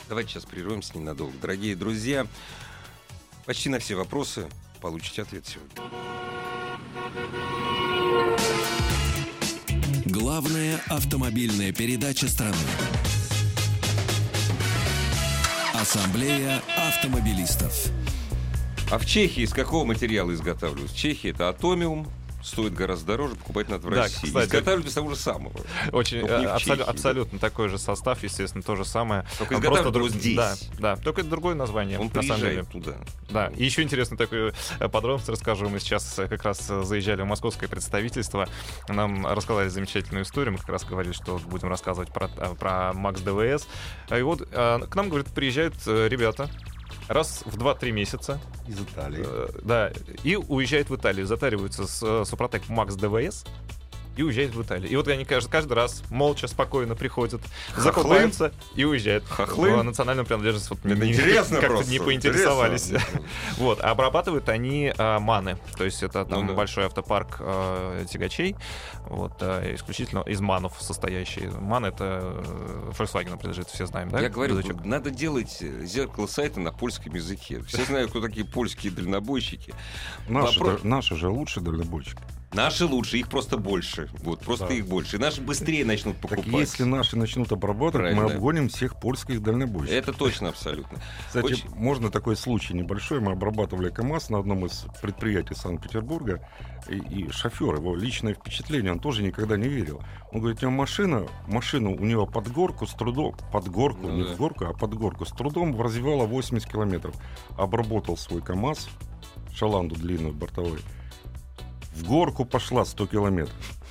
Давайте 0.08 0.30
сейчас 0.32 0.44
прервемся 0.44 0.96
ненадолго. 0.98 1.32
Дорогие 1.40 1.74
друзья, 1.76 2.26
почти 3.46 3.68
на 3.68 3.78
все 3.78 3.94
вопросы 3.94 4.46
получите 4.82 5.22
ответ 5.22 5.44
сегодня. 5.46 5.70
Главная 10.04 10.80
автомобильная 10.88 11.72
передача 11.72 12.28
страны. 12.28 12.56
Ассамблея 15.72 16.60
автомобилистов. 16.76 17.72
А 18.90 18.98
в 18.98 19.06
Чехии 19.06 19.44
из 19.44 19.52
какого 19.52 19.84
материала 19.84 20.32
изготавливаются? 20.32 20.94
В 20.94 20.98
Чехии 20.98 21.30
это 21.30 21.48
атомиум, 21.48 22.08
стоит 22.42 22.74
гораздо 22.74 23.06
дороже, 23.08 23.36
покупать 23.36 23.68
надо 23.68 23.86
в 23.86 23.90
Да, 23.90 24.02
России. 24.02 24.26
кстати. 24.26 24.46
Изготавливают 24.46 24.86
из 24.88 24.94
того 24.94 25.10
же 25.10 25.16
самого. 25.16 25.52
Очень 25.92 26.18
э, 26.18 26.22
в 26.22 26.54
абсолю- 26.54 26.58
Чехии, 26.58 26.76
да. 26.78 26.84
абсолютно 26.84 27.38
такой 27.38 27.68
же 27.68 27.78
состав, 27.78 28.22
естественно, 28.22 28.62
то 28.62 28.76
же 28.76 28.84
самое. 28.84 29.24
Только 29.38 29.54
А 29.54 29.58
изготавливают 29.58 29.92
друг- 29.94 30.10
здесь. 30.10 30.36
Да, 30.36 30.54
да, 30.78 30.96
только 30.96 31.20
это 31.20 31.30
другое 31.30 31.54
название, 31.54 31.98
Он 31.98 32.10
на 32.12 32.22
самом 32.22 32.40
деле. 32.40 32.64
туда. 32.64 32.96
Да, 33.30 33.46
и 33.56 33.64
еще 33.64 33.82
интересно 33.82 34.16
такую 34.16 34.52
э, 34.78 34.88
подробность 34.88 35.28
расскажу. 35.28 35.68
Мы 35.68 35.78
сейчас 35.80 36.18
э, 36.18 36.26
как 36.28 36.42
раз 36.42 36.60
заезжали 36.66 37.22
в 37.22 37.26
московское 37.26 37.68
представительство. 37.68 38.48
Нам 38.88 39.26
рассказали 39.26 39.68
замечательную 39.68 40.24
историю. 40.24 40.52
Мы 40.52 40.58
как 40.58 40.68
раз 40.70 40.84
говорили, 40.84 41.12
что 41.12 41.38
будем 41.46 41.68
рассказывать 41.68 42.12
про, 42.12 42.28
про 42.28 42.92
Макс 42.92 43.20
ДВС. 43.20 43.66
А 44.08 44.18
И 44.18 44.22
вот 44.22 44.42
к 44.48 44.94
нам, 44.94 45.08
говорит, 45.08 45.28
приезжают 45.28 45.74
ребята 45.86 46.50
раз 47.08 47.42
в 47.44 47.56
2-3 47.56 47.90
месяца. 47.90 48.40
Из 48.66 48.80
Италии. 48.80 49.24
э, 49.26 49.48
Да, 49.62 49.92
и 50.24 50.36
уезжают 50.36 50.90
в 50.90 50.96
Италию. 50.96 51.26
Затариваются 51.26 51.86
с 51.86 52.02
э, 52.02 52.24
Супротек 52.24 52.68
Макс 52.68 52.94
ДВС 52.94 53.44
и 54.16 54.22
уезжают 54.22 54.54
в 54.54 54.62
Италию. 54.62 54.90
И 54.90 54.96
вот 54.96 55.08
они 55.08 55.24
каждый, 55.24 55.50
каждый 55.50 55.72
раз 55.74 56.02
молча, 56.10 56.46
спокойно 56.46 56.94
приходят, 56.94 57.40
закупаются 57.76 58.52
и 58.74 58.84
уезжают. 58.84 59.24
Хохлы? 59.24 59.74
В 59.76 59.82
национальную 59.82 60.26
принадлежность 60.26 60.70
вот 60.70 60.78
Это 60.84 60.94
не- 60.96 61.12
интересно 61.12 61.56
как-то 61.58 61.74
просто. 61.76 61.90
не 61.92 61.98
поинтересовались. 61.98 62.88
Интересно. 62.90 63.20
Вот, 63.58 63.80
а 63.80 63.90
обрабатывают 63.90 64.48
они 64.48 64.92
а, 64.98 65.18
маны, 65.20 65.58
то 65.76 65.84
есть 65.84 66.02
это 66.02 66.24
там 66.24 66.42
Ну 66.42 66.48
да. 66.48 66.54
большой 66.54 66.86
автопарк 66.86 67.36
а, 67.40 68.04
тягачей, 68.06 68.56
вот, 69.08 69.32
а, 69.40 69.74
исключительно 69.74 70.20
из 70.20 70.40
манов 70.40 70.76
состоящий. 70.80 71.46
Ман 71.60 71.84
это 71.84 72.20
э, 72.44 72.90
Volkswagen 72.98 73.38
принадлежит, 73.38 73.68
все 73.68 73.86
знаем, 73.86 74.08
да? 74.10 74.20
Я 74.20 74.28
говорю, 74.28 74.58
Язычок? 74.58 74.84
надо 74.84 75.10
делать 75.10 75.58
э, 75.60 75.84
зеркало 75.84 76.26
сайта 76.26 76.60
на 76.60 76.72
польском 76.72 77.14
языке. 77.14 77.62
Все 77.62 77.84
знают, 77.84 78.10
кто 78.10 78.20
такие 78.20 78.44
польские 78.46 78.92
дальнобойщики. 78.92 79.74
Наши, 80.28 80.58
вопрос- 80.58 80.80
да- 80.82 80.88
наши 80.88 81.16
же 81.16 81.28
лучше 81.28 81.60
дальнобойщики. 81.60 82.20
Наши 82.54 82.84
лучше, 82.84 83.18
их 83.18 83.28
просто 83.28 83.56
больше. 83.56 84.10
Вот, 84.22 84.40
просто 84.40 84.68
Да. 84.68 84.74
их 84.74 84.86
больше. 84.86 85.16
И 85.16 85.18
наши 85.18 85.40
быстрее 85.40 85.84
начнут 85.84 86.18
Так 86.20 86.30
покупать. 86.30 86.52
если 86.52 86.84
наши 86.84 87.16
начнут 87.16 87.50
обрабатывать, 87.50 87.92
Правильно. 88.12 88.22
мы 88.24 88.32
обгоним 88.32 88.68
всех 88.68 89.00
польских 89.00 89.42
дальнобойщиков. 89.42 89.96
Это 90.08 90.12
точно 90.12 90.50
абсолютно. 90.50 90.98
Кстати, 91.28 91.44
очень- 91.46 91.70
можно 91.74 92.10
такой 92.10 92.36
случай 92.36 92.74
небольшой. 92.74 93.20
Мы 93.20 93.32
обрабатывали 93.32 93.88
КАМАЗ 93.90 94.28
на 94.30 94.38
одном 94.38 94.66
из 94.66 94.84
предприятий 95.00 95.54
Санкт-Петербурга. 95.54 96.46
И, 96.88 96.96
и 96.96 97.30
шофер, 97.30 97.76
его 97.76 97.96
личное 97.96 98.34
впечатление, 98.34 98.92
он 98.92 98.98
тоже 98.98 99.22
никогда 99.22 99.56
не 99.56 99.68
верил. 99.68 100.02
Он 100.32 100.40
говорит, 100.40 100.62
у 100.62 100.66
него 100.66 100.72
машина, 100.76 101.26
машину 101.46 101.94
у 101.96 102.04
него 102.04 102.26
под 102.26 102.48
горку 102.52 102.86
с 102.86 102.92
трудом, 102.92 103.34
под 103.52 103.68
горку, 103.68 104.08
Ну 104.08 104.16
не 104.16 104.24
да. 104.24 104.34
в 104.34 104.36
горку, 104.36 104.64
а 104.66 104.72
под 104.72 104.94
горку, 104.94 105.24
с 105.24 105.30
трудом 105.30 105.80
развивала 105.80 106.26
80 106.26 106.68
километров. 106.70 107.14
Обработал 107.56 108.16
свой 108.16 108.42
КАМАЗ, 108.42 108.88
шаланду 109.54 109.94
длинную 109.94 110.34
бортовой. 110.34 110.80
В 111.94 112.04
горку 112.04 112.44
пошла 112.44 112.84
100 112.84 113.06
километров. 113.06 113.81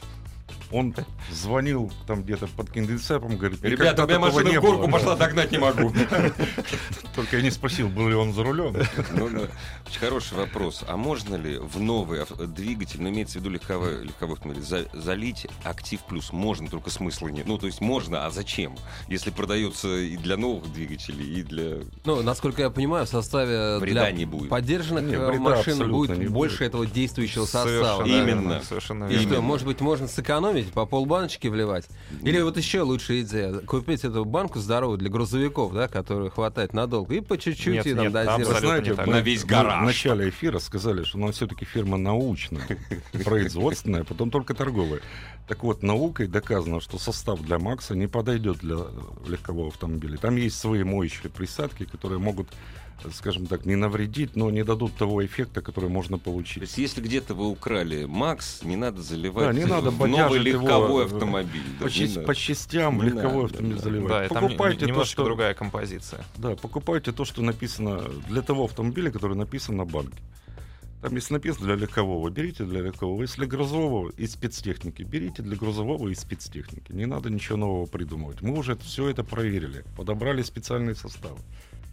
Он 0.72 0.94
звонил 1.32 1.92
там 2.08 2.24
где-то 2.24 2.48
под 2.48 2.70
конденсатором, 2.70 3.38
говорит, 3.38 3.64
Ребята, 3.64 4.04
у 4.04 4.08
меня 4.08 4.18
«Никогда 4.18 4.30
такого 4.30 4.44
машина 4.44 4.60
в 4.60 4.64
горку 4.64 4.82
было». 4.84 4.92
пошла, 4.92 5.16
догнать 5.16 5.52
не 5.52 5.58
могу. 5.58 5.94
Только 7.16 7.38
я 7.38 7.42
не 7.44 7.52
спросил, 7.52 7.90
был 7.90 8.08
ли 8.08 8.16
он 8.16 8.34
за 8.34 8.44
рулем. 8.44 8.76
Ну, 9.14 9.30
да. 9.30 9.48
Очень 9.88 10.00
хороший 10.00 10.38
вопрос. 10.38 10.84
А 10.88 10.98
можно 10.98 11.36
ли 11.36 11.58
в 11.58 11.80
новый 11.80 12.22
двигатель, 12.48 13.02
ну, 13.02 13.10
имеется 13.10 13.38
в 13.38 13.42
виду 13.42 13.50
легковой, 13.50 14.04
легковой 14.04 14.36
автомобиль, 14.36 14.64
за- 14.64 14.88
залить 14.94 15.48
актив 15.64 16.00
плюс? 16.08 16.32
Можно, 16.32 16.70
только 16.70 16.90
смысла 16.90 17.28
нет. 17.28 17.46
Ну, 17.48 17.58
то 17.58 17.66
есть 17.68 17.82
можно, 17.82 18.26
а 18.26 18.32
зачем? 18.32 18.78
Если 19.08 19.30
продается 19.30 19.98
и 19.98 20.16
для 20.18 20.38
новых 20.38 20.72
двигателей, 20.72 21.40
и 21.40 21.44
для... 21.44 21.80
Ну, 22.06 22.22
насколько 22.22 22.62
я 22.62 22.70
понимаю, 22.70 23.06
в 23.06 23.10
составе 23.10 23.78
Вреда 23.80 24.06
для 24.06 24.12
не 24.12 24.26
будет. 24.26 24.50
поддержанных 24.50 25.12
э, 25.14 25.40
машин 25.40 25.92
будет 25.92 26.30
больше 26.30 26.64
этого 26.66 26.86
действующего 26.86 27.46
состава. 27.46 28.06
Именно. 28.06 28.62
Совершенно 28.68 29.06
И 29.06 29.18
что, 29.18 29.42
может 29.42 29.66
быть, 29.68 29.82
можно 29.82 30.08
сэкономить, 30.08 30.61
по 30.66 30.86
полбаночки 30.86 31.48
вливать? 31.48 31.88
Или 32.24 32.42
вот 32.42 32.58
еще 32.58 32.82
лучшая 32.82 33.22
идея, 33.22 33.54
купить 33.60 34.04
эту 34.04 34.26
банку 34.26 34.60
здоровую 34.60 34.98
для 34.98 35.10
грузовиков, 35.10 35.74
да, 35.74 35.88
которую 35.88 36.32
хватает 36.32 36.74
надолго, 36.74 37.16
и 37.16 37.20
по 37.22 37.38
чуть-чуть 37.38 37.74
Нет, 37.74 37.88
и 37.88 37.94
там 37.94 38.04
нет, 38.04 38.14
дозировать. 38.14 38.60
Знаете, 38.60 38.94
мы- 38.94 39.06
На 39.08 39.20
весь 39.22 39.44
мы 39.44 39.50
гараж. 39.50 39.82
В 39.84 39.86
начале 39.86 40.30
эфира 40.30 40.60
сказали, 40.60 41.04
что 41.04 41.18
у 41.18 41.22
нас 41.22 41.36
все-таки 41.36 41.66
фирма 41.66 41.98
научная, 41.98 42.62
производственная, 43.24 44.04
потом 44.04 44.30
только 44.32 44.54
торговая. 44.54 45.02
Так 45.48 45.64
вот, 45.64 45.84
наукой 45.84 46.28
доказано, 46.28 46.80
что 46.80 46.98
состав 46.98 47.42
для 47.42 47.60
Макса 47.60 47.96
не 47.96 48.08
подойдет 48.08 48.60
для 48.60 48.78
легкового 49.28 49.68
автомобиля. 49.68 50.18
Там 50.18 50.36
есть 50.36 50.58
свои 50.58 50.84
моющие 50.84 51.30
присадки, 51.30 51.84
которые 51.86 52.20
могут, 52.20 52.48
скажем 53.14 53.48
так, 53.48 53.66
не 53.66 53.76
навредить, 53.76 54.36
но 54.36 54.50
не 54.50 54.64
дадут 54.64 54.94
того 54.96 55.26
эффекта, 55.26 55.62
который 55.62 55.90
можно 55.90 56.18
То 56.18 56.26
получить. 56.26 56.62
есть, 56.62 56.78
если 56.78 57.02
где-то 57.02 57.34
вы 57.34 57.48
украли 57.48 58.06
Макс, 58.06 58.64
не 58.64 58.76
надо 58.76 59.02
заливать 59.02 59.48
Да, 59.48 59.54
не 59.54 59.66
надо 59.66 59.90
в 59.92 60.08
новый 60.08 60.40
его, 60.40 60.62
легковой 60.62 61.04
э, 61.04 61.06
автомобиль. 61.06 61.64
Да, 61.80 61.86
По, 61.86 61.90
не 61.90 61.94
часть- 61.94 62.26
по 62.26 62.36
частям 62.36 62.98
Не 62.98 63.10
легковой 63.10 63.44
надо, 63.44 63.46
автомобиль 63.46 63.78
да. 63.78 63.84
заливать. 63.84 64.10
Да, 64.10 64.26
и 64.26 64.30
там 64.30 64.44
покупайте 64.44 64.88
то, 64.88 65.06
что... 65.06 65.24
другая 65.24 65.54
композиция. 65.54 66.24
Да, 66.38 66.56
покупайте 66.56 67.12
то, 67.12 67.26
что 67.26 67.42
написано 67.42 68.02
для 68.28 68.42
того 68.42 68.66
автомобиля, 68.66 69.12
который 69.12 69.36
написан 69.36 69.78
на 69.78 69.86
банке. 69.86 70.22
Там, 71.02 71.16
если 71.16 71.34
написано 71.34 71.66
для 71.66 71.76
легкового, 71.76 72.30
берите 72.30 72.64
для 72.64 72.82
легкового. 72.82 73.24
Если 73.24 73.46
грузового 73.48 74.12
и 74.18 74.28
спецтехники, 74.28 75.02
берите 75.02 75.42
для 75.42 75.56
грузового 75.56 76.10
и 76.10 76.14
спецтехники. 76.14 76.92
Не 76.92 77.08
надо 77.08 77.32
ничего 77.32 77.58
нового 77.58 77.88
придумывать. 77.88 78.42
Мы 78.44 78.56
уже 78.56 78.76
все 78.76 79.10
это 79.10 79.24
проверили, 79.24 79.84
подобрали 79.98 80.44
специальные 80.44 80.94
составы. 80.94 81.40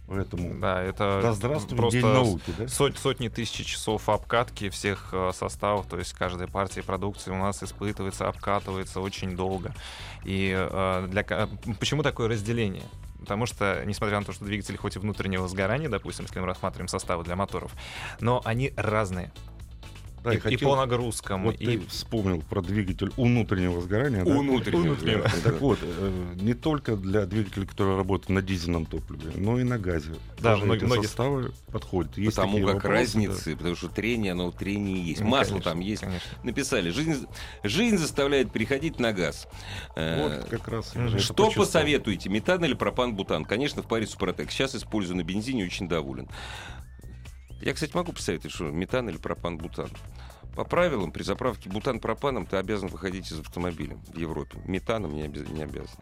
Поэтому 0.08 0.58
Да, 0.58 0.82
это 0.82 1.20
да 1.22 1.32
здравствует 1.34 1.76
просто 1.76 2.00
день 2.00 2.06
науки, 2.06 2.54
да? 2.56 2.66
сот- 2.66 2.98
сотни 2.98 3.28
тысяч 3.28 3.66
часов 3.66 4.08
обкатки 4.08 4.70
всех 4.70 5.10
э, 5.12 5.32
составов, 5.34 5.86
то 5.86 5.98
есть 5.98 6.14
каждая 6.14 6.48
партия 6.48 6.82
продукции 6.82 7.30
у 7.30 7.36
нас 7.36 7.62
испытывается, 7.62 8.26
обкатывается 8.26 9.00
очень 9.00 9.36
долго. 9.36 9.74
И 10.24 10.54
э, 10.56 11.06
для, 11.10 11.48
почему 11.78 12.02
такое 12.02 12.28
разделение? 12.28 12.84
Потому 13.20 13.44
что, 13.46 13.82
несмотря 13.84 14.18
на 14.20 14.24
то, 14.24 14.32
что 14.32 14.44
двигатели 14.46 14.76
хоть 14.76 14.96
и 14.96 14.98
внутреннего 14.98 15.46
сгорания, 15.48 15.88
допустим, 15.90 16.24
если 16.24 16.40
мы 16.40 16.46
рассматриваем 16.46 16.88
составы 16.88 17.24
для 17.24 17.36
моторов, 17.36 17.72
но 18.20 18.40
они 18.44 18.72
разные. 18.76 19.30
Да, 20.28 20.32
и, 20.32 20.36
и 20.36 20.38
и 20.38 20.40
хотел- 20.40 20.70
по 20.70 20.76
нагрузкам, 20.76 21.44
Вот 21.44 21.56
и 21.60 21.64
ты 21.78 21.86
вспомнил 21.88 22.42
про 22.42 22.62
двигатель 22.62 23.10
внутреннего 23.16 23.80
сгорания. 23.80 24.24
да? 24.24 24.30
У 24.34 24.40
внутреннего. 24.40 24.96
да. 24.96 25.30
Так 25.44 25.60
вот, 25.60 25.78
э, 25.82 26.34
не 26.40 26.54
только 26.54 26.96
для 26.96 27.26
двигателей, 27.26 27.66
которые 27.66 27.96
работают 27.96 28.30
на 28.30 28.42
дизельном 28.42 28.86
топливе, 28.86 29.32
но 29.36 29.58
и 29.58 29.64
на 29.64 29.78
газе. 29.78 30.12
Да, 30.40 30.52
Тоже 30.54 30.64
многие- 30.66 30.84
многие- 30.84 31.02
составы 31.06 31.52
подходят. 31.72 32.16
Есть 32.18 32.36
Потому 32.36 32.56
как 32.58 32.66
вопросы, 32.66 32.82
да. 32.86 32.88
разницы, 32.94 33.56
потому 33.56 33.76
что 33.76 33.88
трение, 33.88 34.32
оно 34.32 34.50
в 34.50 34.54
трении 34.56 35.04
есть. 35.08 35.20
Ну, 35.20 35.26
Масло 35.28 35.52
конечно, 35.54 35.70
там 35.70 35.80
есть. 35.80 36.02
конечно. 36.02 36.28
Написали, 36.44 36.90
жизнь, 36.90 37.26
жизнь 37.64 37.96
заставляет 37.98 38.52
переходить 38.52 38.98
на 39.00 39.12
газ. 39.12 39.46
Э, 39.96 40.22
Вот 40.40 40.48
как 40.48 40.68
раз. 40.68 40.94
Что 41.18 41.50
посоветуете, 41.50 42.28
метан 42.28 42.64
или 42.64 42.74
пропан-бутан? 42.74 43.44
Конечно, 43.44 43.82
в 43.82 43.86
паре 43.88 44.06
Супротек. 44.06 44.50
Сейчас 44.50 44.74
использую 44.74 45.16
на 45.16 45.22
бензине, 45.24 45.64
очень 45.64 45.88
доволен. 45.88 46.28
Я, 47.60 47.74
кстати, 47.74 47.94
могу 47.94 48.12
посоветовать, 48.12 48.52
что 48.54 48.64
метан 48.64 49.08
или 49.08 49.16
пропан-бутан. 49.16 49.90
По 50.54 50.64
правилам, 50.64 51.12
при 51.12 51.22
заправке 51.22 51.68
бутан-пропаном 51.70 52.46
ты 52.46 52.56
обязан 52.56 52.88
выходить 52.88 53.30
из 53.30 53.40
автомобиля 53.40 53.96
в 54.12 54.16
Европе. 54.18 54.58
Метаном 54.64 55.14
не, 55.14 55.22
обяз- 55.22 55.50
не 55.52 55.62
обязан. 55.62 55.98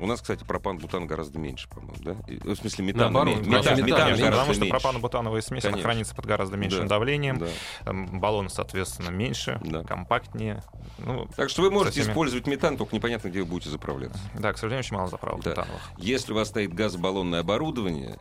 У 0.00 0.06
нас, 0.06 0.20
кстати, 0.20 0.42
пропан-бутан 0.42 1.06
гораздо 1.06 1.38
меньше, 1.38 1.68
по-моему, 1.68 1.94
да? 2.00 2.16
И- 2.26 2.36
В 2.38 2.56
смысле, 2.56 2.84
метан 2.86 3.12
Наоборот, 3.12 3.36
меньше. 3.36 3.50
конечно, 3.50 3.70
Метан, 3.70 3.84
метан 3.86 3.86
метан 3.86 4.08
меньше, 4.18 4.30
Потому 4.30 4.52
что 4.54 4.60
меньше. 4.62 4.70
пропано-бутановая 4.70 5.40
смесь 5.42 5.62
Конечно. 5.62 5.82
хранится 5.82 6.14
под 6.16 6.26
гораздо 6.26 6.56
меньшим 6.56 6.82
Да. 6.88 6.96
давлением, 6.96 7.38
Да. 7.38 7.46
там, 7.84 8.18
баллон, 8.18 8.48
соответственно, 8.48 9.10
меньше, 9.10 9.60
Да. 9.62 9.84
компактнее. 9.84 10.64
Ну, 10.98 11.28
Так 11.36 11.50
что 11.50 11.62
вы 11.62 11.70
можете 11.70 12.00
всеми- 12.00 12.10
использовать 12.12 12.46
метан, 12.48 12.76
только 12.76 12.96
непонятно, 12.96 13.28
где 13.28 13.40
вы 13.40 13.46
будете 13.46 13.70
заправляться. 13.70 14.18
да, 14.34 14.52
к 14.52 14.58
сожалению, 14.58 14.80
очень 14.80 14.96
мало 14.96 15.08
заправок 15.08 15.42
Да. 15.44 15.50
метановых. 15.50 15.82
Если 15.98 16.32
у 16.32 16.34
вас 16.34 16.48
стоит 16.48 16.74
газобаллонное 16.74 17.40
оборудование, 17.40 18.18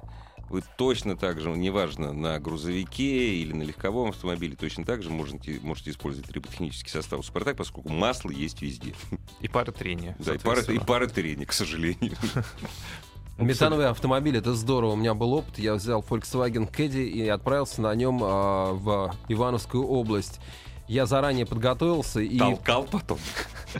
вы 0.52 0.64
точно 0.78 1.16
так 1.16 1.39
же, 1.39 1.49
неважно, 1.49 2.14
на 2.14 2.39
грузовике 2.39 3.36
или 3.36 3.54
на 3.54 3.64
легковом 3.64 4.10
автомобиле, 4.10 4.56
точно 4.56 4.86
так 4.86 5.02
же 5.02 5.10
можете, 5.10 5.60
можете 5.62 5.91
использовать 5.91 6.30
триботехнический 6.30 6.91
состав 6.91 7.26
Супротек, 7.26 7.58
поскольку 7.58 7.89
масло 7.89 8.30
есть 8.30 8.62
везде. 8.62 8.93
И 9.39 9.47
пары 9.47 9.72
трения. 9.72 10.16
Да, 10.32 10.36
и 10.36 10.38
пара, 10.38 10.62
и 10.62 10.80
пара 10.80 11.08
трения, 11.08 11.45
к 11.45 11.54
сожалению. 11.54 12.16
Метановый 13.38 13.88
автомобиль 13.88 14.38
это 14.38 14.54
здорово. 14.54 14.91
У 14.91 14.95
меня 14.95 15.14
был 15.14 15.34
опыт. 15.34 15.58
Я 15.58 15.74
взял 15.74 16.06
Volkswagen 16.08 16.72
Caddy 16.72 17.08
и 17.08 17.28
отправился 17.28 17.82
на 17.82 17.93
нем 17.95 18.22
а, 18.24 18.74
в 18.74 19.16
Ивановскую 19.30 19.86
область. 19.86 20.39
Я 20.88 21.06
заранее 21.06 21.46
подготовился 21.46 22.20
и 22.20 22.38
Толкал 22.38 22.84
потом. 22.84 23.18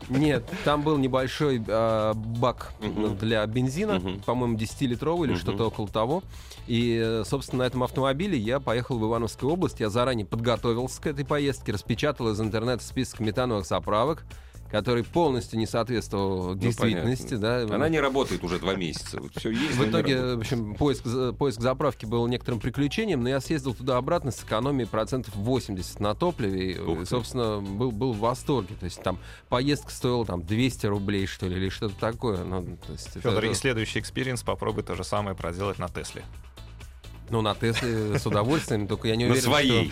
нет, 0.10 0.44
там 0.64 0.82
был 0.84 0.98
небольшой 0.98 1.62
а, 1.68 2.14
бак 2.14 2.72
Мгм. 2.80 3.18
для 3.18 3.46
бензина, 3.46 3.96
Мгм. 4.00 4.22
по-моему, 4.22 4.56
10-литровый 4.58 5.26
или 5.28 5.34
Мгм. 5.34 5.42
что-то 5.42 5.68
около 5.68 5.88
того. 5.90 6.24
И, 6.68 7.02
э, 7.04 7.24
собственно, 7.26 7.64
на 7.64 7.68
этом 7.68 7.84
автомобиле 7.84 8.38
я 8.38 8.60
поехал 8.60 8.98
в 8.98 9.06
Ивановскую 9.06 9.52
область. 9.52 9.80
Я 9.80 9.90
заранее 9.90 10.26
подготовился 10.26 11.02
к 11.02 11.08
этой 11.08 11.26
поездке, 11.26 11.74
распечатал 11.74 12.30
из 12.30 12.40
интернета 12.40 12.84
список 12.84 13.20
метановых 13.20 13.66
заправок. 13.66 14.24
Который 14.72 15.04
полностью 15.04 15.60
не 15.60 15.68
соответствовал 15.68 16.56
действительности. 16.56 17.36
Да. 17.36 17.64
Она 17.64 17.90
не 17.90 18.00
работает 18.00 18.44
уже 18.44 18.58
два 18.60 18.76
месяца. 18.76 19.20
Вот 19.20 19.32
все 19.36 19.52
есть, 19.52 19.76
В 19.76 19.90
итоге, 19.90 20.36
в 20.36 20.40
общем, 20.40 20.76
поиск, 20.76 21.04
поиск 21.38 21.60
заправки 21.62 22.06
был 22.06 22.26
некоторым 22.28 22.60
приключением, 22.60 23.22
но 23.22 23.30
я 23.30 23.42
съездил 23.42 23.74
туда-обратно 23.76 24.32
с 24.32 24.42
экономией 24.44 24.88
процентов 24.88 25.36
80 25.36 26.00
на 26.00 26.16
топливе. 26.16 26.72
И, 26.72 26.80
Ух 26.80 27.08
собственно, 27.08 27.60
был, 27.60 27.92
был 27.92 28.14
в 28.14 28.20
восторге. 28.20 28.76
То 28.80 28.86
есть 28.86 29.02
там 29.04 29.20
поездка 29.50 29.92
стоила 29.92 30.26
там 30.26 30.42
200 30.44 30.86
рублей, 30.88 31.26
что 31.28 31.48
ли, 31.48 31.58
или 31.58 31.70
что-то 31.70 31.96
такое. 32.00 32.44
Ну, 32.44 32.78
то 32.86 32.94
есть, 32.94 33.12
Федор, 33.14 33.40
это- 33.44 33.48
и 33.48 33.54
следующий 33.54 34.00
experience 34.00 34.42
попробуй 34.44 34.84
то 34.84 34.96
же 34.96 35.04
самое 35.04 35.36
проделать 35.36 35.80
на 35.80 35.90
Тесле. 35.90 36.24
ну, 37.30 37.42
на 37.42 37.56
Тесле 37.56 38.18
с 38.20 38.26
удовольствием, 38.26 38.88
только 38.88 39.08
я 39.10 39.16
не 39.16 39.26
На 39.26 39.32
уверен, 39.32 39.46
своей. 39.50 39.92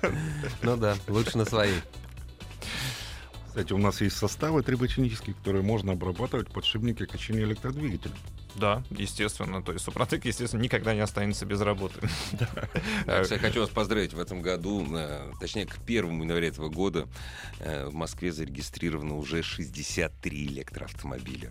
что... 0.00 0.10
Ну 0.62 0.76
да, 0.76 0.96
лучше 1.08 1.36
на 1.38 1.44
своей. 1.44 1.74
Кстати, 3.58 3.72
у 3.72 3.78
нас 3.78 4.00
есть 4.00 4.16
составы 4.16 4.62
триботехнические, 4.62 5.34
которые 5.34 5.64
можно 5.64 5.90
обрабатывать 5.90 6.48
подшипники 6.48 7.06
качения 7.06 7.42
электродвигателя. 7.42 8.14
Да, 8.54 8.84
естественно. 8.90 9.64
То 9.64 9.72
есть 9.72 9.84
Супротек, 9.84 10.24
естественно, 10.26 10.62
никогда 10.62 10.94
не 10.94 11.00
останется 11.00 11.44
без 11.44 11.60
работы. 11.60 12.00
Да, 13.04 13.22
кстати, 13.22 13.40
хочу 13.40 13.58
вас 13.58 13.68
поздравить. 13.68 14.12
В 14.12 14.20
этом 14.20 14.42
году, 14.42 14.86
э, 14.96 15.32
точнее, 15.40 15.66
к 15.66 15.76
1 15.84 16.22
января 16.22 16.46
этого 16.46 16.68
года 16.68 17.08
э, 17.58 17.86
в 17.86 17.94
Москве 17.94 18.30
зарегистрировано 18.30 19.16
уже 19.16 19.42
63 19.42 20.46
электроавтомобиля. 20.46 21.50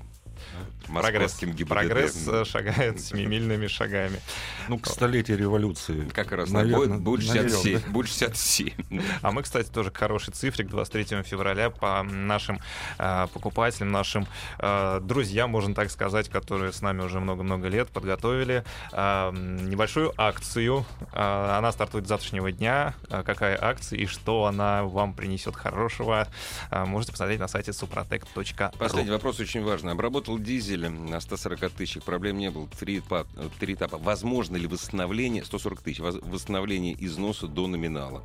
Прогресс, 0.88 1.40
прогресс 1.68 2.28
э, 2.28 2.46
шагает 2.46 3.00
семимильными 3.02 3.68
шагами. 3.68 4.22
Ну, 4.70 4.80
к 4.80 4.88
столетию 4.88 5.38
революции. 5.38 6.08
Как 6.14 6.32
раз 6.32 6.50
Наверно, 6.50 6.98
будет, 6.98 7.02
будет 7.02 7.28
наверное, 7.28 7.50
67. 7.50 7.82
да. 7.82 7.92
Будет 7.92 8.08
67. 8.10 8.74
А 9.22 9.32
мы, 9.32 9.44
кстати, 9.44 9.68
тоже 9.68 9.92
к 9.92 9.98
хорошей 9.98 10.34
цифре, 10.34 10.64
к 10.66 10.70
23 10.70 11.24
февраля 11.24 11.70
по 11.70 12.04
нашим 12.04 12.60
э, 12.98 13.28
покупателям, 13.34 13.92
нашим 13.92 14.28
э, 14.60 15.00
друзьям, 15.02 15.50
можно 15.50 15.76
так 15.76 15.92
сказать, 15.92 16.30
которые 16.30 16.72
с 16.72 16.82
нами 16.82 17.02
уже 17.02 17.20
много-много 17.20 17.68
лет 17.68 17.90
подготовили 17.90 18.64
э, 18.92 19.32
небольшую 19.34 20.14
акцию. 20.18 20.86
Э, 21.14 21.58
она 21.58 21.72
стартует 21.72 22.06
с 22.06 22.08
завтрашнего 22.08 22.52
дня. 22.52 22.96
Э, 23.10 23.24
какая 23.24 23.58
акция 23.62 24.00
и 24.00 24.06
что 24.06 24.46
она 24.46 24.84
вам 24.84 25.14
принесет 25.14 25.56
хорошего, 25.56 26.28
э, 26.72 26.86
можете 26.86 27.12
посмотреть 27.12 27.40
на 27.40 27.48
сайте 27.48 27.72
suprotec.ru. 27.72 28.78
Последний 28.78 29.12
вопрос 29.12 29.40
очень 29.40 29.64
важный. 29.64 29.92
Обработал 30.28 30.40
дизель 30.40 30.90
на 30.90 31.20
140 31.22 31.72
тысячах, 31.72 32.04
проблем 32.04 32.38
не 32.38 32.52
было. 32.52 32.68
Три 32.80 33.00
этапа. 33.00 33.26
Три 33.60 33.76
этапа. 33.76 33.98
Возможно 33.98 34.58
ли 34.58 34.68
восстановление, 34.68 35.46
140 35.46 35.82
тысяч, 35.82 36.00
восстановление 36.00 36.96
износа 37.00 37.48
до 37.48 37.68
номинала? 37.68 38.24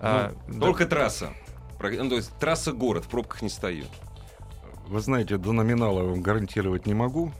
А, 0.00 0.32
Ну, 0.48 0.54
да. 0.54 0.66
Только 0.66 0.86
трасса. 0.86 1.34
Ну, 1.80 2.08
то 2.08 2.16
есть 2.16 2.32
трасса 2.38 2.72
город, 2.72 3.04
в 3.04 3.08
пробках 3.08 3.42
не 3.42 3.50
стою. 3.50 3.84
Вы 4.86 5.00
знаете, 5.00 5.36
до 5.36 5.52
номинала 5.52 6.00
я 6.00 6.08
вам 6.08 6.22
гарантировать 6.22 6.86
не 6.86 6.94
могу. 6.94 7.30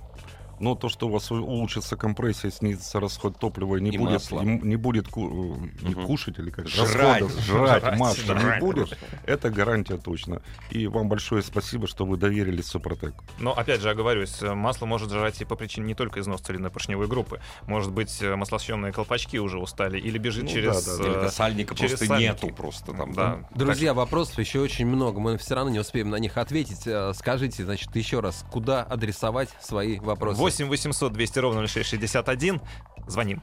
Но 0.60 0.74
то, 0.74 0.88
что 0.88 1.08
у 1.08 1.10
вас 1.10 1.30
улучшится 1.30 1.96
компрессия, 1.96 2.50
снизится 2.50 3.00
расход 3.00 3.38
топлива 3.38 3.76
и 3.76 3.80
не 3.80 3.90
И 3.90 3.98
будет, 3.98 4.12
масла. 4.14 4.42
и 4.42 4.46
не 4.46 4.76
будет 4.76 5.08
ку- 5.08 5.54
э, 5.54 5.68
не 5.82 5.94
Мгм. 5.94 6.06
кушать 6.06 6.38
или 6.38 6.50
как 6.50 6.68
Жрать. 6.68 6.94
расходов, 7.22 7.40
жрать, 7.44 7.82
Жрать, 7.82 7.98
масла 7.98 8.32
не 8.34 8.40
жрать. 8.40 8.60
будет, 8.60 8.98
это 9.26 9.50
гарантия 9.50 9.96
точно. 9.98 10.42
И 10.70 10.86
вам 10.86 11.08
большое 11.08 11.42
спасибо, 11.42 11.86
что 11.86 12.04
вы 12.06 12.16
доверились 12.16 12.66
Супротек. 12.66 13.14
Но 13.38 13.52
опять 13.52 13.80
же, 13.80 13.90
оговорюсь, 13.90 14.42
э, 14.42 14.54
масло 14.54 14.86
может 14.86 15.10
жрать 15.10 15.40
и 15.40 15.44
по 15.44 15.56
причине 15.56 15.86
не 15.86 15.94
только 15.94 16.20
износа 16.20 16.44
целинно-поршневой 16.44 17.06
группы. 17.08 17.40
Может 17.66 17.92
быть, 17.92 18.20
э, 18.22 18.34
маслосъемные 18.36 18.92
колпачки 18.92 19.38
уже 19.38 19.58
устали 19.58 19.98
или 19.98 20.18
бежит 20.18 20.44
Ну 20.44 20.50
через... 20.50 20.84
да, 20.84 20.96
да, 20.96 21.04
Или 21.04 21.16
это 21.18 21.28
сальника 21.30 21.74
через 21.74 21.90
просто 21.92 22.06
сальники. 22.06 22.28
нету 22.44 22.48
просто 22.54 22.92
там. 22.92 23.12
Да. 23.12 23.48
Друзья, 23.54 23.94
вопросов 23.94 24.38
еще 24.38 24.60
очень 24.60 24.86
много. 24.86 25.20
Мы 25.20 25.38
все 25.38 25.54
равно 25.54 25.70
не 25.70 25.78
успеем 25.78 26.10
на 26.10 26.16
них 26.16 26.36
ответить. 26.36 26.86
Скажите, 27.16 27.64
значит, 27.64 27.94
еще 27.96 28.20
раз, 28.20 28.44
куда 28.50 28.82
адресовать 28.82 29.48
свои 29.60 29.98
вопросы? 29.98 30.40
8 30.48 30.68
800 30.68 31.12
200 31.12 31.38
ровно 31.40 31.66
0661. 31.66 32.60
Звоним. 33.06 33.42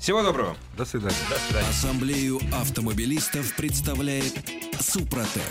Всего 0.00 0.22
доброго. 0.22 0.56
До 0.76 0.84
свидания. 0.84 1.14
До 1.30 1.38
свидания. 1.38 1.68
Ассамблею 1.68 2.40
автомобилистов 2.52 3.54
представляет 3.54 4.34
Супротек. 4.80 5.42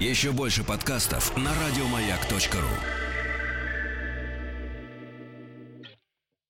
Еще 0.00 0.32
больше 0.32 0.64
подкастов 0.64 1.36
на 1.36 1.52
радиомаяк.ру. 1.54 3.01